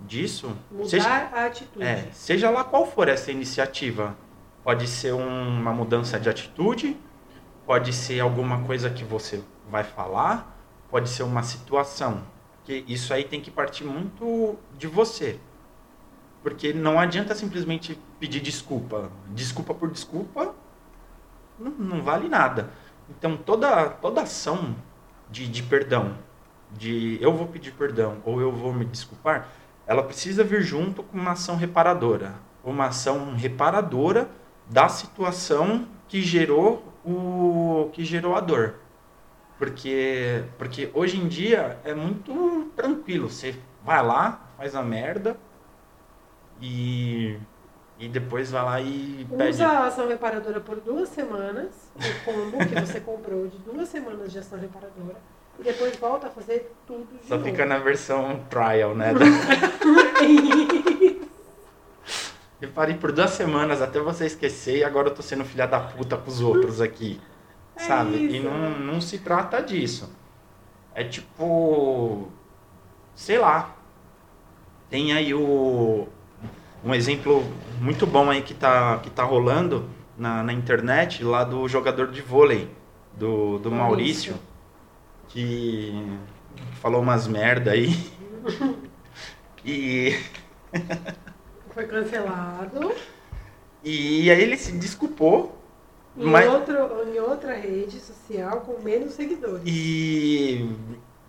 disso, 0.00 0.56
Mudar 0.70 0.88
seja, 0.88 1.08
a 1.08 1.46
atitude. 1.46 1.84
é, 1.84 2.08
seja 2.12 2.50
lá 2.50 2.64
qual 2.64 2.86
for 2.86 3.08
essa 3.08 3.30
iniciativa, 3.30 4.16
pode 4.64 4.86
ser 4.88 5.12
um- 5.12 5.60
uma 5.60 5.72
mudança 5.72 6.18
de 6.18 6.28
atitude, 6.28 6.96
pode 7.66 7.92
ser 7.92 8.20
alguma 8.20 8.62
coisa 8.62 8.90
que 8.90 9.04
você 9.04 9.42
vai 9.70 9.84
falar, 9.84 10.56
pode 10.90 11.08
ser 11.08 11.22
uma 11.22 11.42
situação, 11.42 12.22
que 12.64 12.84
isso 12.88 13.12
aí 13.14 13.24
tem 13.24 13.40
que 13.40 13.50
partir 13.50 13.84
muito 13.84 14.56
de 14.76 14.86
você. 14.86 15.38
Porque 16.42 16.72
não 16.72 16.98
adianta 16.98 17.34
simplesmente 17.36 17.96
pedir 18.18 18.40
desculpa. 18.40 19.10
Desculpa 19.28 19.72
por 19.74 19.88
desculpa 19.90 20.51
não, 21.70 22.02
vale 22.02 22.28
nada. 22.28 22.70
Então 23.10 23.36
toda, 23.36 23.88
toda 23.88 24.22
ação 24.22 24.74
de, 25.30 25.46
de 25.48 25.62
perdão, 25.62 26.16
de 26.70 27.18
eu 27.20 27.32
vou 27.32 27.46
pedir 27.46 27.72
perdão 27.72 28.18
ou 28.24 28.40
eu 28.40 28.50
vou 28.50 28.72
me 28.72 28.84
desculpar, 28.84 29.48
ela 29.86 30.02
precisa 30.02 30.44
vir 30.44 30.62
junto 30.62 31.02
com 31.02 31.18
uma 31.18 31.32
ação 31.32 31.56
reparadora. 31.56 32.34
Uma 32.64 32.86
ação 32.86 33.34
reparadora 33.34 34.28
da 34.68 34.88
situação 34.88 35.86
que 36.08 36.22
gerou 36.22 36.92
o 37.04 37.90
que 37.92 38.04
gerou 38.04 38.36
a 38.36 38.40
dor. 38.40 38.76
Porque, 39.58 40.44
porque 40.58 40.90
hoje 40.94 41.18
em 41.18 41.28
dia 41.28 41.78
é 41.84 41.94
muito 41.94 42.70
tranquilo 42.74 43.28
você 43.28 43.54
vai 43.84 44.04
lá, 44.04 44.40
faz 44.56 44.74
a 44.74 44.82
merda 44.82 45.36
e, 46.60 47.36
e 48.02 48.08
depois 48.08 48.50
vai 48.50 48.64
lá 48.64 48.80
e 48.80 49.24
Usa 49.30 49.36
pede. 49.38 49.62
a 49.62 49.86
ação 49.86 50.08
reparadora 50.08 50.60
por 50.60 50.80
duas 50.80 51.08
semanas, 51.08 51.68
o 51.94 52.24
combo 52.24 52.58
que 52.66 52.80
você 52.80 52.98
comprou 53.00 53.46
de 53.46 53.58
duas 53.58 53.88
semanas 53.88 54.32
de 54.32 54.40
ação 54.40 54.58
reparadora, 54.58 55.16
e 55.58 55.62
depois 55.62 55.94
volta 55.96 56.26
a 56.26 56.30
fazer 56.30 56.74
tudo 56.84 57.06
de 57.22 57.28
Só 57.28 57.36
novo. 57.36 57.48
fica 57.48 57.64
na 57.64 57.78
versão 57.78 58.40
trial, 58.50 58.94
né? 58.96 59.12
Eu 62.60 62.68
parei 62.70 62.94
por 62.96 63.10
duas 63.12 63.30
semanas 63.30 63.82
até 63.82 63.98
você 64.00 64.26
esquecer 64.26 64.78
e 64.78 64.84
agora 64.84 65.08
eu 65.08 65.14
tô 65.14 65.20
sendo 65.20 65.44
filha 65.44 65.66
da 65.66 65.80
puta 65.80 66.16
com 66.16 66.30
os 66.30 66.40
outros 66.40 66.80
aqui. 66.80 67.20
É 67.74 67.80
sabe? 67.80 68.14
E 68.16 68.36
isso. 68.36 68.44
não, 68.48 68.70
não 68.78 69.00
se 69.00 69.18
trata 69.18 69.60
disso. 69.60 70.12
É 70.94 71.02
tipo. 71.02 72.28
Sei 73.16 73.36
lá. 73.36 73.74
Tem 74.88 75.12
aí 75.12 75.34
o. 75.34 76.06
Um 76.84 76.94
exemplo 76.94 77.44
muito 77.80 78.06
bom 78.06 78.28
aí 78.30 78.42
que 78.42 78.54
tá, 78.54 78.98
que 78.98 79.10
tá 79.10 79.22
rolando 79.22 79.88
na, 80.16 80.42
na 80.42 80.52
internet 80.52 81.22
lá 81.22 81.44
do 81.44 81.68
jogador 81.68 82.08
de 82.10 82.20
vôlei, 82.20 82.68
do, 83.16 83.58
do 83.58 83.70
Maurício, 83.70 84.34
que 85.28 85.92
falou 86.80 87.00
umas 87.02 87.26
merda 87.26 87.70
aí. 87.72 87.94
e. 89.64 90.16
Foi 91.72 91.86
cancelado. 91.86 92.92
E 93.84 94.30
aí 94.30 94.42
ele 94.42 94.56
se 94.56 94.72
desculpou 94.72 95.58
Em, 96.16 96.24
Mas- 96.26 96.48
outro, 96.52 96.74
em 97.08 97.18
outra 97.18 97.54
rede 97.56 97.98
social 97.98 98.60
com 98.60 98.80
menos 98.82 99.12
seguidores. 99.14 99.62
e, 99.66 100.68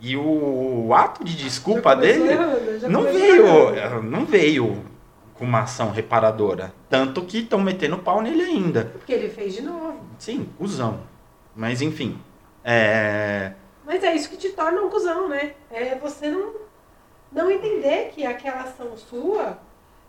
e 0.02 0.18
o 0.18 0.94
ato 0.94 1.24
de 1.24 1.36
desculpa 1.38 1.96
dele 1.96 2.28
errando, 2.30 2.90
não 2.90 3.04
veio, 3.04 3.76
errando. 3.76 4.12
não 4.12 4.26
veio 4.26 4.84
com 5.36 5.46
uma 5.46 5.62
ação 5.62 5.92
reparadora. 5.92 6.74
Tanto 6.90 7.24
que 7.26 7.40
estão 7.40 7.60
metendo 7.60 7.98
pau 7.98 8.22
nele 8.22 8.44
ainda. 8.44 8.86
Porque 8.86 9.14
ele 9.14 9.30
fez 9.30 9.54
de 9.54 9.62
novo. 9.62 10.00
Sim, 10.20 10.50
cuzão. 10.58 11.02
Mas 11.56 11.82
enfim. 11.82 12.20
É. 12.64 13.54
Mas 13.86 14.04
é 14.04 14.16
isso 14.16 14.30
que 14.30 14.38
te 14.38 14.50
torna 14.50 14.82
um 14.82 14.90
cuzão, 14.90 15.28
né? 15.28 15.54
É 15.70 15.96
você 15.96 16.30
não, 16.30 16.54
não 17.32 17.52
entender 17.52 18.12
que 18.14 18.26
aquela 18.26 18.62
ação 18.62 18.96
sua, 18.96 19.60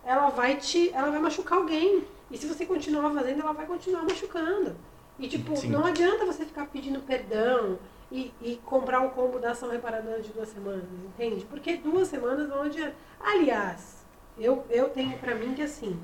ela 0.04 0.28
vai 0.28 0.56
te. 0.56 0.90
ela 0.94 1.10
vai 1.10 1.20
machucar 1.20 1.58
alguém. 1.58 2.04
E 2.30 2.38
se 2.38 2.46
você 2.46 2.64
continuar 2.64 3.12
fazendo, 3.12 3.42
ela 3.42 3.52
vai 3.52 3.66
continuar 3.66 4.02
machucando. 4.02 4.76
E 5.18 5.28
tipo, 5.28 5.56
Sim. 5.56 5.68
não 5.68 5.84
adianta 5.84 6.24
você 6.24 6.44
ficar 6.44 6.66
pedindo 6.66 7.00
perdão 7.00 7.78
e, 8.10 8.32
e 8.42 8.56
comprar 8.64 9.00
o 9.02 9.10
combo 9.10 9.38
da 9.38 9.52
ação 9.52 9.70
reparadora 9.70 10.20
de 10.20 10.30
duas 10.32 10.48
semanas, 10.48 10.84
entende? 11.04 11.44
Porque 11.44 11.76
duas 11.76 12.08
semanas 12.08 12.48
não 12.48 12.62
adianta. 12.62 12.94
Aliás, 13.20 14.03
eu, 14.38 14.64
eu 14.70 14.88
tenho 14.88 15.18
pra 15.18 15.34
mim 15.34 15.54
que 15.54 15.62
assim, 15.62 15.98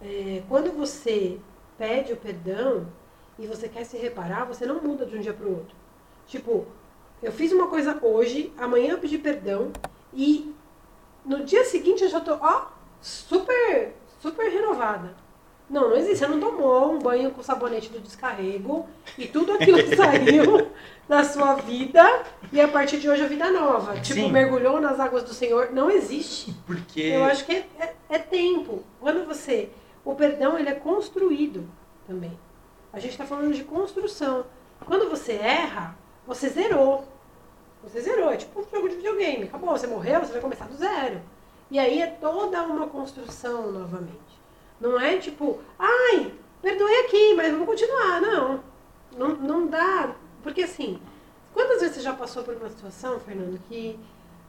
é, 0.00 0.42
quando 0.48 0.72
você 0.72 1.38
pede 1.78 2.12
o 2.12 2.16
perdão 2.16 2.86
e 3.38 3.46
você 3.46 3.68
quer 3.68 3.84
se 3.84 3.96
reparar, 3.96 4.44
você 4.44 4.66
não 4.66 4.80
muda 4.80 5.06
de 5.06 5.16
um 5.16 5.20
dia 5.20 5.32
pro 5.32 5.50
outro. 5.50 5.74
Tipo, 6.26 6.66
eu 7.22 7.32
fiz 7.32 7.52
uma 7.52 7.68
coisa 7.68 7.98
hoje, 8.02 8.52
amanhã 8.56 8.92
eu 8.92 8.98
pedi 8.98 9.18
perdão 9.18 9.72
e 10.12 10.54
no 11.24 11.44
dia 11.44 11.64
seguinte 11.64 12.02
eu 12.02 12.10
já 12.10 12.20
tô, 12.20 12.34
ó, 12.34 12.66
super, 13.00 13.94
super 14.20 14.50
renovada. 14.50 15.14
Não, 15.72 15.88
não 15.88 15.96
existe. 15.96 16.18
Você 16.18 16.26
não 16.26 16.38
tomou 16.38 16.92
um 16.92 16.98
banho 16.98 17.30
com 17.30 17.42
sabonete 17.42 17.88
do 17.88 17.98
descarrego 17.98 18.86
e 19.16 19.26
tudo 19.26 19.52
aquilo 19.54 19.78
saiu 19.96 20.68
da 21.08 21.24
sua 21.24 21.54
vida 21.54 22.22
e 22.52 22.60
a 22.60 22.68
partir 22.68 22.98
de 23.00 23.08
hoje 23.08 23.22
é 23.22 23.26
vida 23.26 23.50
nova. 23.50 23.98
Tipo, 24.00 24.20
Sim. 24.20 24.30
mergulhou 24.30 24.80
nas 24.82 25.00
águas 25.00 25.22
do 25.22 25.32
Senhor. 25.32 25.70
Não 25.72 25.90
existe. 25.90 26.52
Porque. 26.66 27.00
Eu 27.00 27.24
acho 27.24 27.46
que 27.46 27.52
é, 27.52 27.66
é- 27.80 27.94
é 28.10 28.18
tempo. 28.18 28.84
Quando 29.00 29.26
você. 29.26 29.70
O 30.04 30.14
perdão, 30.14 30.58
ele 30.58 30.68
é 30.68 30.74
construído 30.74 31.66
também. 32.06 32.38
A 32.92 32.98
gente 33.00 33.12
está 33.12 33.24
falando 33.24 33.54
de 33.54 33.64
construção. 33.64 34.44
Quando 34.84 35.08
você 35.08 35.32
erra, 35.32 35.96
você 36.26 36.50
zerou. 36.50 37.08
Você 37.82 38.00
zerou. 38.02 38.30
É 38.30 38.36
tipo 38.36 38.60
um 38.60 38.64
jogo 38.70 38.90
de 38.90 38.96
videogame. 38.96 39.44
Acabou. 39.44 39.70
Você 39.70 39.86
morreu, 39.86 40.20
você 40.20 40.32
vai 40.32 40.40
começar 40.42 40.66
do 40.66 40.76
zero. 40.76 41.20
E 41.70 41.78
aí 41.78 42.02
é 42.02 42.06
toda 42.08 42.62
uma 42.64 42.86
construção 42.88 43.72
novamente. 43.72 44.31
Não 44.82 45.00
é 45.00 45.16
tipo, 45.16 45.60
ai, 45.78 46.34
perdoei 46.60 47.06
aqui, 47.06 47.34
mas 47.34 47.52
vamos 47.52 47.66
continuar. 47.66 48.20
Não. 48.20 48.60
Não, 49.16 49.28
não 49.28 49.66
dá. 49.68 50.16
Porque 50.42 50.62
assim, 50.62 51.00
quantas 51.54 51.80
vezes 51.80 51.96
você 51.96 52.02
já 52.02 52.12
passou 52.12 52.42
por 52.42 52.56
uma 52.56 52.68
situação, 52.68 53.20
Fernando, 53.20 53.60
que 53.68 53.96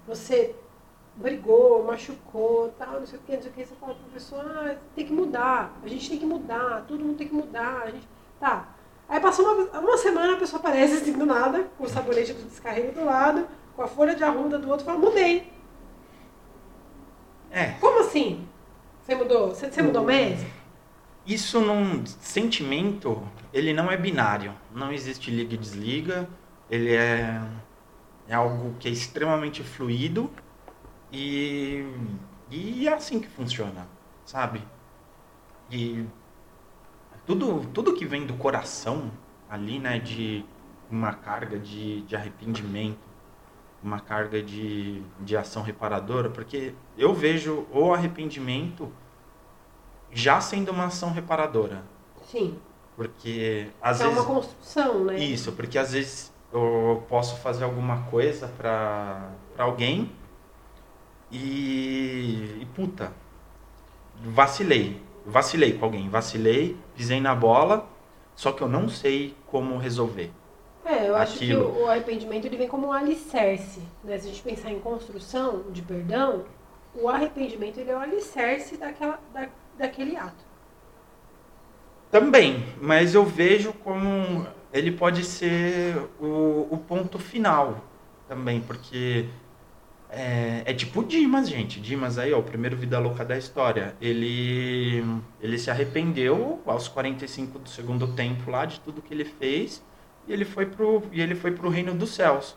você 0.07 0.55
brigou, 1.15 1.83
machucou, 1.83 2.73
tal, 2.79 2.99
não 2.99 3.05
sei 3.05 3.19
o 3.19 3.21
que, 3.21 3.35
não 3.35 3.41
sei 3.43 3.51
o 3.51 3.53
que, 3.53 3.65
você 3.65 3.75
fala 3.75 3.93
pra 3.93 4.13
pessoa, 4.13 4.41
ah, 4.41 4.75
tem 4.95 5.05
que 5.05 5.13
mudar, 5.13 5.71
a 5.83 5.87
gente 5.87 6.09
tem 6.09 6.17
que 6.17 6.25
mudar, 6.25 6.83
todo 6.87 7.05
mundo 7.05 7.17
tem 7.17 7.27
que 7.27 7.35
mudar, 7.35 7.83
a 7.83 7.91
gente. 7.91 8.07
Tá. 8.39 8.69
Aí 9.07 9.19
passou 9.19 9.45
uma, 9.45 9.79
uma 9.79 9.97
semana, 9.97 10.33
a 10.33 10.39
pessoa 10.39 10.59
aparece 10.59 10.95
assim 10.95 11.13
do 11.13 11.27
nada, 11.27 11.67
com 11.77 11.83
o 11.83 11.89
sabonete 11.89 12.33
do 12.33 12.49
descarrego 12.49 12.91
do 12.91 13.05
lado, 13.05 13.47
com 13.75 13.83
a 13.83 13.87
folha 13.87 14.15
de 14.15 14.23
arruda 14.23 14.57
do 14.57 14.67
outro, 14.67 14.83
fala, 14.83 14.97
mudei. 14.97 15.53
É. 17.51 17.73
Como 17.79 17.99
assim? 17.99 18.47
Você 19.03 19.15
mudou? 19.15 19.49
Você, 19.49 19.69
você 19.69 19.81
mudou 19.81 20.05
mesmo? 20.05 20.49
Isso 21.27 21.59
num 21.59 22.05
sentimento, 22.05 23.21
ele 23.51 23.73
não 23.73 23.91
é 23.91 23.97
binário. 23.97 24.53
Não 24.73 24.93
existe 24.93 25.29
liga 25.29 25.55
e 25.55 25.57
desliga. 25.57 26.29
Ele 26.69 26.95
é, 26.95 27.41
é 28.29 28.33
algo 28.33 28.75
que 28.79 28.87
é 28.87 28.91
extremamente 28.91 29.61
fluido 29.61 30.31
e, 31.11 31.85
e 32.49 32.87
é 32.87 32.93
assim 32.93 33.19
que 33.19 33.27
funciona, 33.27 33.87
sabe? 34.25 34.61
E 35.69 36.05
tudo, 37.25 37.67
tudo 37.73 37.93
que 37.93 38.05
vem 38.05 38.25
do 38.25 38.35
coração 38.35 39.11
ali, 39.49 39.79
né, 39.79 39.99
de 39.99 40.45
uma 40.89 41.13
carga 41.13 41.59
de, 41.59 42.01
de 42.03 42.15
arrependimento, 42.15 42.97
uma 43.83 43.99
carga 43.99 44.41
de, 44.41 45.01
de 45.19 45.35
ação 45.35 45.61
reparadora, 45.61 46.29
porque 46.29 46.73
eu 46.97 47.13
vejo 47.13 47.67
o 47.71 47.93
arrependimento 47.93 48.91
já 50.11 50.39
sendo 50.39 50.71
uma 50.71 50.85
ação 50.85 51.11
reparadora. 51.11 51.83
Sim. 52.25 52.57
Porque 52.95 53.67
às 53.81 53.99
é 53.99 54.03
vezes. 54.05 54.19
uma 54.19 54.25
construção, 54.25 55.03
né? 55.05 55.17
Isso, 55.17 55.51
porque 55.51 55.77
às 55.77 55.93
vezes 55.93 56.31
eu 56.51 57.03
posso 57.09 57.35
fazer 57.37 57.63
alguma 57.63 58.03
coisa 58.03 58.47
pra 58.47 59.31
alguém 59.57 60.11
e, 61.31 62.59
e. 62.61 62.67
Puta. 62.75 63.11
Vacilei. 64.23 65.01
Vacilei 65.25 65.73
com 65.73 65.85
alguém. 65.85 66.07
Vacilei, 66.09 66.77
pisei 66.95 67.19
na 67.19 67.33
bola, 67.33 67.89
só 68.35 68.51
que 68.51 68.61
eu 68.61 68.69
não 68.69 68.87
sei 68.87 69.35
como 69.47 69.77
resolver. 69.77 70.31
É, 70.85 71.07
eu 71.07 71.15
acho 71.15 71.37
que 71.37 71.45
Aquilo. 71.45 71.69
o, 71.69 71.83
o 71.83 71.87
arrependimento 71.87 72.45
ele 72.45 72.57
vem 72.57 72.67
como 72.67 72.87
um 72.87 72.91
alicerce. 72.91 73.81
Né? 74.03 74.17
Se 74.17 74.27
a 74.27 74.29
gente 74.29 74.43
pensar 74.43 74.71
em 74.71 74.79
construção 74.79 75.63
de 75.71 75.81
perdão, 75.81 76.43
o 76.93 77.07
arrependimento 77.07 77.79
ele 77.79 77.91
é 77.91 77.95
o 77.95 77.99
alicerce 77.99 78.77
daquela, 78.77 79.19
da, 79.33 79.47
daquele 79.77 80.17
ato. 80.17 80.43
Também, 82.11 82.63
mas 82.79 83.15
eu 83.15 83.25
vejo 83.25 83.73
como 83.73 84.45
ele 84.71 84.91
pode 84.91 85.23
ser 85.23 85.97
o, 86.19 86.67
o 86.69 86.77
ponto 86.77 87.17
final 87.17 87.83
também, 88.27 88.61
porque 88.61 89.25
é, 90.09 90.63
é 90.65 90.73
tipo 90.73 90.99
o 90.99 91.03
Dimas, 91.03 91.49
gente. 91.49 91.79
Dimas 91.79 92.17
aí, 92.17 92.33
ó, 92.33 92.39
o 92.39 92.43
primeiro 92.43 92.75
Vida 92.75 92.99
Louca 92.99 93.23
da 93.23 93.37
história. 93.37 93.95
Ele, 94.01 95.03
ele 95.41 95.57
se 95.57 95.71
arrependeu 95.71 96.61
aos 96.65 96.87
45 96.87 97.57
do 97.57 97.69
segundo 97.69 98.07
tempo 98.13 98.51
lá 98.51 98.65
de 98.65 98.79
tudo 98.81 99.01
que 99.01 99.13
ele 99.13 99.25
fez 99.25 99.81
e 100.27 100.33
ele 100.33 100.45
foi 100.45 100.65
pro, 100.65 101.03
e 101.11 101.21
ele 101.21 101.35
foi 101.35 101.51
pro 101.51 101.69
reino 101.69 101.93
dos 101.93 102.13
céus. 102.13 102.55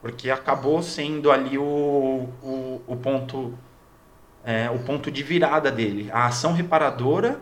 Porque 0.00 0.30
acabou 0.30 0.82
sendo 0.82 1.30
ali 1.30 1.58
o, 1.58 2.28
o, 2.42 2.82
o 2.86 2.96
ponto 2.96 3.56
é, 4.46 4.70
o 4.70 4.78
ponto 4.78 5.10
de 5.10 5.24
virada 5.24 5.72
dele, 5.72 6.08
a 6.12 6.26
ação 6.26 6.52
reparadora 6.52 7.40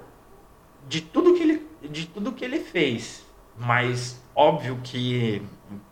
de 0.88 1.02
tudo 1.02 1.34
que 1.34 1.42
ele, 1.42 1.66
de 1.82 2.06
tudo 2.06 2.32
que 2.32 2.42
ele 2.42 2.60
fez. 2.60 3.26
Mas 3.58 4.22
óbvio 4.34 4.80
que, 4.82 5.42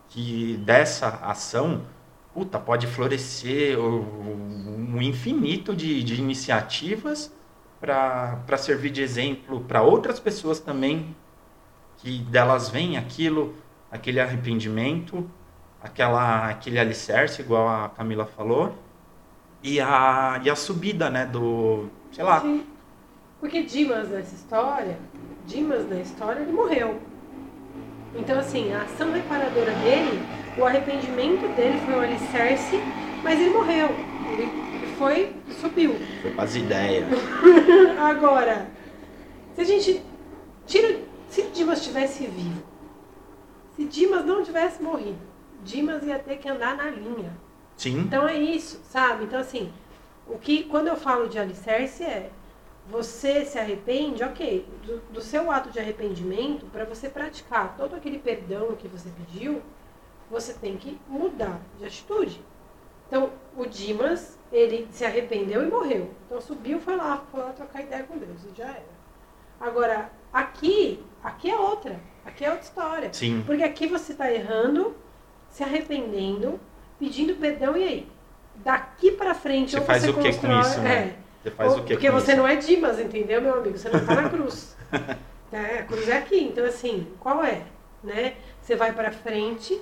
que 0.08 0.56
dessa 0.64 1.08
ação, 1.22 1.82
puta, 2.32 2.58
pode 2.58 2.86
florescer 2.86 3.78
um 3.78 5.02
infinito 5.02 5.76
de, 5.76 6.02
de 6.02 6.14
iniciativas 6.18 7.30
para 7.78 8.56
servir 8.56 8.90
de 8.90 9.02
exemplo 9.02 9.60
para 9.60 9.82
outras 9.82 10.18
pessoas 10.18 10.60
também, 10.60 11.14
que 11.98 12.20
delas 12.20 12.70
vem 12.70 12.96
aquilo, 12.96 13.54
aquele 13.93 14.18
arrependimento, 14.18 15.30
aquela, 15.80 16.49
aquele 16.49 16.78
alicerce, 16.78 17.43
igual 17.43 17.68
a 17.68 17.90
Camila 17.90 18.24
falou, 18.24 18.74
e 19.62 19.80
a, 19.80 20.40
e 20.43 20.51
a 20.51 20.57
subida, 20.57 21.11
né, 21.11 21.26
do, 21.26 21.86
sei 22.11 22.24
lá, 22.24 22.40
Sim. 22.40 22.66
Porque 23.38 23.62
Dimas 23.64 24.09
nessa 24.09 24.36
história, 24.36 24.97
Dimas 25.47 25.88
na 25.90 25.97
história, 25.97 26.40
ele 26.40 26.53
morreu. 26.53 27.01
Então, 28.14 28.38
assim, 28.38 28.72
a 28.72 28.82
ação 28.82 29.11
reparadora 29.12 29.72
dele, 29.82 30.22
o 30.57 30.64
arrependimento 30.64 31.49
dele 31.57 31.80
foi 31.84 31.95
o 31.95 32.01
alicerce, 32.01 32.80
mas 33.22 33.40
ele 33.40 33.51
morreu. 33.51 33.88
Ele 34.30 34.49
foi, 34.97 35.34
subiu. 35.61 35.97
Foi 36.22 36.30
para 36.30 36.45
as 36.45 36.55
ideias. 36.55 37.05
Agora, 37.99 38.68
se 39.57 39.61
a 39.61 39.64
gente 39.64 40.01
tira. 40.64 41.01
Se 41.28 41.43
Dimas 41.49 41.82
tivesse 41.82 42.26
vivo, 42.26 42.62
se 43.76 43.84
Dimas 43.84 44.24
não 44.24 44.42
tivesse 44.42 44.82
morrido, 44.82 45.20
Dimas 45.64 46.02
ia 46.04 46.18
ter 46.18 46.36
que 46.38 46.48
andar 46.48 46.76
na 46.76 46.90
linha. 46.90 47.36
Sim. 47.76 48.00
Então 48.00 48.28
é 48.28 48.36
isso, 48.36 48.80
sabe? 48.84 49.24
Então 49.24 49.38
assim, 49.38 49.72
o 50.26 50.38
que 50.38 50.64
quando 50.64 50.88
eu 50.88 50.96
falo 50.96 51.28
de 51.28 51.38
alicerce 51.38 52.02
é 52.02 52.30
você 52.86 53.44
se 53.44 53.58
arrepende, 53.58 54.24
ok, 54.24 54.66
do, 54.84 54.98
do 55.12 55.20
seu 55.20 55.50
ato 55.50 55.70
de 55.70 55.78
arrependimento, 55.78 56.66
para 56.66 56.84
você 56.84 57.08
praticar 57.08 57.76
todo 57.76 57.94
aquele 57.94 58.18
perdão 58.18 58.74
que 58.74 58.88
você 58.88 59.08
pediu, 59.10 59.62
você 60.30 60.52
tem 60.54 60.76
que 60.76 60.98
mudar 61.08 61.60
de 61.78 61.84
atitude. 61.84 62.42
Então, 63.06 63.30
o 63.56 63.66
Dimas, 63.66 64.38
ele 64.50 64.88
se 64.90 65.04
arrependeu 65.04 65.62
e 65.62 65.70
morreu. 65.70 66.10
Então, 66.26 66.40
subiu, 66.40 66.80
foi 66.80 66.96
lá, 66.96 67.22
foi 67.30 67.40
lá 67.40 67.50
trocar 67.50 67.82
ideia 67.82 68.04
com 68.04 68.16
Deus 68.16 68.42
e 68.44 68.56
já 68.56 68.68
era. 68.68 69.02
Agora, 69.60 70.10
aqui, 70.32 71.04
aqui 71.22 71.50
é 71.50 71.56
outra. 71.56 72.00
Aqui 72.24 72.44
é 72.44 72.50
outra 72.50 72.64
história. 72.64 73.12
Sim. 73.12 73.42
Porque 73.46 73.62
aqui 73.62 73.86
você 73.86 74.12
está 74.12 74.32
errando, 74.32 74.94
se 75.50 75.62
arrependendo, 75.62 76.58
pedindo 76.98 77.34
perdão 77.34 77.76
e 77.76 77.82
aí? 77.84 78.08
Daqui 78.56 79.12
para 79.12 79.34
frente, 79.34 79.72
Você 79.72 79.78
ou 79.80 79.84
faz 79.84 80.02
você 80.04 80.10
o 80.10 80.14
que 80.14 80.20
com 80.20 80.28
constrói- 80.28 80.60
isso, 80.60 80.80
né? 80.80 80.94
é, 80.94 81.16
Você 81.42 81.50
faz 81.50 81.72
ou- 81.72 81.78
o 81.78 81.84
que 81.84 81.94
Porque 81.94 82.10
com 82.10 82.20
você 82.20 82.32
isso? 82.32 82.40
não 82.40 82.46
é 82.48 82.56
Dimas, 82.56 83.00
entendeu, 83.00 83.40
meu 83.42 83.54
amigo? 83.58 83.76
Você 83.76 83.88
não 83.88 84.04
tá 84.04 84.14
na 84.22 84.28
cruz. 84.30 84.76
É, 85.54 85.80
a 85.80 85.84
cruz 85.84 86.08
é 86.08 86.16
aqui. 86.16 86.42
Então, 86.44 86.64
assim, 86.64 87.06
qual 87.20 87.44
é? 87.44 87.64
Né? 88.02 88.36
Você 88.62 88.74
vai 88.74 88.90
para 88.94 89.12
frente 89.12 89.78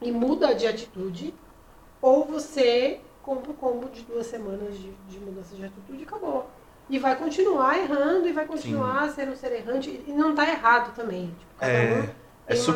e 0.00 0.12
muda 0.12 0.54
de 0.54 0.64
atitude, 0.64 1.34
ou 2.00 2.24
você 2.24 3.00
compra 3.20 3.50
o 3.50 3.54
combo 3.54 3.88
de 3.88 4.02
duas 4.02 4.26
semanas 4.28 4.78
de, 4.78 4.92
de 5.08 5.18
mudança 5.18 5.56
de 5.56 5.64
atitude 5.64 5.98
e 6.00 6.04
acabou. 6.04 6.48
E 6.90 6.98
vai 6.98 7.14
continuar 7.16 7.78
errando 7.78 8.26
e 8.28 8.32
vai 8.32 8.44
continuar 8.44 9.08
sendo 9.10 9.32
um 9.32 9.36
ser 9.36 9.52
errante. 9.52 10.02
E 10.06 10.12
não 10.12 10.34
tá 10.34 10.46
errado 10.48 10.92
também. 10.94 11.26
Tipo, 11.38 11.54
cada 11.58 11.72
É, 11.72 12.00
um 12.02 12.08
é 12.48 12.56
su-. 12.56 12.74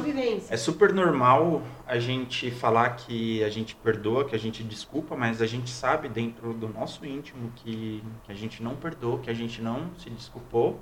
É 0.50 0.56
super 0.56 0.92
normal 0.92 1.62
a 1.86 1.98
gente 1.98 2.48
falar 2.52 2.90
que 2.90 3.42
a 3.42 3.48
gente 3.50 3.74
perdoa, 3.74 4.24
que 4.24 4.34
a 4.36 4.38
gente 4.38 4.62
desculpa, 4.62 5.16
mas 5.16 5.42
a 5.42 5.46
gente 5.46 5.68
sabe 5.70 6.08
dentro 6.08 6.54
do 6.54 6.68
nosso 6.68 7.04
íntimo 7.04 7.50
que, 7.56 8.02
que 8.22 8.30
a 8.30 8.34
gente 8.36 8.62
não 8.62 8.76
perdoou, 8.76 9.18
que 9.18 9.28
a 9.28 9.34
gente 9.34 9.60
não 9.60 9.90
se 9.98 10.08
desculpou, 10.10 10.78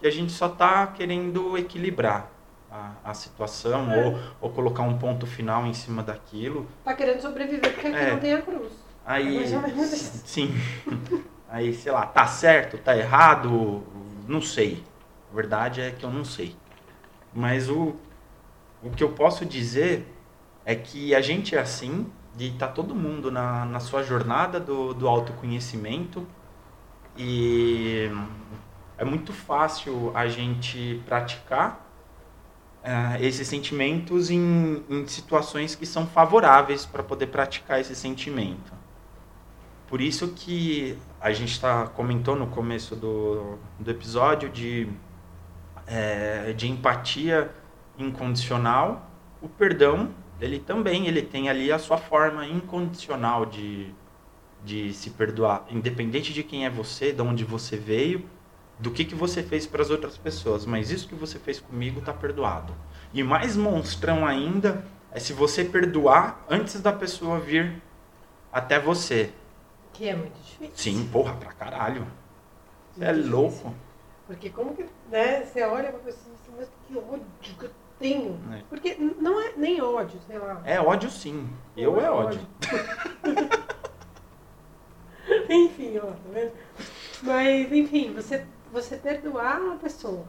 que 0.00 0.06
a 0.06 0.10
gente 0.10 0.32
só 0.32 0.46
está 0.46 0.84
querendo 0.88 1.56
equilibrar 1.56 2.28
a, 2.70 2.90
a 3.04 3.14
situação 3.14 3.92
É. 3.92 4.04
ou, 4.04 4.18
ou 4.40 4.50
colocar 4.50 4.82
um 4.82 4.98
ponto 4.98 5.26
final 5.28 5.64
em 5.64 5.72
cima 5.72 6.02
daquilo. 6.02 6.66
Tá 6.84 6.92
querendo 6.92 7.20
sobreviver 7.20 7.72
porque 7.72 7.86
aqui 7.86 7.96
É. 7.96 8.10
não 8.10 8.18
tem 8.18 8.34
a 8.34 8.42
cruz. 8.42 8.72
Aí, 9.06 9.36
É 9.36 9.40
mais 9.40 9.52
ou 9.52 9.60
menos 9.62 9.92
isso. 9.92 10.22
sim. 10.26 10.52
Aí, 11.54 11.72
sei 11.72 11.92
lá, 11.92 12.04
tá 12.04 12.26
certo, 12.26 12.76
tá 12.78 12.96
errado, 12.96 13.84
não 14.26 14.42
sei. 14.42 14.82
A 15.30 15.36
verdade 15.36 15.80
é 15.80 15.92
que 15.92 16.04
eu 16.04 16.10
não 16.10 16.24
sei. 16.24 16.56
Mas 17.32 17.70
o, 17.70 17.94
o 18.82 18.90
que 18.90 19.04
eu 19.04 19.10
posso 19.12 19.46
dizer 19.46 20.04
é 20.64 20.74
que 20.74 21.14
a 21.14 21.20
gente 21.20 21.54
é 21.54 21.60
assim, 21.60 22.10
de 22.34 22.50
tá 22.54 22.66
todo 22.66 22.92
mundo 22.92 23.30
na, 23.30 23.64
na 23.66 23.78
sua 23.78 24.02
jornada 24.02 24.58
do, 24.58 24.92
do 24.94 25.06
autoconhecimento 25.06 26.26
e 27.16 28.10
é 28.98 29.04
muito 29.04 29.32
fácil 29.32 30.10
a 30.12 30.26
gente 30.26 31.00
praticar 31.06 31.88
eh, 32.82 33.18
esses 33.20 33.46
sentimentos 33.46 34.28
em, 34.28 34.82
em 34.90 35.06
situações 35.06 35.76
que 35.76 35.86
são 35.86 36.04
favoráveis 36.04 36.84
para 36.84 37.04
poder 37.04 37.28
praticar 37.28 37.80
esse 37.80 37.94
sentimento. 37.94 38.83
Por 39.88 40.00
isso 40.00 40.28
que 40.28 40.98
a 41.20 41.32
gente 41.32 41.60
tá, 41.60 41.86
comentou 41.86 42.34
no 42.34 42.46
começo 42.46 42.96
do, 42.96 43.58
do 43.78 43.90
episódio 43.90 44.48
de, 44.48 44.88
eh, 45.86 46.52
de 46.56 46.68
empatia 46.70 47.50
incondicional. 47.98 49.10
O 49.42 49.48
perdão, 49.48 50.10
ele 50.40 50.58
também 50.58 51.06
ele 51.06 51.22
tem 51.22 51.48
ali 51.48 51.70
a 51.70 51.78
sua 51.78 51.98
forma 51.98 52.46
incondicional 52.46 53.44
de, 53.44 53.92
de 54.64 54.92
se 54.94 55.10
perdoar, 55.10 55.66
independente 55.70 56.32
de 56.32 56.42
quem 56.42 56.64
é 56.64 56.70
você, 56.70 57.12
de 57.12 57.22
onde 57.22 57.44
você 57.44 57.76
veio, 57.76 58.24
do 58.78 58.90
que, 58.90 59.04
que 59.04 59.14
você 59.14 59.42
fez 59.42 59.66
para 59.66 59.82
as 59.82 59.90
outras 59.90 60.16
pessoas. 60.16 60.64
Mas 60.66 60.90
isso 60.90 61.06
que 61.06 61.14
você 61.14 61.38
fez 61.38 61.60
comigo 61.60 62.00
está 62.00 62.12
perdoado. 62.12 62.74
E 63.12 63.22
mais 63.22 63.56
monstrão 63.56 64.26
ainda 64.26 64.84
é 65.12 65.20
se 65.20 65.32
você 65.32 65.64
perdoar 65.64 66.44
antes 66.50 66.80
da 66.80 66.92
pessoa 66.92 67.38
vir 67.38 67.80
até 68.52 68.80
você. 68.80 69.32
Que 69.94 70.08
é 70.08 70.16
muito 70.16 70.34
difícil. 70.42 70.72
Sim, 70.74 71.08
porra, 71.10 71.34
pra 71.36 71.52
caralho. 71.52 72.06
Você 72.94 73.04
é 73.04 73.12
Muito 73.12 73.30
louco. 73.30 73.48
difícil. 73.50 73.74
Porque 74.26 74.50
como 74.50 74.74
que, 74.74 74.86
né, 75.10 75.44
você 75.44 75.62
olha 75.62 75.90
pra 75.90 76.00
pessoa 76.00 76.34
e 76.34 76.36
diz, 76.36 76.54
mas 76.58 76.68
que 76.86 76.96
ódio 76.98 77.24
que 77.58 77.64
eu 77.64 77.70
tenho. 77.98 78.40
É. 78.52 78.62
Porque 78.68 78.94
não 78.94 79.40
é 79.40 79.52
nem 79.56 79.80
ódio, 79.80 80.20
sei 80.26 80.38
lá. 80.38 80.60
É 80.64 80.80
ódio 80.80 81.10
sim. 81.10 81.48
Eu 81.76 81.92
Não 81.92 82.00
é 82.00 82.10
ódio. 82.10 82.40
enfim, 85.48 85.98
ó, 85.98 86.06
tá 86.06 86.16
vendo? 86.32 86.52
Mas, 87.22 87.72
enfim, 87.72 88.12
você, 88.12 88.44
você 88.72 88.96
perdoar 88.96 89.60
uma 89.60 89.76
pessoa 89.76 90.24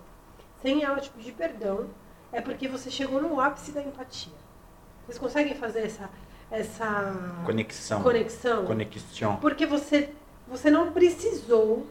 sem 0.61 0.83
ela 0.83 0.99
te 0.99 1.09
pedir 1.09 1.31
perdão 1.33 1.89
é 2.31 2.41
porque 2.41 2.67
você 2.67 2.91
chegou 2.91 3.21
no 3.21 3.39
ápice 3.39 3.71
da 3.71 3.81
empatia. 3.81 4.33
Vocês 5.05 5.17
conseguem 5.17 5.55
fazer 5.55 5.85
essa, 5.85 6.09
essa 6.51 7.13
Conexão. 7.45 8.01
conexão? 8.03 8.65
Conexão. 8.65 9.35
Porque 9.37 9.65
você, 9.65 10.13
você 10.47 10.69
não 10.69 10.91
precisou 10.91 11.87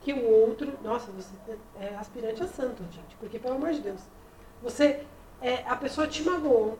que 0.00 0.12
o 0.12 0.24
outro. 0.28 0.72
Nossa, 0.82 1.10
você 1.12 1.34
é 1.80 1.94
aspirante 1.96 2.42
a 2.42 2.46
santo, 2.46 2.82
gente. 2.90 3.16
Porque, 3.18 3.38
pelo 3.38 3.54
amor 3.54 3.72
de 3.72 3.80
Deus. 3.80 4.00
Você. 4.62 5.04
É, 5.42 5.62
a 5.66 5.76
pessoa 5.76 6.06
te 6.06 6.22
magoou, 6.22 6.78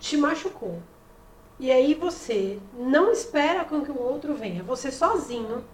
te 0.00 0.16
machucou. 0.16 0.82
E 1.60 1.70
aí 1.70 1.94
você 1.94 2.58
não 2.76 3.12
espera 3.12 3.64
com 3.64 3.82
que 3.82 3.90
o 3.90 4.00
outro 4.02 4.34
venha. 4.34 4.62
Você 4.64 4.90
sozinho 4.90 5.64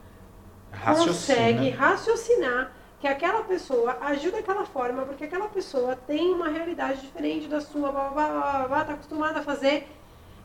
consegue 0.70 1.70
Raciocina. 1.70 1.76
raciocinar 1.78 2.72
que 3.01 3.09
aquela 3.09 3.42
pessoa 3.42 3.96
agiu 4.01 4.30
daquela 4.30 4.64
forma, 4.66 5.03
porque 5.03 5.24
aquela 5.24 5.48
pessoa 5.48 5.96
tem 5.96 6.32
uma 6.34 6.48
realidade 6.48 7.01
diferente 7.01 7.48
da 7.48 7.61
sua, 7.61 7.90
blá, 7.90 8.09
blá, 8.11 8.28
blá, 8.28 8.40
blá, 8.40 8.68
blá, 8.68 8.84
tá 8.84 8.92
acostumada 8.92 9.40
a 9.40 9.42
fazer. 9.42 9.88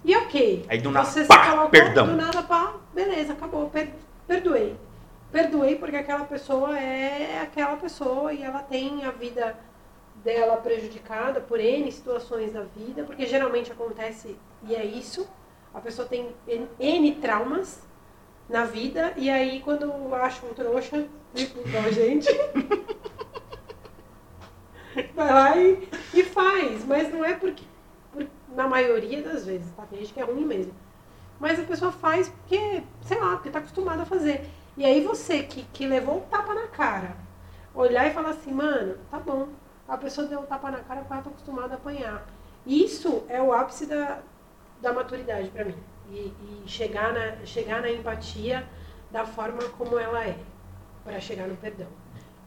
E 0.06 0.16
ok. 0.16 0.66
Aí 0.70 0.80
do 0.80 0.90
nada, 0.90 1.06
você 1.06 1.26
pá, 1.26 1.44
se 1.44 1.50
colocou 1.50 1.70
perdão. 1.70 2.08
do 2.08 2.16
nada, 2.16 2.42
pá, 2.44 2.76
beleza, 2.94 3.34
acabou, 3.34 3.70
per- 3.70 3.92
perdoei. 4.26 4.78
Perdoei 5.32 5.76
porque 5.76 5.98
aquela 5.98 6.24
pessoa 6.24 6.80
é 6.80 7.42
aquela 7.42 7.76
pessoa 7.76 8.32
e 8.32 8.42
ela 8.42 8.60
tem 8.60 9.04
a 9.04 9.12
vida 9.12 9.58
dela 10.24 10.56
prejudicada 10.58 11.42
por 11.42 11.60
N 11.60 11.92
situações 11.92 12.54
da 12.54 12.62
vida, 12.62 13.04
porque 13.04 13.26
geralmente 13.26 13.72
acontece, 13.72 14.38
e 14.64 14.74
é 14.74 14.86
isso, 14.86 15.28
a 15.74 15.82
pessoa 15.82 16.08
tem 16.08 16.34
N, 16.48 16.68
N 16.80 17.12
traumas 17.16 17.82
na 18.48 18.64
vida, 18.64 19.12
e 19.18 19.30
aí 19.30 19.60
quando 19.60 19.92
acha 20.16 20.46
um 20.46 20.54
trouxa, 20.54 21.06
tipo, 21.36 21.60
igual 21.68 21.84
a 21.86 21.92
gente, 21.92 22.28
vai 25.14 25.34
lá 25.34 25.58
e, 25.58 25.88
e 26.14 26.24
faz, 26.24 26.86
mas 26.86 27.12
não 27.12 27.24
é 27.24 27.34
porque, 27.34 27.64
por- 28.12 28.28
na 28.56 28.68
maioria 28.68 29.22
das 29.22 29.46
vezes, 29.46 29.72
tá? 29.76 29.84
Tem 29.86 30.00
gente 30.00 30.14
que 30.14 30.20
é 30.20 30.24
ruim 30.24 30.46
mesmo. 30.46 30.74
Mas 31.40 31.60
a 31.60 31.64
pessoa 31.64 31.92
faz 31.92 32.30
porque, 32.30 32.84
sei 33.04 33.20
lá, 33.20 33.32
porque 33.34 33.50
tá 33.50 33.60
acostumada 33.60 34.04
a 34.04 34.06
fazer. 34.06 34.46
E 34.78 34.86
aí 34.86 35.02
você 35.02 35.44
que, 35.44 35.64
que 35.74 35.88
levou 35.88 36.18
um 36.18 36.22
tapa 36.22 36.54
na 36.54 36.68
cara, 36.68 37.18
olhar 37.76 38.08
e 38.08 38.14
falar 38.14 38.32
assim, 38.32 38.52
mano, 38.54 38.98
tá 39.12 39.20
bom. 39.20 39.50
A 39.88 39.98
pessoa 39.98 40.28
deu 40.28 40.40
um 40.42 40.46
tapa 40.46 40.72
na 40.72 40.80
cara 40.80 41.02
porque 41.02 41.14
ela 41.14 41.24
tá 41.24 41.30
acostumada 41.30 41.74
a 41.76 41.78
apanhar. 41.78 42.26
Isso 42.66 43.24
é 43.30 43.42
o 43.42 43.54
ápice 43.54 43.86
da, 43.88 44.20
da 44.82 44.94
maturidade 44.94 45.50
pra 45.50 45.66
mim. 45.66 45.76
E, 46.10 46.34
e 46.42 46.64
chegar, 46.68 47.14
na, 47.14 47.46
chegar 47.46 47.82
na 47.82 47.92
empatia 47.92 48.68
da 49.12 49.26
forma 49.26 49.64
como 49.78 50.00
ela 50.00 50.24
é, 50.26 50.38
para 51.06 51.20
chegar 51.22 51.48
no 51.48 51.56
perdão. 51.56 51.88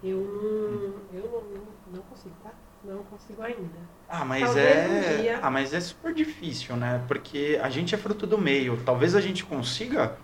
Eu 0.02 0.18
não, 0.18 1.18
eu 1.18 1.42
não, 1.54 1.94
não 1.96 2.02
consigo, 2.02 2.34
tá? 2.42 2.50
Não 2.84 3.02
consigo 3.04 3.40
ainda. 3.42 3.78
Ah, 4.08 4.24
mas 4.24 4.42
Talvez 4.44 4.76
é. 4.76 4.88
um 5.16 5.20
dia- 5.22 5.40
Ah, 5.42 5.50
mas 5.50 5.72
é 5.72 5.80
super 5.80 6.12
difícil, 6.12 6.76
né? 6.76 7.02
Porque 7.08 7.58
a 7.62 7.70
gente 7.70 7.94
é 7.94 7.98
fruto 7.98 8.26
do 8.26 8.36
meio. 8.38 8.82
Talvez 8.84 9.14
a 9.14 9.20
gente 9.20 9.44
consiga 9.44 10.16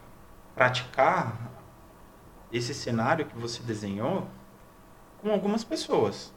praticar 0.55 1.37
esse 2.53 2.75
cenário 2.75 3.25
que 3.27 3.37
você 3.37 3.63
desenhou 3.63 4.27
com 5.21 5.31
algumas 5.33 5.65
pessoas 5.65 6.33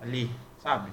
ali, 0.00 0.30
sabe? 0.58 0.90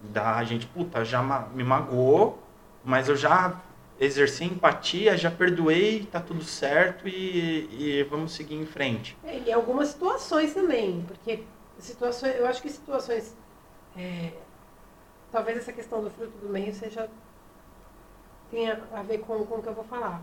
Da 0.00 0.36
a 0.36 0.44
gente, 0.44 0.66
puta, 0.66 1.04
já 1.04 1.20
me 1.52 1.64
magoou, 1.64 2.40
mas 2.84 3.08
eu 3.08 3.16
já 3.16 3.60
exerci 3.98 4.44
empatia, 4.44 5.16
já 5.16 5.30
perdoei, 5.30 6.06
tá 6.06 6.20
tudo 6.20 6.44
certo 6.44 7.08
e, 7.08 7.68
e 8.00 8.02
vamos 8.04 8.32
seguir 8.32 8.54
em 8.56 8.66
frente. 8.66 9.16
É, 9.22 9.38
Em 9.38 9.52
algumas 9.52 9.88
situações 9.88 10.54
também, 10.54 11.04
porque 11.06 11.44
situações, 11.78 12.36
eu 12.36 12.46
acho 12.46 12.62
que 12.62 12.68
situações. 12.70 13.36
é, 13.96 14.32
talvez 15.30 15.58
essa 15.58 15.72
questão 15.72 16.02
do 16.02 16.10
fruto 16.10 16.38
do 16.38 16.48
meio 16.48 16.74
seja 16.74 17.10
tenha 18.50 18.82
a 18.92 19.02
ver 19.02 19.18
com, 19.18 19.44
com 19.46 19.56
o 19.56 19.62
que 19.62 19.68
eu 19.68 19.74
vou 19.74 19.84
falar. 19.84 20.22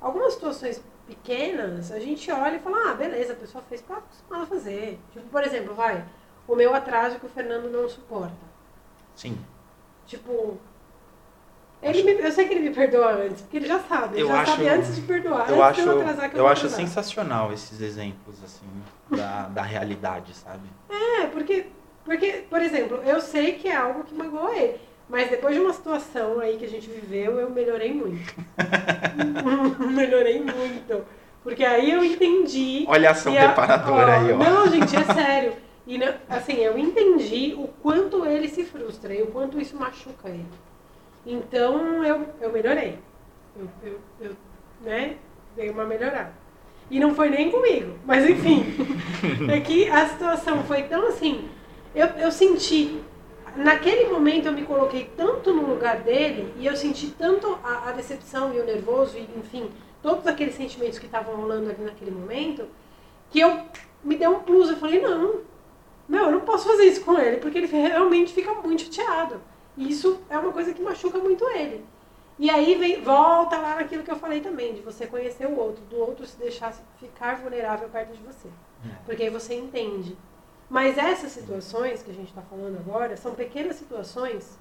algumas 0.00 0.34
situações 0.34 0.82
pequenas, 1.06 1.90
a 1.92 1.98
gente 2.00 2.30
olha 2.30 2.56
e 2.56 2.60
fala, 2.60 2.90
ah, 2.92 2.94
beleza, 2.94 3.32
a 3.32 3.36
pessoa 3.36 3.62
fez 3.64 3.80
porque 3.80 3.92
ela 3.92 4.02
acostumada 4.02 4.44
a 4.44 4.46
fazer. 4.46 5.00
Tipo, 5.10 5.28
por 5.28 5.42
exemplo, 5.44 5.74
vai, 5.74 6.08
o 6.46 6.54
meu 6.56 6.74
atraso 6.74 7.18
que 7.20 7.26
o 7.26 7.28
Fernando 7.28 7.70
não 7.70 7.88
suporta. 7.88 8.46
Sim. 9.14 9.46
Tipo, 10.06 10.60
ele 11.82 12.02
me, 12.02 12.12
eu 12.22 12.30
sei 12.32 12.46
que 12.46 12.54
ele 12.54 12.68
me 12.68 12.74
perdoa 12.74 13.12
antes, 13.12 13.42
porque 13.42 13.56
ele 13.56 13.66
já 13.66 13.78
sabe, 13.80 14.14
ele 14.16 14.22
Eu 14.22 14.28
já 14.28 14.40
acho- 14.42 14.50
sabe 14.52 14.68
antes 14.68 14.94
de 14.96 15.02
perdoar. 15.02 15.48
Eu 15.50 15.62
acho, 15.62 15.80
eu 15.80 16.00
atrasar 16.00 16.30
eu, 16.32 16.38
eu 16.38 16.46
acho 16.48 16.66
atrasar. 16.66 16.86
sensacional 16.86 17.52
esses 17.52 17.80
exemplos, 17.80 18.36
assim, 18.44 18.66
da, 19.10 19.48
da 19.48 19.62
realidade, 19.62 20.34
sabe? 20.34 20.68
É, 20.90 21.26
porque, 21.26 21.66
porque, 22.04 22.44
por 22.50 22.60
exemplo, 22.60 23.00
eu 23.04 23.20
sei 23.20 23.52
que 23.54 23.68
é 23.68 23.76
algo 23.76 24.04
que 24.04 24.14
magoou 24.14 24.52
ele. 24.52 24.76
Mas 25.08 25.28
depois 25.28 25.54
de 25.56 25.60
uma 25.60 25.72
situação 25.72 26.38
aí 26.38 26.56
que 26.56 26.64
a 26.64 26.68
gente 26.68 26.88
viveu, 26.88 27.40
eu 27.40 27.50
melhorei 27.50 27.92
muito. 27.92 28.32
melhorei 29.90 30.40
muito. 30.40 31.04
Porque 31.42 31.64
aí 31.64 31.90
eu 31.90 32.04
entendi. 32.04 32.84
Olha 32.86 33.08
a 33.08 33.12
ação 33.12 33.34
preparadora 33.34 34.20
aí, 34.20 34.32
ó. 34.32 34.36
Não, 34.36 34.68
gente, 34.68 34.94
é 34.94 35.04
sério. 35.12 35.52
E 35.86 35.98
não- 35.98 36.14
assim, 36.28 36.54
eu 36.58 36.78
entendi 36.78 37.54
o 37.58 37.66
quanto 37.82 38.24
ele 38.26 38.48
se 38.48 38.62
frustra 38.64 39.12
e 39.14 39.22
o 39.22 39.26
quanto 39.28 39.60
isso 39.60 39.76
machuca 39.76 40.28
ele. 40.28 40.46
Então 41.24 42.04
eu, 42.04 42.26
eu 42.40 42.52
melhorei. 42.52 42.98
Eu, 43.56 43.68
eu, 43.82 44.00
eu, 44.20 44.36
né, 44.82 45.16
dei 45.54 45.70
uma 45.70 45.84
melhorada. 45.84 46.32
E 46.90 46.98
não 46.98 47.14
foi 47.14 47.30
nem 47.30 47.50
comigo, 47.50 47.98
mas 48.04 48.28
enfim. 48.28 48.64
é 49.50 49.60
que 49.60 49.88
a 49.88 50.08
situação 50.08 50.64
foi 50.64 50.84
tão 50.84 51.06
assim. 51.06 51.48
Eu, 51.94 52.06
eu 52.06 52.32
senti. 52.32 53.00
Naquele 53.56 54.08
momento 54.10 54.46
eu 54.46 54.52
me 54.52 54.62
coloquei 54.62 55.10
tanto 55.16 55.52
no 55.52 55.66
lugar 55.66 56.00
dele 56.00 56.54
e 56.56 56.66
eu 56.66 56.76
senti 56.76 57.08
tanto 57.10 57.58
a, 57.64 57.88
a 57.88 57.92
decepção 57.92 58.54
e 58.54 58.60
o 58.60 58.64
nervoso 58.64 59.18
e 59.18 59.28
enfim, 59.36 59.68
todos 60.00 60.26
aqueles 60.26 60.54
sentimentos 60.54 60.98
que 60.98 61.06
estavam 61.06 61.34
rolando 61.34 61.68
ali 61.68 61.82
naquele 61.82 62.12
momento, 62.12 62.66
que 63.30 63.40
eu 63.40 63.60
me 64.04 64.16
deu 64.16 64.30
um 64.30 64.40
plus. 64.40 64.70
Eu 64.70 64.76
falei, 64.76 65.00
não, 65.00 65.40
meu, 66.08 66.24
eu 66.24 66.32
não 66.32 66.40
posso 66.40 66.68
fazer 66.68 66.84
isso 66.84 67.04
com 67.04 67.18
ele, 67.18 67.36
porque 67.38 67.58
ele 67.58 67.66
realmente 67.66 68.32
fica 68.32 68.52
muito 68.54 68.82
chateado. 68.82 69.40
Isso 69.80 70.20
é 70.28 70.38
uma 70.38 70.52
coisa 70.52 70.72
que 70.72 70.82
machuca 70.82 71.18
muito 71.18 71.48
ele. 71.50 71.84
E 72.38 72.48
aí 72.48 72.74
vem, 72.76 73.02
volta 73.02 73.58
lá 73.58 73.76
naquilo 73.76 74.02
que 74.02 74.10
eu 74.10 74.16
falei 74.16 74.40
também, 74.40 74.74
de 74.74 74.80
você 74.80 75.06
conhecer 75.06 75.46
o 75.46 75.58
outro, 75.58 75.84
do 75.84 75.98
outro 75.98 76.26
se 76.26 76.36
deixar 76.36 76.74
ficar 76.98 77.36
vulnerável 77.36 77.88
perto 77.88 78.12
de 78.12 78.22
você. 78.22 78.48
Porque 79.04 79.22
aí 79.24 79.30
você 79.30 79.54
entende. 79.54 80.16
Mas 80.68 80.96
essas 80.96 81.32
situações 81.32 82.02
que 82.02 82.10
a 82.10 82.14
gente 82.14 82.28
está 82.28 82.42
falando 82.42 82.78
agora 82.78 83.16
são 83.16 83.34
pequenas 83.34 83.76
situações 83.76 84.58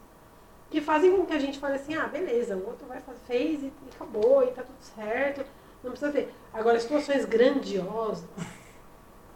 que 0.69 0.81
fazem 0.81 1.15
com 1.15 1.25
que 1.25 1.33
a 1.33 1.39
gente 1.39 1.57
fale 1.59 1.75
assim, 1.75 1.95
ah, 1.95 2.07
beleza, 2.07 2.55
o 2.55 2.65
outro 2.65 2.85
vai 2.87 2.99
fazer, 2.99 3.19
fez 3.25 3.63
e, 3.63 3.67
e 3.67 3.89
acabou, 3.95 4.43
e 4.43 4.47
tá 4.47 4.61
tudo 4.61 4.81
certo, 4.95 5.45
não 5.83 5.91
precisa 5.91 6.11
ter. 6.11 6.33
Agora, 6.53 6.79
situações 6.79 7.25
grandiosas, 7.25 8.25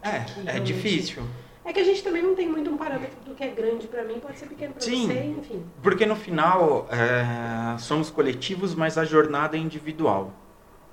É, 0.02 0.56
é 0.56 0.60
difícil. 0.60 1.22
É 1.64 1.72
que 1.72 1.80
a 1.80 1.84
gente 1.84 2.02
também 2.02 2.22
não 2.22 2.34
tem 2.34 2.48
muito 2.48 2.70
um 2.70 2.76
parâmetro 2.76 3.18
do 3.24 3.34
que 3.34 3.42
é 3.42 3.48
grande 3.48 3.86
pra 3.86 4.04
mim, 4.04 4.20
pode 4.20 4.38
ser 4.38 4.46
pequeno 4.46 4.74
pra 4.74 4.82
Sim. 4.82 5.06
você, 5.06 5.24
enfim. 5.24 5.64
Porque 5.82 6.04
no 6.04 6.14
final, 6.14 6.86
é, 6.90 7.78
somos 7.78 8.10
coletivos, 8.10 8.74
mas 8.74 8.98
a 8.98 9.04
jornada 9.04 9.56
é 9.56 9.60
individual. 9.60 10.32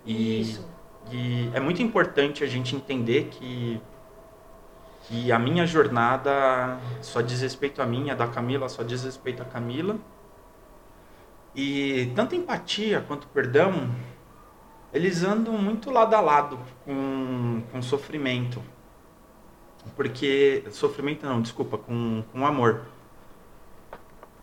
E, 0.06 0.42
Isso. 0.42 0.72
E 1.12 1.50
é 1.54 1.60
muito 1.60 1.82
importante 1.82 2.44
a 2.44 2.48
gente 2.48 2.74
entender 2.76 3.28
que, 3.32 3.82
que 5.04 5.32
a 5.32 5.38
minha 5.38 5.66
jornada 5.66 6.78
só 7.02 7.22
diz 7.22 7.42
respeito 7.42 7.82
a 7.82 7.86
mim, 7.86 8.10
a 8.10 8.16
da 8.16 8.28
Camila 8.28 8.70
só 8.70 8.82
diz 8.82 9.04
respeito 9.04 9.42
a 9.42 9.46
Camila. 9.46 9.98
E 11.54 12.12
tanto 12.16 12.34
empatia 12.34 13.04
quanto 13.06 13.28
perdão, 13.28 13.92
eles 14.94 15.22
andam 15.24 15.58
muito 15.58 15.92
lado 15.92 16.14
a 16.16 16.22
lado 16.22 16.60
com, 16.86 17.62
com 17.72 17.82
sofrimento. 17.82 18.62
Porque. 19.96 20.64
Sofrimento 20.72 21.26
não, 21.26 21.42
desculpa, 21.42 21.78
com, 21.78 22.24
com 22.32 22.46
amor. 22.46 22.86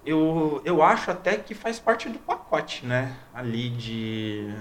Eu, 0.04 0.62
eu 0.64 0.82
acho 0.82 1.10
até 1.10 1.36
que 1.36 1.54
faz 1.54 1.78
parte 1.78 2.08
do 2.08 2.18
pacote, 2.18 2.86
né? 2.86 3.16
Ali 3.34 3.70
de. 3.70 4.54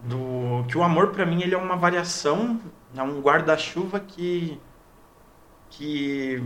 Do, 0.00 0.64
que 0.68 0.76
o 0.76 0.82
amor 0.82 1.12
pra 1.12 1.24
mim 1.24 1.42
ele 1.42 1.54
é 1.54 1.58
uma 1.58 1.76
variação, 1.76 2.60
é 2.94 3.02
um 3.02 3.22
guarda-chuva 3.22 3.98
que, 3.98 4.60
que 5.70 6.42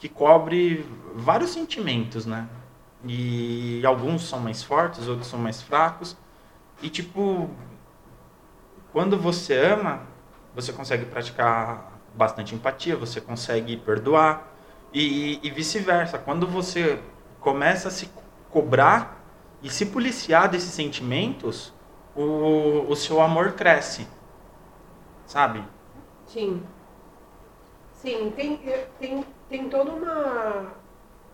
que 0.00 0.08
cobre 0.08 0.84
vários 1.14 1.50
sentimentos, 1.50 2.24
né? 2.24 2.48
E 3.04 3.84
alguns 3.84 4.26
são 4.26 4.40
mais 4.40 4.62
fortes, 4.62 5.06
outros 5.06 5.28
são 5.28 5.38
mais 5.38 5.60
fracos. 5.60 6.16
E 6.82 6.88
tipo, 6.88 7.50
quando 8.92 9.18
você 9.18 9.54
ama, 9.54 10.02
você 10.54 10.72
consegue 10.72 11.04
praticar 11.04 11.89
bastante 12.14 12.54
empatia, 12.54 12.96
você 12.96 13.20
consegue 13.20 13.76
perdoar 13.76 14.52
e, 14.92 15.38
e 15.42 15.50
vice-versa. 15.50 16.18
Quando 16.18 16.46
você 16.46 17.00
começa 17.40 17.88
a 17.88 17.90
se 17.90 18.10
cobrar 18.50 19.22
e 19.62 19.70
se 19.70 19.86
policiar 19.86 20.48
desses 20.48 20.72
sentimentos, 20.72 21.72
o, 22.14 22.86
o 22.88 22.96
seu 22.96 23.20
amor 23.20 23.52
cresce, 23.52 24.06
sabe? 25.26 25.62
Sim. 26.26 26.62
Sim, 27.92 28.32
tem, 28.34 28.60
eh, 28.66 28.86
tem, 28.98 29.24
tem 29.48 29.68
toda 29.68 29.92
uma. 29.92 30.72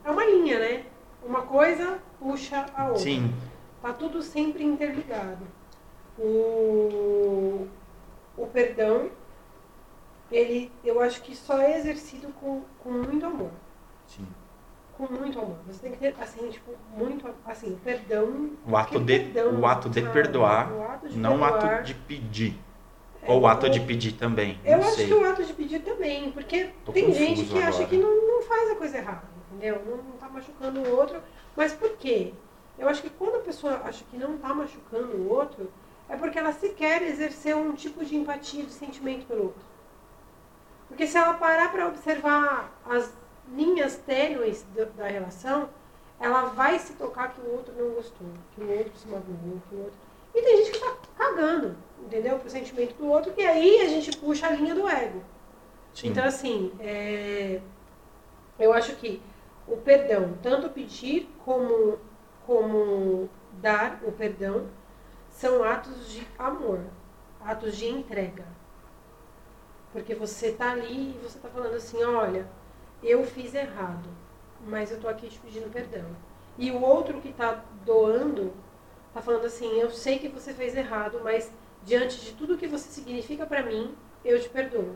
É 0.05 0.11
uma 0.11 0.25
linha, 0.25 0.59
né? 0.59 0.85
Uma 1.25 1.43
coisa 1.43 1.99
puxa 2.19 2.67
a 2.75 2.87
outra. 2.87 3.03
Sim, 3.03 3.33
Tá 3.83 3.93
tudo 3.93 4.21
sempre 4.21 4.65
interligado. 4.65 5.47
O, 6.19 7.69
o 8.37 8.47
perdão, 8.49 9.11
ele, 10.31 10.71
eu 10.85 11.01
acho 11.01 11.23
que 11.23 11.35
só 11.37 11.59
é 11.59 11.79
exercido 11.79 12.29
com, 12.41 12.63
com 12.83 12.91
muito 12.91 13.25
amor. 13.27 13.51
sim. 14.07 14.27
Com 14.97 15.13
muito 15.13 15.39
amor. 15.39 15.57
Você 15.67 15.81
tem 15.81 15.93
que 15.93 15.99
ter, 15.99 16.15
assim, 16.19 16.49
tipo, 16.49 16.73
muito. 16.97 17.29
Assim, 17.45 17.79
perdão. 17.85 18.53
O 18.67 18.75
ato 18.75 18.99
de, 18.99 19.19
perdão, 19.19 19.61
o 19.61 19.67
ato 19.67 19.91
de 19.91 20.01
sabe? 20.01 20.13
perdoar, 20.13 20.73
O 20.73 20.83
ato 20.85 21.09
de 21.11 21.19
não 21.19 21.39
o 21.41 21.45
ato 21.45 21.85
de 21.85 21.93
pedir. 21.93 22.59
É, 23.23 23.31
Ou 23.31 23.43
o 23.43 23.47
ato 23.47 23.69
de 23.69 23.79
pedir 23.81 24.13
também, 24.13 24.59
Eu 24.65 24.79
acho 24.79 24.93
sei. 24.93 25.07
que 25.09 25.13
o 25.13 25.23
ato 25.31 25.45
de 25.45 25.53
pedir 25.53 25.81
também, 25.81 26.31
porque 26.33 26.71
Tô 26.83 26.93
tem 26.93 27.13
gente 27.13 27.45
que 27.45 27.59
acha 27.59 27.69
agora. 27.83 27.87
que 27.89 27.97
não, 27.99 28.27
não 28.27 28.43
faz 28.43 28.71
a 28.71 28.75
coisa 28.77 28.97
errada, 28.97 29.25
entendeu? 29.53 29.83
Não, 29.85 29.97
não 29.99 30.13
tá 30.13 30.31
machucando 30.31 30.81
o 30.81 30.97
outro. 30.97 31.21
Mas 31.55 31.75
por 31.75 31.91
quê? 31.99 32.33
Eu 32.79 32.89
acho 32.89 33.03
que 33.03 33.11
quando 33.11 33.37
a 33.37 33.41
pessoa 33.41 33.83
acha 33.85 34.03
que 34.11 34.17
não 34.17 34.39
tá 34.39 34.55
machucando 34.55 35.15
o 35.15 35.29
outro, 35.29 35.71
é 36.09 36.17
porque 36.17 36.39
ela 36.39 36.53
sequer 36.53 37.03
exercer 37.03 37.55
um 37.55 37.75
tipo 37.75 38.03
de 38.03 38.17
empatia, 38.17 38.65
de 38.65 38.73
sentimento 38.73 39.27
pelo 39.27 39.45
outro. 39.47 39.63
Porque 40.89 41.07
se 41.07 41.17
ela 41.17 41.35
parar 41.35 41.71
para 41.73 41.89
observar 41.89 42.73
as 42.85 43.13
linhas 43.53 43.97
tênues 43.97 44.65
da, 44.97 45.07
relação, 45.07 45.69
ela 46.21 46.47
vai 46.47 46.79
se 46.79 46.95
tocar 46.95 47.35
que 47.35 47.41
o 47.41 47.53
outro 47.53 47.75
não 47.77 47.95
gostou, 47.95 48.27
que 48.55 48.61
o 48.63 48.71
outro 48.71 48.93
se 48.97 49.09
magoou, 49.09 49.61
que 49.69 49.75
o 49.75 49.79
outro. 49.79 49.99
E 50.35 50.43
tem 50.43 50.57
gente 50.59 50.73
que 50.73 50.79
tá 50.79 50.97
cagando, 51.17 51.77
entendeu? 52.01 52.39
Pro 52.39 52.51
sentimento 52.51 52.95
do 52.97 53.07
outro, 53.09 53.33
e 53.37 53.47
aí 53.47 53.81
a 53.81 53.89
gente 53.89 54.17
puxa 54.17 54.47
a 54.47 54.51
linha 54.51 54.75
do 54.75 54.89
ego. 54.89 55.23
Sim. 55.95 56.09
Então, 56.09 56.25
assim, 56.25 56.73
é, 56.79 57.61
eu 58.59 58.73
acho 58.73 58.95
que 58.97 59.23
o 59.67 59.77
perdão, 59.77 60.37
tanto 60.43 60.69
pedir 60.69 61.29
como, 61.45 61.99
como 62.47 63.29
dar 63.61 64.01
o 64.05 64.13
perdão, 64.13 64.67
são 65.31 65.65
atos 65.65 66.09
de 66.11 66.27
amor, 66.39 66.81
atos 67.41 67.77
de 67.77 67.87
entrega. 67.87 68.45
Porque 69.93 70.15
você 70.15 70.53
tá 70.53 70.73
ali 70.73 71.11
e 71.11 71.21
você 71.23 71.39
tá 71.39 71.49
falando 71.49 71.75
assim, 71.75 72.03
olha, 72.05 72.47
eu 73.03 73.25
fiz 73.25 73.55
errado, 73.55 74.09
mas 74.67 74.91
eu 74.91 75.01
tô 75.01 75.09
aqui 75.09 75.29
te 75.29 75.39
pedindo 75.39 75.71
perdão. 75.71 76.05
E 76.59 76.71
o 76.71 76.83
outro 76.83 77.21
que 77.21 77.33
tá 77.33 77.65
doando 77.85 78.53
tá 79.15 79.23
falando 79.23 79.47
assim, 79.47 79.79
eu 79.79 79.91
sei 79.91 80.19
que 80.19 80.29
você 80.29 80.53
fez 80.53 80.77
errado, 80.77 81.21
mas 81.23 81.51
diante 81.85 82.21
de 82.21 82.33
tudo 82.33 82.59
que 82.59 82.67
você 82.67 82.89
significa 82.91 83.47
pra 83.47 83.63
mim, 83.63 83.95
eu 84.25 84.41
te 84.41 84.49
perdoo 84.49 84.95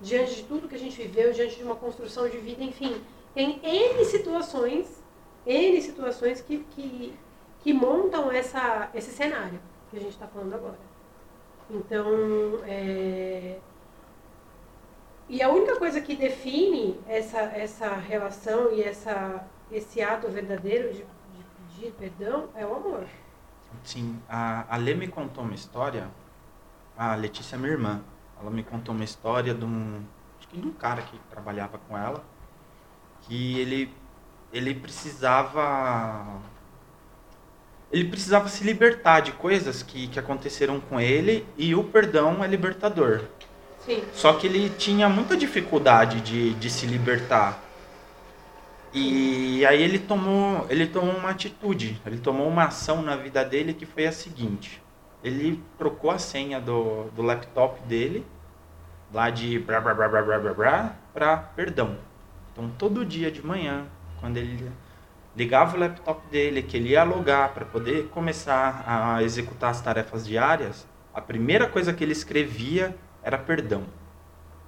diante 0.00 0.36
de 0.36 0.42
tudo 0.44 0.68
que 0.68 0.74
a 0.74 0.78
gente 0.78 1.00
viveu, 1.00 1.32
diante 1.32 1.56
de 1.56 1.62
uma 1.62 1.76
construção 1.76 2.28
de 2.28 2.38
vida, 2.38 2.62
enfim, 2.62 3.02
tem 3.34 3.60
N 3.62 4.04
situações, 4.04 5.02
N 5.44 5.80
situações 5.82 6.40
que, 6.40 6.58
que, 6.70 7.18
que 7.60 7.72
montam 7.72 8.30
essa, 8.30 8.90
esse 8.94 9.10
cenário 9.10 9.60
que 9.90 9.96
a 9.96 10.00
gente 10.00 10.12
está 10.12 10.26
falando 10.26 10.54
agora. 10.54 10.87
Então, 11.70 12.06
é... 12.64 13.58
e 15.28 15.42
a 15.42 15.50
única 15.50 15.76
coisa 15.76 16.00
que 16.00 16.16
define 16.16 16.98
essa, 17.06 17.38
essa 17.38 17.94
relação 17.94 18.72
e 18.72 18.82
essa, 18.82 19.46
esse 19.70 20.00
ato 20.00 20.28
verdadeiro 20.28 20.92
de, 20.92 21.00
de 21.00 21.44
pedir 21.76 21.92
perdão 21.92 22.48
é 22.54 22.64
o 22.64 22.74
amor. 22.74 23.06
Sim, 23.84 24.18
a, 24.28 24.64
a 24.74 24.76
Lê 24.78 24.94
me 24.94 25.08
contou 25.08 25.44
uma 25.44 25.54
história, 25.54 26.08
a 26.96 27.14
Letícia 27.14 27.56
é 27.56 27.58
minha 27.58 27.72
irmã, 27.72 28.02
ela 28.40 28.50
me 28.50 28.62
contou 28.62 28.94
uma 28.94 29.04
história 29.04 29.54
de 29.54 29.64
um, 29.64 30.02
acho 30.38 30.48
que 30.48 30.58
de 30.58 30.66
um 30.66 30.72
cara 30.72 31.02
que 31.02 31.18
trabalhava 31.30 31.78
com 31.78 31.96
ela, 31.96 32.24
que 33.22 33.58
ele, 33.60 33.94
ele 34.52 34.74
precisava, 34.74 36.40
ele 37.90 38.04
precisava 38.04 38.48
se 38.48 38.64
libertar 38.64 39.20
de 39.20 39.32
coisas 39.32 39.82
que, 39.82 40.08
que 40.08 40.18
aconteceram 40.18 40.78
com 40.78 41.00
ele 41.00 41.46
e 41.56 41.74
o 41.74 41.82
perdão 41.84 42.44
é 42.44 42.46
libertador. 42.46 43.22
Sim. 43.84 44.02
Só 44.12 44.34
que 44.34 44.46
ele 44.46 44.68
tinha 44.70 45.08
muita 45.08 45.36
dificuldade 45.36 46.20
de, 46.20 46.54
de 46.54 46.68
se 46.70 46.86
libertar. 46.86 47.62
E 48.92 49.64
aí 49.66 49.82
ele 49.82 49.98
tomou, 49.98 50.66
ele 50.68 50.86
tomou 50.86 51.14
uma 51.16 51.30
atitude, 51.30 52.00
ele 52.06 52.18
tomou 52.18 52.48
uma 52.48 52.64
ação 52.64 53.02
na 53.02 53.16
vida 53.16 53.44
dele 53.44 53.72
que 53.72 53.86
foi 53.86 54.06
a 54.06 54.12
seguinte. 54.12 54.82
Ele 55.22 55.62
trocou 55.76 56.10
a 56.10 56.18
senha 56.18 56.60
do, 56.60 57.04
do 57.10 57.22
laptop 57.22 57.80
dele, 57.82 58.26
lá 59.12 59.30
de 59.30 59.58
blá 59.58 59.80
blá 59.80 59.94
blá 59.94 60.08
blá 60.08 60.22
blá 60.22 60.38
blá, 60.38 60.54
blá 60.54 60.96
para 61.12 61.36
perdão. 61.36 61.96
Então 62.52 62.70
todo 62.78 63.04
dia 63.04 63.30
de 63.30 63.44
manhã, 63.44 63.86
quando 64.20 64.36
ele 64.36 64.70
ligava 65.36 65.76
o 65.76 65.80
laptop 65.80 66.26
dele, 66.28 66.62
que 66.62 66.76
ele 66.76 66.90
ia 66.90 67.04
logar 67.04 67.52
para 67.54 67.64
poder 67.64 68.08
começar 68.08 68.84
a 68.86 69.22
executar 69.22 69.70
as 69.70 69.80
tarefas 69.80 70.26
diárias, 70.26 70.86
a 71.14 71.20
primeira 71.20 71.68
coisa 71.68 71.92
que 71.92 72.02
ele 72.02 72.12
escrevia 72.12 72.96
era 73.22 73.38
perdão. 73.38 73.84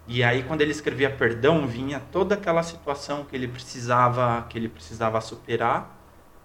E 0.06 0.22
aí 0.22 0.42
quando 0.42 0.60
ele 0.60 0.70
escrevia 0.70 1.10
perdão, 1.10 1.66
vinha 1.66 2.00
toda 2.12 2.34
aquela 2.34 2.62
situação 2.62 3.24
que 3.24 3.36
ele 3.36 3.48
precisava, 3.48 4.46
que 4.48 4.58
ele 4.58 4.68
precisava 4.68 5.20
superar, 5.20 5.98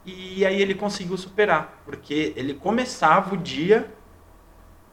e 0.05 0.45
aí 0.45 0.61
ele 0.61 0.75
conseguiu 0.75 1.17
superar, 1.17 1.81
porque 1.83 2.33
ele 2.35 2.53
começava 2.53 3.33
o 3.33 3.37
dia 3.37 3.91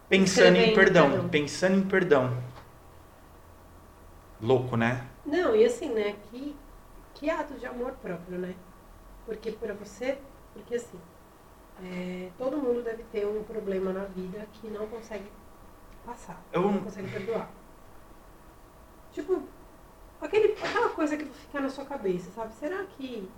pensando 0.09 0.57
em 0.57 0.75
perdão, 0.75 1.11
perdão, 1.11 1.29
pensando 1.29 1.77
em 1.77 1.83
perdão. 1.83 2.37
Louco, 4.41 4.77
né? 4.77 5.07
Não, 5.25 5.55
e 5.55 5.65
assim, 5.65 5.91
né, 5.93 6.15
que 6.31 6.57
que 7.15 7.31
ato 7.31 7.55
de 7.55 7.65
amor 7.67 7.93
próprio, 8.03 8.37
né? 8.37 8.55
Porque 9.25 9.53
para 9.53 9.75
você, 9.75 10.19
porque 10.53 10.75
assim, 10.75 10.99
é, 11.83 12.31
todo 12.37 12.57
mundo 12.57 12.83
deve 12.83 13.03
ter 13.05 13.27
um 13.27 13.43
problema 13.45 13.93
na 13.93 14.05
vida 14.05 14.47
que 14.53 14.69
não 14.69 14.87
consegue 14.87 15.31
passar, 16.05 16.41
Eu... 16.53 16.63
não 16.63 16.81
consegue 16.81 17.11
perdoar. 17.11 17.51
Tipo, 19.13 19.43
aquele, 20.21 20.53
aquela 20.53 20.89
coisa 20.91 21.17
que 21.17 21.25
fica 21.25 21.61
na 21.61 21.69
sua 21.69 21.85
cabeça, 21.85 22.31
sabe? 22.31 22.53
Será 22.55 22.85
que, 22.85 23.29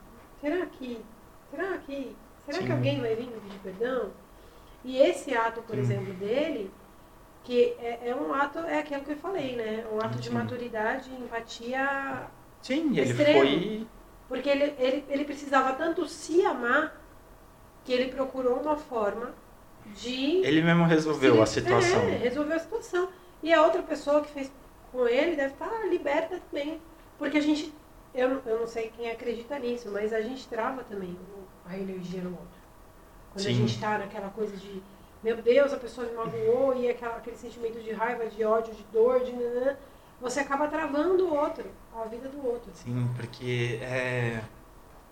será 0.41 0.67
que, 0.67 1.05
será 1.51 1.79
que, 1.79 2.17
será 2.45 2.59
Sim. 2.59 2.67
que 2.67 2.73
alguém 2.73 3.01
vai 3.01 3.15
vir 3.15 3.27
me 3.27 3.41
pedir 3.41 3.59
perdão? 3.61 4.11
E 4.85 4.99
esse 4.99 5.35
ato, 5.35 5.63
por 5.63 5.75
Sim. 5.77 5.81
exemplo, 5.81 6.15
dele, 6.15 6.71
que 7.43 7.75
é, 7.79 8.09
é, 8.09 8.17
um 8.17 8.33
ato, 8.33 8.59
é 8.61 8.79
aquilo 8.79 9.03
que 9.03 9.13
eu 9.13 9.17
falei, 9.17 9.57
né? 9.57 9.87
Um 9.93 9.99
ato 9.99 10.17
Sim. 10.17 10.21
de 10.21 10.31
maturidade, 10.31 11.11
empatia. 11.15 12.29
Sim, 12.63 12.97
ele 12.97 13.15
foi 13.15 13.87
porque 14.29 14.49
ele, 14.49 14.75
ele, 14.79 15.05
ele 15.09 15.25
precisava 15.25 15.73
tanto 15.75 16.07
se 16.09 16.45
amar 16.45 17.01
que 17.85 17.93
ele 17.93 18.11
procurou 18.11 18.61
uma 18.61 18.77
forma 18.77 19.35
de. 19.95 20.37
Ele 20.45 20.63
mesmo 20.63 20.85
resolveu 20.85 21.35
se, 21.37 21.43
a 21.43 21.47
situação. 21.47 22.03
É, 22.03 22.17
resolveu 22.17 22.57
a 22.57 22.59
situação. 22.59 23.09
E 23.43 23.53
a 23.53 23.63
outra 23.63 23.83
pessoa 23.83 24.23
que 24.23 24.31
fez 24.31 24.51
com 24.91 25.07
ele 25.07 25.37
deve 25.37 25.53
estar 25.53 25.87
liberta 25.89 26.41
também. 26.51 26.81
Porque 27.19 27.39
a 27.39 27.43
gente. 27.43 27.73
Eu, 28.15 28.41
eu 28.47 28.61
não 28.61 28.67
sei 28.67 28.93
quem 28.97 29.11
acredita 29.11 29.59
nisso, 29.59 29.91
mas 29.91 30.13
a 30.13 30.21
gente 30.21 30.47
trava 30.47 30.85
também 30.85 31.19
a 31.67 31.77
energia 31.77 32.23
no 32.23 32.31
outro. 32.31 32.65
Quando 33.33 33.43
Sim. 33.43 33.51
a 33.51 33.55
gente 33.55 33.75
está 33.75 33.99
naquela 33.99 34.31
coisa 34.31 34.57
de. 34.57 34.83
Meu 35.23 35.37
Deus, 35.37 35.73
a 35.73 35.79
pessoa 35.79 36.07
me 36.07 36.15
magoou 36.15 36.77
e 36.77 36.89
aquela, 36.89 37.17
aquele 37.17 37.37
sentimento 37.37 37.81
de 37.81 37.93
raiva, 37.93 38.27
de 38.27 38.45
ódio, 38.45 38.75
de 38.75 38.85
dor, 38.85 39.21
de. 39.25 39.33
Nanã, 39.33 39.77
você 40.21 40.41
acaba 40.41 40.69
travando 40.69 41.27
o 41.27 41.35
outro, 41.35 41.65
a 41.95 42.07
vida 42.07 42.29
do 42.29 42.47
outro. 42.47 42.71
Sim, 42.75 43.09
porque 43.17 43.79
é, 43.83 44.41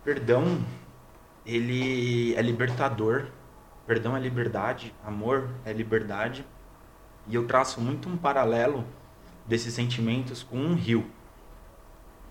perdão, 0.05 0.61
ele 1.45 2.35
é 2.35 2.43
libertador. 2.43 3.27
Perdão 3.87 4.17
é 4.17 4.21
liberdade, 4.21 4.95
amor 5.05 5.49
é 5.65 5.73
liberdade. 5.73 6.47
E 7.27 7.35
eu 7.35 7.47
traço 7.47 7.81
muito 7.81 8.09
um 8.09 8.17
paralelo 8.17 8.85
desses 9.47 9.75
sentimentos 9.75 10.43
com 10.43 10.57
um 10.57 10.75
rio 10.75 11.05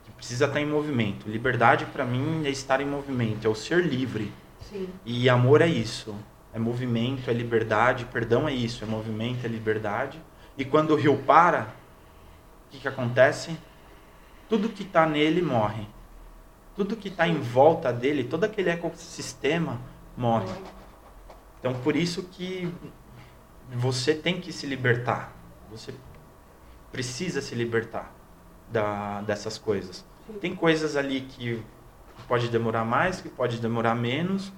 que 0.04 0.12
precisa 0.12 0.46
estar 0.46 0.62
em 0.62 0.66
movimento. 0.66 1.30
Liberdade 1.30 1.86
para 1.86 2.06
mim 2.06 2.44
é 2.46 2.50
estar 2.50 2.82
em 2.82 2.86
movimento, 2.86 3.46
é 3.46 3.50
o 3.50 3.56
ser 3.56 3.86
livre. 3.86 4.32
Sim. 4.62 4.88
E 5.06 5.30
amor 5.30 5.62
é 5.62 5.68
isso, 5.68 6.16
é 6.54 6.60
movimento, 6.60 7.30
é 7.30 7.34
liberdade. 7.34 8.06
Perdão 8.06 8.48
é 8.48 8.54
isso, 8.54 8.84
é 8.84 8.88
movimento, 8.88 9.46
é 9.46 9.50
liberdade. 9.50 10.22
E 10.58 10.64
quando 10.64 10.92
o 10.92 10.96
rio 10.96 11.18
para, 11.18 11.74
que, 12.72 12.80
que 12.80 12.88
acontece? 12.88 13.58
Tudo 14.50 14.70
que 14.70 14.84
está 14.84 15.06
nele 15.06 15.42
morre. 15.42 15.88
Tudo 16.76 16.96
que 16.96 17.10
está 17.10 17.28
em 17.28 17.40
volta 17.40 17.92
dele, 17.92 18.24
todo 18.24 18.46
aquele 18.46 18.70
ecossistema 18.70 19.80
morre. 20.16 20.50
Então, 21.60 21.74
por 21.74 21.96
isso 21.96 22.24
que 22.24 22.74
você 23.70 24.16
tem 24.16 24.40
que 24.40 24.52
se 24.52 24.66
libertar. 24.66 25.34
Você 25.70 25.94
precisa 26.92 27.42
se 27.42 27.54
libertar 27.54 28.12
da, 28.70 29.22
dessas 29.22 29.58
coisas. 29.58 30.06
Tem 30.40 30.56
coisas 30.56 30.96
ali 30.96 31.22
que 31.22 31.62
pode 32.28 32.48
demorar 32.48 32.86
mais, 32.86 33.22
que 33.22 33.30
pode 33.30 33.60
demorar 33.60 33.96
menos, 33.96 34.52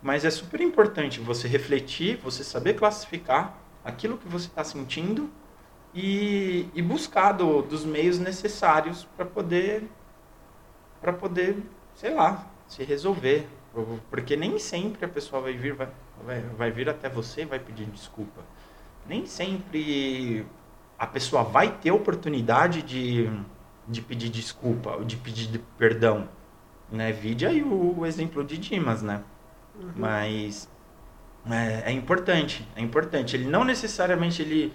mas 0.00 0.24
é 0.24 0.30
super 0.30 0.60
importante 0.60 1.20
você 1.20 1.48
refletir, 1.48 2.16
você 2.18 2.44
saber 2.44 2.74
classificar 2.74 3.58
aquilo 3.84 4.16
que 4.16 4.28
você 4.28 4.46
está 4.46 4.62
sentindo 4.62 5.30
e, 5.96 6.68
e 6.74 6.82
buscar 6.82 7.32
do, 7.32 7.62
dos 7.62 7.82
meios 7.82 8.18
necessários 8.18 9.08
para 9.16 9.24
poder, 9.24 9.84
para 11.00 11.10
poder, 11.10 11.56
sei 11.94 12.12
lá, 12.12 12.46
se 12.68 12.84
resolver. 12.84 13.48
Porque 14.10 14.36
nem 14.36 14.58
sempre 14.58 15.04
a 15.06 15.08
pessoa 15.08 15.40
vai 15.40 15.54
vir, 15.54 15.72
vai, 15.72 15.88
vai, 16.24 16.40
vai 16.40 16.70
vir 16.70 16.88
até 16.88 17.08
você 17.08 17.42
e 17.42 17.44
vai 17.46 17.58
pedir 17.58 17.86
desculpa. 17.86 18.42
Nem 19.06 19.24
sempre 19.24 20.46
a 20.98 21.06
pessoa 21.06 21.42
vai 21.42 21.72
ter 21.78 21.90
oportunidade 21.90 22.82
de, 22.82 23.30
de 23.88 24.02
pedir 24.02 24.28
desculpa, 24.28 24.96
ou 24.96 25.04
de 25.04 25.16
pedir 25.16 25.62
perdão. 25.78 26.28
Né? 26.90 27.10
Vide 27.12 27.46
aí 27.46 27.62
o, 27.62 28.00
o 28.00 28.06
exemplo 28.06 28.44
de 28.44 28.58
Dimas, 28.58 29.02
né? 29.02 29.22
Uhum. 29.78 29.92
Mas 29.96 30.68
é, 31.50 31.90
é, 31.90 31.92
importante, 31.92 32.66
é 32.74 32.80
importante. 32.80 33.36
Ele 33.36 33.46
não 33.46 33.64
necessariamente 33.64 34.40
ele 34.42 34.72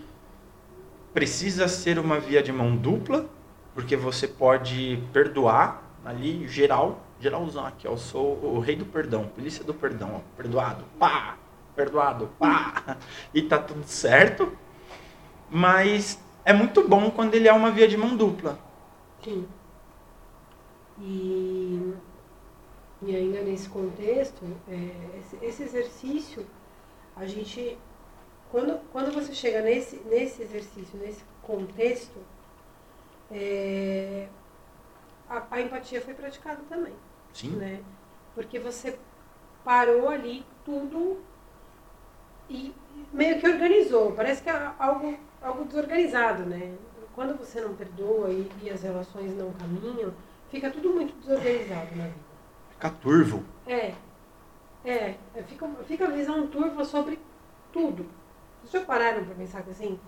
precisa 1.13 1.67
ser 1.67 1.99
uma 1.99 2.19
via 2.19 2.41
de 2.41 2.51
mão 2.51 2.75
dupla, 2.75 3.29
porque 3.73 3.95
você 3.95 4.27
pode 4.27 5.01
perdoar 5.11 5.83
ali 6.03 6.47
geral, 6.47 7.01
geralzão 7.19 7.65
aqui, 7.65 7.85
eu 7.85 7.97
sou 7.97 8.43
o 8.43 8.59
rei 8.59 8.75
do 8.75 8.85
perdão, 8.85 9.27
polícia 9.27 9.63
do 9.63 9.73
perdão, 9.73 10.15
ó, 10.15 10.19
perdoado, 10.35 10.83
pá, 10.97 11.37
perdoado, 11.75 12.29
pá, 12.39 12.97
e 13.33 13.41
tá 13.41 13.57
tudo 13.57 13.83
certo. 13.85 14.51
Mas 15.49 16.19
é 16.45 16.53
muito 16.53 16.87
bom 16.87 17.11
quando 17.11 17.35
ele 17.35 17.47
é 17.47 17.53
uma 17.53 17.71
via 17.71 17.87
de 17.87 17.97
mão 17.97 18.15
dupla. 18.15 18.57
Sim. 19.23 19.45
E, 20.99 21.93
e 23.01 23.15
ainda 23.15 23.41
nesse 23.41 23.69
contexto, 23.69 24.45
é, 24.67 25.19
esse 25.41 25.63
exercício, 25.63 26.45
a 27.15 27.25
gente 27.25 27.77
quando, 28.51 28.79
quando 28.91 29.11
você 29.13 29.33
chega 29.33 29.61
nesse, 29.61 29.95
nesse 30.07 30.41
exercício, 30.41 30.99
nesse 30.99 31.23
contexto, 31.41 32.19
é, 33.31 34.27
a, 35.29 35.43
a, 35.49 35.61
empatia 35.61 36.01
foi 36.01 36.13
praticada 36.13 36.61
também. 36.67 36.93
Sim. 37.33 37.51
Né? 37.51 37.81
Porque 38.35 38.59
você 38.59 38.99
parou 39.63 40.09
ali 40.09 40.45
tudo 40.65 41.21
e 42.49 42.73
meio 43.13 43.39
que 43.39 43.47
organizou. 43.47 44.11
Parece 44.11 44.43
que 44.43 44.49
é 44.49 44.71
algo, 44.77 45.17
algo 45.41 45.63
desorganizado, 45.63 46.43
né? 46.43 46.75
Quando 47.15 47.37
você 47.37 47.61
não 47.61 47.73
perdoa 47.73 48.29
e, 48.29 48.51
e 48.63 48.69
as 48.69 48.83
relações 48.83 49.35
não 49.37 49.53
caminham, 49.53 50.13
fica 50.49 50.69
tudo 50.69 50.89
muito 50.89 51.13
desorganizado 51.21 51.95
na 51.95 52.03
vida. 52.05 52.15
Fica 52.71 52.89
turvo. 52.89 53.43
É. 53.65 53.93
É, 54.83 55.15
fica, 55.47 55.67
fica 55.87 56.05
a 56.05 56.09
visão 56.09 56.47
turva 56.47 56.83
sobre 56.83 57.19
tudo. 57.71 58.05
Vocês 58.61 58.81
já 58.81 58.81
pararam 58.81 59.23
para 59.25 59.35
pensar 59.35 59.63
que 59.63 59.71
assim, 59.71 59.99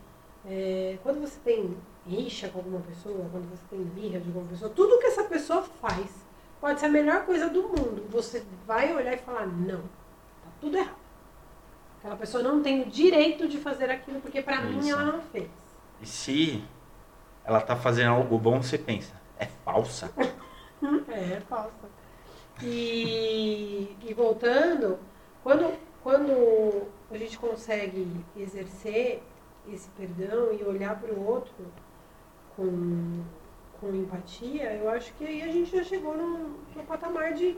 é, 0.46 0.98
quando 1.04 1.20
você 1.22 1.40
tem 1.44 1.76
rixa 2.08 2.50
com 2.50 2.60
alguma 2.60 2.82
pessoa, 2.82 3.28
quando 3.32 3.50
você 3.50 3.64
tem 3.70 3.84
birra 3.84 4.20
de 4.20 4.28
alguma 4.28 4.48
pessoa, 4.48 4.70
tudo 4.70 5.00
que 5.00 5.08
essa 5.08 5.24
pessoa 5.24 5.62
faz 5.62 6.24
pode 6.60 6.80
ser 6.80 6.86
a 6.86 6.90
melhor 6.90 7.26
coisa 7.26 7.50
do 7.50 7.64
mundo. 7.64 8.06
Você 8.10 8.44
vai 8.66 8.96
olhar 8.96 9.14
e 9.14 9.18
falar, 9.18 9.48
não, 9.48 9.82
tá 9.82 10.50
tudo 10.62 10.78
errado. 10.78 11.04
Aquela 12.00 12.16
pessoa 12.18 12.44
não 12.44 12.62
tem 12.62 12.82
o 12.82 12.86
direito 12.86 13.48
de 13.48 13.58
fazer 13.58 13.90
aquilo 13.90 14.20
porque 14.20 14.42
para 14.42 14.62
mim 14.62 14.90
ela 14.90 15.04
não 15.04 15.22
fez. 15.22 15.50
E 16.02 16.06
se 16.06 16.64
ela 17.46 17.62
tá 17.62 17.76
fazendo 17.76 18.12
algo 18.12 18.38
bom, 18.38 18.62
você 18.62 18.78
pensa, 18.78 19.14
é 19.38 19.46
falsa. 19.46 20.12
é, 21.08 21.34
é 21.38 21.42
falsa. 21.48 21.90
E, 22.62 23.96
e 24.02 24.14
voltando, 24.14 25.00
quando, 25.44 25.74
quando 26.04 26.84
a 27.10 27.18
gente 27.18 27.38
consegue 27.38 28.08
exercer 28.36 29.24
esse 29.72 29.88
perdão 29.90 30.54
e 30.54 30.64
olhar 30.64 31.00
para 31.00 31.14
o 31.14 31.26
outro 31.26 31.54
com, 32.56 33.24
com 33.80 33.96
empatia, 33.96 34.74
eu 34.74 34.90
acho 34.90 35.14
que 35.14 35.26
aí 35.26 35.42
a 35.42 35.48
gente 35.48 35.72
já 35.72 35.84
chegou 35.84 36.18
no, 36.18 36.60
no 36.76 36.84
patamar 36.86 37.34
de, 37.34 37.58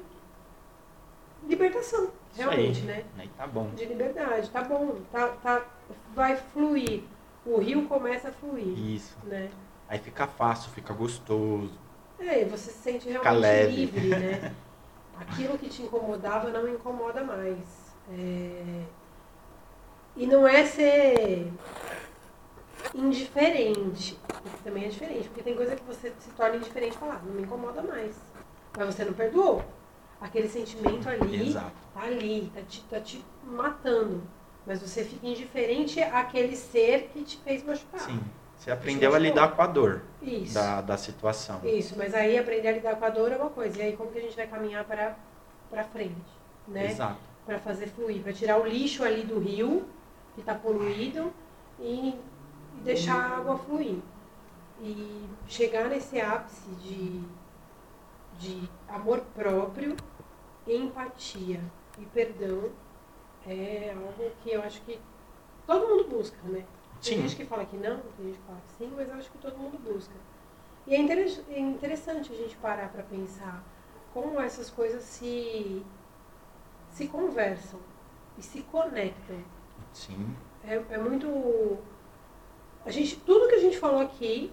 libertação, 1.47 2.09
realmente, 2.35 2.81
aí. 2.81 2.85
né? 2.85 3.03
Aí 3.17 3.29
tá 3.29 3.47
bom. 3.47 3.69
De 3.71 3.85
liberdade, 3.85 4.49
tá 4.49 4.63
bom, 4.63 4.97
tá, 5.11 5.29
tá, 5.41 5.65
vai 6.13 6.35
fluir. 6.35 7.03
O 7.45 7.59
rio 7.59 7.87
começa 7.87 8.29
a 8.29 8.31
fluir, 8.31 8.77
Isso. 8.77 9.15
né? 9.23 9.49
Aí 9.87 9.99
fica 9.99 10.25
fácil, 10.25 10.71
fica 10.71 10.93
gostoso. 10.93 11.73
É, 12.17 12.43
você 12.45 12.71
se 12.71 12.79
sente 12.79 13.07
realmente 13.07 13.75
livre, 13.75 14.09
né? 14.09 14.55
Aquilo 15.19 15.57
que 15.57 15.69
te 15.69 15.83
incomodava 15.83 16.49
não 16.49 16.67
incomoda 16.67 17.23
mais. 17.23 17.84
É, 18.11 18.83
E 20.15 20.25
não 20.25 20.47
é 20.47 20.65
ser 20.65 21.51
indiferente, 22.93 24.17
porque 24.27 24.57
também 24.63 24.85
é 24.85 24.87
diferente, 24.87 25.27
porque 25.27 25.43
tem 25.43 25.55
coisa 25.55 25.75
que 25.75 25.83
você 25.83 26.13
se 26.19 26.29
torna 26.31 26.55
indiferente 26.55 26.95
e 26.95 26.99
fala, 26.99 27.15
ah, 27.15 27.21
não 27.25 27.33
me 27.33 27.41
incomoda 27.41 27.81
mais. 27.81 28.15
Mas 28.77 28.95
você 28.95 29.03
não 29.03 29.13
perdoou. 29.13 29.63
Aquele 30.21 30.47
sentimento 30.47 31.09
ali 31.09 31.49
Exato. 31.49 31.71
tá 31.93 32.03
ali, 32.03 32.49
tá 32.53 32.61
te, 32.61 32.81
tá 32.83 32.99
te 32.99 33.23
matando. 33.43 34.23
Mas 34.65 34.81
você 34.81 35.03
fica 35.03 35.27
indiferente 35.27 36.01
àquele 36.01 36.55
ser 36.55 37.09
que 37.13 37.23
te 37.23 37.37
fez 37.37 37.63
machucar. 37.63 37.99
Sim. 37.99 38.19
Você 38.57 38.71
aprendeu 38.71 39.13
a 39.13 39.19
lidar 39.19 39.49
com 39.55 39.61
a 39.61 39.67
dor 39.67 40.01
Isso. 40.21 40.53
da, 40.53 40.81
da 40.81 40.97
situação. 40.97 41.59
Isso, 41.63 41.95
mas 41.97 42.13
aí 42.15 42.37
aprender 42.37 42.69
a 42.69 42.71
lidar 42.71 42.95
com 42.95 43.05
a 43.05 43.09
dor 43.09 43.31
é 43.31 43.35
uma 43.35 43.49
coisa. 43.49 43.77
E 43.77 43.81
aí 43.81 43.97
como 43.97 44.11
que 44.11 44.17
a 44.17 44.21
gente 44.21 44.35
vai 44.35 44.47
caminhar 44.47 44.85
para 44.85 45.15
para 45.69 45.83
frente, 45.83 46.15
né? 46.67 46.91
Exato. 46.91 47.17
Para 47.45 47.59
fazer 47.59 47.87
fluir, 47.87 48.21
para 48.23 48.33
tirar 48.33 48.59
o 48.59 48.65
lixo 48.65 49.03
ali 49.03 49.23
do 49.23 49.39
rio 49.39 49.85
que 50.33 50.41
está 50.41 50.55
poluído 50.55 51.31
e, 51.79 52.09
e 52.09 52.81
deixar 52.83 53.15
a 53.15 53.37
água 53.37 53.57
fluir. 53.57 53.99
E 54.81 55.29
chegar 55.47 55.87
nesse 55.89 56.19
ápice 56.19 56.69
de, 56.71 57.21
de 58.37 58.69
amor 58.87 59.21
próprio, 59.33 59.95
empatia 60.67 61.61
e 61.97 62.05
perdão 62.07 62.71
é 63.47 63.93
algo 63.95 64.31
que 64.41 64.51
eu 64.51 64.61
acho 64.63 64.81
que 64.81 64.99
todo 65.67 65.87
mundo 65.87 66.09
busca, 66.09 66.37
né? 66.45 66.65
Tem 67.01 67.15
Sim. 67.17 67.21
gente 67.21 67.35
que 67.35 67.45
fala 67.45 67.65
que 67.65 67.77
não, 67.77 67.99
tem 68.17 68.25
gente 68.27 68.39
que 68.39 68.45
fala 68.45 68.59
que 68.65 68.71
sim, 68.77 68.93
mas 68.95 69.07
eu 69.07 69.15
acho 69.15 69.31
que 69.31 69.37
todo 69.37 69.57
mundo 69.57 69.77
busca. 69.77 70.13
E 70.87 70.95
é, 70.95 70.99
é 70.99 71.59
interessante 71.59 72.31
a 72.31 72.35
gente 72.35 72.55
parar 72.57 72.89
para 72.89 73.03
pensar 73.03 73.63
como 74.13 74.39
essas 74.39 74.69
coisas 74.69 75.03
se, 75.03 75.83
se 76.95 77.07
conversam 77.09 77.79
e 78.37 78.41
se 78.41 78.61
conectam. 78.61 79.43
Sim. 79.91 80.33
É, 80.65 80.81
é 80.89 80.97
muito. 80.97 81.77
A 82.85 82.89
gente, 82.89 83.17
tudo 83.17 83.49
que 83.49 83.55
a 83.55 83.59
gente 83.59 83.77
falou 83.77 83.99
aqui, 83.99 84.51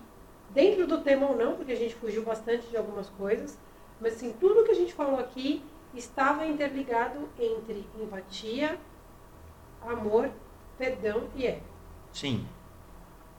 dentro 0.50 0.86
do 0.86 1.00
tema 1.00 1.28
ou 1.28 1.36
não, 1.36 1.54
porque 1.54 1.70
a 1.70 1.76
gente 1.76 1.94
fugiu 1.94 2.24
bastante 2.24 2.66
de 2.66 2.76
algumas 2.76 3.08
coisas, 3.10 3.56
mas 4.00 4.14
assim, 4.14 4.34
tudo 4.40 4.64
que 4.64 4.72
a 4.72 4.74
gente 4.74 4.92
falou 4.92 5.20
aqui 5.20 5.64
estava 5.94 6.44
interligado 6.44 7.28
entre 7.38 7.86
empatia, 8.00 8.76
amor, 9.80 10.28
perdão 10.76 11.28
e 11.36 11.46
ego. 11.46 11.64
Sim. 12.12 12.44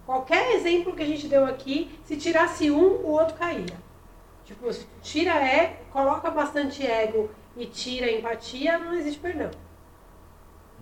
Qualquer 0.06 0.56
exemplo 0.56 0.96
que 0.96 1.04
a 1.04 1.08
gente 1.08 1.28
deu 1.28 1.46
aqui, 1.46 2.00
se 2.06 2.16
tirasse 2.16 2.72
um, 2.72 3.02
o 3.02 3.08
outro 3.08 3.36
caía. 3.36 3.84
Tipo, 4.46 4.70
tira 5.02 5.36
ego, 5.36 5.76
coloca 5.92 6.30
bastante 6.30 6.86
ego 6.86 7.30
e 7.56 7.66
tira 7.68 8.12
empatia, 8.12 8.78
não 8.80 8.94
existe 8.94 9.20
perdão. 9.20 9.52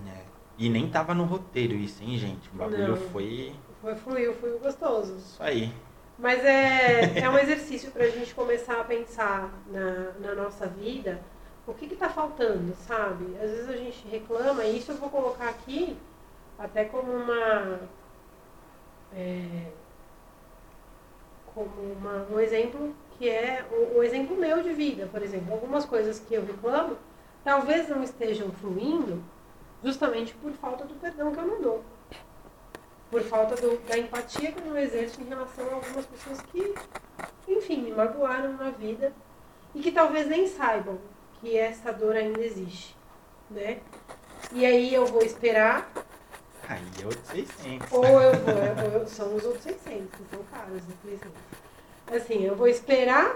É. 0.07 0.25
E 0.57 0.69
nem 0.69 0.89
tava 0.89 1.13
no 1.13 1.23
roteiro 1.25 1.73
isso, 1.73 2.03
hein, 2.03 2.17
gente? 2.17 2.49
O 2.49 2.53
bagulho 2.55 2.89
Não. 2.89 2.97
foi 2.97 3.55
Foi 3.81 3.95
fluiu, 3.95 4.33
foi 4.35 4.57
gostoso. 4.59 5.15
isso 5.17 5.41
aí. 5.41 5.73
Mas 6.17 6.43
é, 6.45 7.19
é 7.19 7.29
um 7.29 7.37
exercício 7.37 7.91
para 7.91 8.03
a 8.05 8.09
gente 8.09 8.33
começar 8.35 8.79
a 8.79 8.83
pensar 8.83 9.51
na, 9.67 10.11
na 10.19 10.35
nossa 10.35 10.67
vida 10.67 11.21
o 11.65 11.73
que 11.73 11.85
está 11.85 12.09
faltando, 12.09 12.73
sabe? 12.75 13.25
Às 13.41 13.49
vezes 13.49 13.69
a 13.69 13.77
gente 13.77 14.07
reclama, 14.07 14.63
e 14.65 14.77
isso 14.77 14.91
eu 14.91 14.97
vou 14.97 15.09
colocar 15.09 15.49
aqui 15.49 15.97
até 16.59 16.85
como 16.85 17.11
uma. 17.11 17.79
é, 19.15 19.71
como 21.53 21.69
uma, 21.93 22.25
um 22.31 22.39
exemplo 22.39 22.93
que 23.21 23.29
é 23.29 23.63
o, 23.71 23.99
o 23.99 24.03
exemplo 24.03 24.35
meu 24.35 24.63
de 24.63 24.73
vida, 24.73 25.07
por 25.11 25.21
exemplo. 25.21 25.53
Algumas 25.53 25.85
coisas 25.85 26.19
que 26.19 26.33
eu 26.33 26.43
reclamo 26.43 26.97
talvez 27.43 27.87
não 27.87 28.01
estejam 28.03 28.49
fluindo 28.53 29.21
justamente 29.83 30.33
por 30.33 30.51
falta 30.53 30.85
do 30.85 30.95
perdão 30.95 31.31
que 31.31 31.37
eu 31.39 31.45
não 31.45 31.61
dou 31.61 31.83
por 33.11 33.21
falta 33.21 33.55
do- 33.57 33.77
da 33.87 33.95
empatia 33.97 34.51
que 34.51 34.59
eu 34.59 34.65
não 34.65 34.77
exerço 34.77 35.21
em 35.21 35.25
relação 35.25 35.67
a 35.69 35.73
algumas 35.75 36.05
pessoas 36.07 36.41
que, 36.43 36.73
enfim, 37.47 37.81
me 37.83 37.91
magoaram 37.91 38.53
na 38.53 38.71
vida 38.71 39.13
e 39.75 39.81
que 39.81 39.91
talvez 39.91 40.25
nem 40.27 40.47
saibam 40.47 40.97
que 41.39 41.55
essa 41.57 41.91
dor 41.93 42.15
ainda 42.15 42.41
existe, 42.41 42.95
né? 43.51 43.81
E 44.53 44.65
aí 44.65 44.91
eu 44.95 45.05
vou 45.05 45.21
esperar, 45.21 45.91
Aí 46.69 46.81
é 47.01 47.05
outro 47.05 47.21
600. 47.25 47.91
ou 47.91 48.03
eu 48.05 48.31
vou, 48.33 48.55
ou 48.55 48.99
eu- 49.01 49.07
são 49.07 49.35
os 49.35 49.43
outros 49.45 49.63
600, 49.63 50.09
que 50.09 50.35
são 50.35 50.43
caros, 50.45 50.81
infelizmente. 50.89 51.35
Assim, 52.11 52.43
eu 52.43 52.55
vou 52.55 52.67
esperar, 52.67 53.35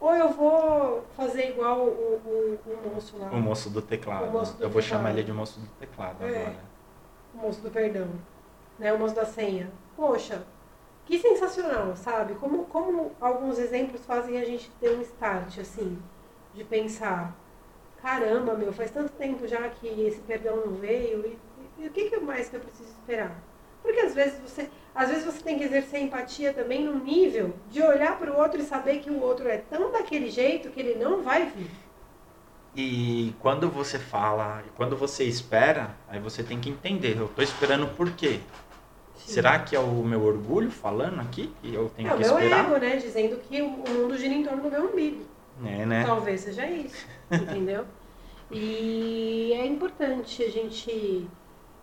ou 0.00 0.14
eu 0.14 0.28
vou 0.30 1.04
fazer 1.16 1.50
igual 1.50 1.78
o, 1.80 1.90
o, 2.26 2.58
o 2.66 2.94
moço 2.94 3.16
lá, 3.18 3.30
O 3.30 3.36
moço 3.36 3.70
do 3.70 3.80
teclado. 3.80 4.30
Moço 4.30 4.54
do 4.56 4.64
Eu 4.64 4.68
vou 4.70 4.82
teclado. 4.82 4.98
chamar 5.02 5.10
ele 5.12 5.22
de 5.22 5.32
moço 5.32 5.60
do 5.60 5.66
teclado 5.78 6.24
É. 6.24 6.28
agora. 6.40 6.64
o 7.34 7.38
moço 7.38 7.60
do 7.60 7.70
perdão, 7.70 8.08
né? 8.78 8.92
O 8.92 8.98
moço 8.98 9.14
da 9.14 9.24
senha. 9.24 9.70
Poxa, 9.96 10.42
que 11.06 11.18
sensacional, 11.18 11.94
sabe? 11.96 12.34
Como, 12.34 12.64
como 12.66 13.12
alguns 13.20 13.58
exemplos 13.58 14.04
fazem 14.04 14.38
a 14.38 14.44
gente 14.44 14.70
ter 14.80 14.90
um 14.90 15.00
start, 15.02 15.58
assim, 15.58 15.98
de 16.52 16.64
pensar, 16.64 17.32
caramba, 18.02 18.54
meu, 18.54 18.72
faz 18.72 18.90
tanto 18.90 19.12
tempo 19.12 19.46
já 19.46 19.68
que 19.68 19.86
esse 19.86 20.20
perdão 20.22 20.56
não 20.56 20.72
veio, 20.74 21.24
e, 21.26 21.38
e 21.82 21.86
o 21.86 21.90
que, 21.90 22.10
que 22.10 22.18
mais 22.18 22.48
que 22.48 22.56
eu 22.56 22.60
preciso 22.60 22.88
esperar? 22.90 23.36
Porque 23.86 24.00
às 24.00 24.14
vezes 24.16 24.40
você, 24.40 24.68
às 24.92 25.08
vezes 25.10 25.24
você 25.24 25.40
tem 25.40 25.56
que 25.56 25.62
exercer 25.62 26.00
empatia 26.00 26.52
também 26.52 26.82
no 26.82 26.98
nível 26.98 27.54
de 27.70 27.80
olhar 27.80 28.18
para 28.18 28.32
o 28.32 28.36
outro 28.36 28.60
e 28.60 28.64
saber 28.64 28.98
que 28.98 29.08
o 29.08 29.22
outro 29.22 29.48
é 29.48 29.58
tão 29.58 29.92
daquele 29.92 30.28
jeito 30.28 30.70
que 30.70 30.80
ele 30.80 30.96
não 30.96 31.22
vai 31.22 31.46
vir. 31.46 31.70
E 32.74 33.32
quando 33.38 33.70
você 33.70 33.96
fala, 33.96 34.60
e 34.66 34.70
quando 34.70 34.96
você 34.96 35.22
espera, 35.22 35.94
aí 36.08 36.18
você 36.18 36.42
tem 36.42 36.58
que 36.58 36.68
entender, 36.68 37.16
eu 37.16 37.28
tô 37.28 37.42
esperando 37.42 37.86
por 37.94 38.10
quê? 38.10 38.40
Será 39.14 39.60
que 39.60 39.76
é 39.76 39.78
o 39.78 40.02
meu 40.02 40.24
orgulho 40.24 40.70
falando 40.70 41.20
aqui 41.20 41.54
que 41.62 41.72
eu 41.72 41.88
tenho 41.90 42.08
é 42.08 42.14
o 42.14 42.16
que 42.16 42.24
meu 42.24 42.38
esperar? 42.38 42.64
ego, 42.64 42.76
né? 42.78 42.96
Dizendo 42.96 43.36
que 43.36 43.62
o 43.62 43.68
o 43.68 43.90
mundo 43.90 44.18
gira 44.18 44.34
em 44.34 44.42
torno 44.42 44.64
do 44.64 44.70
meu 44.70 44.90
umbigo. 44.90 45.24
É, 45.64 45.86
né? 45.86 46.04
Talvez 46.04 46.40
seja 46.40 46.66
isso, 46.66 47.06
entendeu? 47.30 47.84
E 48.50 49.52
é 49.54 49.66
importante 49.66 50.40
a 50.44 50.48
gente, 50.48 51.26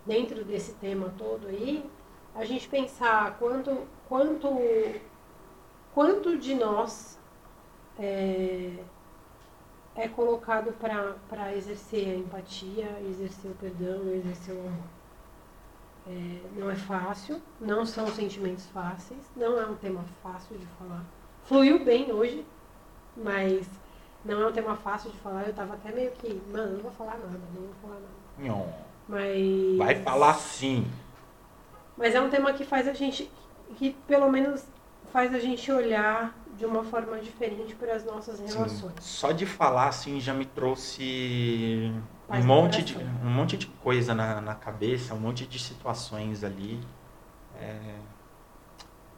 dentro 0.06 0.43
desse 0.43 0.74
tema 0.74 1.14
todo 1.18 1.47
aí, 1.47 1.89
a 2.36 2.45
gente 2.45 2.68
pensar 2.68 3.38
quanto, 3.38 3.88
quanto, 4.08 4.49
quanto 5.93 6.38
de 6.38 6.56
nós 6.56 7.20
é, 7.99 8.74
é 9.95 10.08
colocado 10.08 10.74
para 10.74 11.56
exercer 11.56 12.08
a 12.10 12.16
empatia, 12.16 12.99
exercer 13.08 13.51
o 13.51 13.56
perdão, 13.56 14.12
exercer 14.14 14.56
o 14.56 14.60
amor. 14.60 15.04
É, 16.06 16.41
não 16.58 16.70
é 16.70 16.76
fácil, 16.76 17.41
não 17.62 17.86
são 17.86 18.08
sentimentos 18.08 18.66
fáceis, 18.68 19.22
não 19.36 19.58
é 19.58 19.66
um 19.66 19.76
tema 19.76 20.04
fácil 20.22 20.58
de 20.58 20.66
falar. 20.78 21.04
Fluiu 21.43 21.84
bem 21.84 22.12
hoje, 22.12 22.45
mas 23.16 23.66
não 24.26 24.41
é 24.41 24.47
um 24.47 24.51
tema 24.51 24.76
fácil 24.76 25.12
de 25.12 25.18
falar. 25.20 25.47
Eu 25.47 25.54
tava 25.54 25.76
até 25.76 25.91
meio 25.91 26.12
que, 26.12 26.41
mano, 26.51 26.74
não 26.74 26.80
vou 26.82 26.91
falar 26.91 27.18
nada, 27.18 27.39
não 27.54 27.62
vou 27.62 27.76
falar 27.82 27.95
nada. 27.95 28.08
Nhon. 28.38 28.93
Mas. 29.08 29.78
Vai 29.78 29.95
falar 29.95 30.34
sim. 30.36 30.86
Mas 31.97 32.16
é 32.16 32.22
um 32.22 32.30
tema 32.30 32.54
que 32.54 32.66
faz 32.66 32.88
a 32.88 32.93
gente, 32.93 33.30
que 33.76 33.91
pelo 34.08 34.30
menos 34.32 34.64
faz 35.12 35.34
a 35.34 35.39
gente 35.39 35.72
olhar 35.72 36.34
de 36.58 36.66
uma 36.66 36.84
forma 36.84 37.20
diferente 37.20 37.76
para 37.76 37.93
as 37.93 38.06
nossas 38.06 38.38
Sim. 38.38 38.47
relações. 38.47 38.93
Só 38.99 39.32
de 39.32 39.45
falar 39.45 39.88
assim 39.88 40.20
já 40.20 40.34
me 40.34 40.45
trouxe 40.45 41.91
Paz 42.28 42.43
um 42.43 42.47
monte, 42.47 42.84
de, 42.84 42.97
um 42.97 43.30
monte 43.30 43.58
de 43.58 43.68
coisa 43.68 44.14
na, 44.14 44.41
na 44.41 44.56
cabeça, 44.56 45.14
um 45.14 45.20
monte 45.20 45.45
de 45.45 45.60
situações 45.60 46.43
ali. 46.43 46.80
É, 47.60 47.95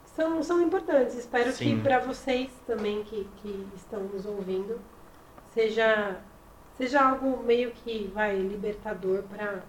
São, 0.05 0.41
são 0.43 0.61
importantes. 0.61 1.15
Espero 1.15 1.51
Sim. 1.51 1.77
que 1.77 1.83
para 1.83 1.99
vocês 1.99 2.49
também 2.65 3.03
que, 3.03 3.27
que 3.37 3.67
estão 3.75 4.01
nos 4.03 4.25
ouvindo 4.25 4.79
seja, 5.53 6.19
seja 6.77 7.01
algo 7.01 7.43
meio 7.43 7.71
que 7.71 8.11
vai 8.13 8.37
libertador 8.37 9.23
para 9.23 9.63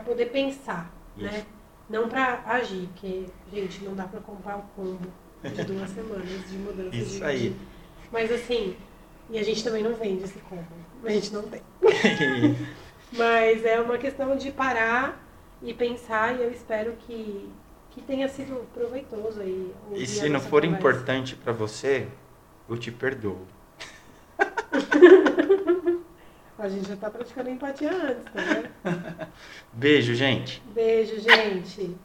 poder 0.00 0.26
pensar, 0.26 0.92
Isso. 1.16 1.26
né? 1.26 1.44
Não 1.88 2.08
para 2.08 2.42
agir, 2.46 2.88
porque, 2.92 3.26
gente, 3.52 3.84
não 3.84 3.94
dá 3.94 4.04
para 4.04 4.20
comprar 4.20 4.58
o 4.58 4.62
combo 4.74 5.08
de 5.42 5.64
duas 5.64 5.90
semanas 5.92 6.48
de 6.48 6.56
mudança 6.56 6.96
Isso 6.96 7.18
de 7.18 7.24
aí. 7.24 7.56
Mas 8.10 8.30
assim, 8.30 8.76
e 9.30 9.38
a 9.38 9.42
gente 9.42 9.64
também 9.64 9.82
não 9.82 9.94
vende 9.94 10.24
esse 10.24 10.38
combo. 10.40 10.66
A 11.04 11.10
gente 11.10 11.32
não 11.32 11.42
tem. 11.42 11.60
Mas 13.12 13.64
é 13.64 13.80
uma 13.80 13.98
questão 13.98 14.36
de 14.36 14.50
parar 14.50 15.22
e 15.62 15.74
pensar 15.74 16.34
e 16.38 16.42
eu 16.42 16.50
espero 16.50 16.92
que, 17.06 17.48
que 17.90 18.00
tenha 18.00 18.28
sido 18.28 18.66
proveitoso 18.72 19.40
aí. 19.40 19.72
e 19.92 20.06
se 20.06 20.28
não 20.28 20.40
for 20.40 20.62
conversa. 20.62 20.76
importante 20.78 21.36
pra 21.36 21.52
você, 21.52 22.08
eu 22.68 22.76
te 22.76 22.90
perdoo. 22.90 23.46
A 26.62 26.68
gente 26.68 26.88
já 26.88 26.94
tá 26.94 27.10
praticando 27.10 27.50
empatia 27.50 27.90
antes, 27.90 28.22
tá 28.22 28.40
vendo? 28.40 29.32
Beijo, 29.74 30.14
gente. 30.14 30.62
Beijo, 30.72 31.18
gente. 31.18 31.96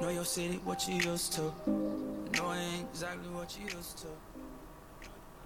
Know 0.00 0.10
your 0.10 0.24
city, 0.24 0.58
what 0.64 0.88
you 0.88 0.94
used 1.12 1.34
to. 1.34 1.52
Know 2.38 2.52
it 2.52 2.58
ain't 2.58 2.88
exactly 2.90 3.28
what 3.34 3.54
you 3.58 3.66
used 3.66 3.98
to. 3.98 4.25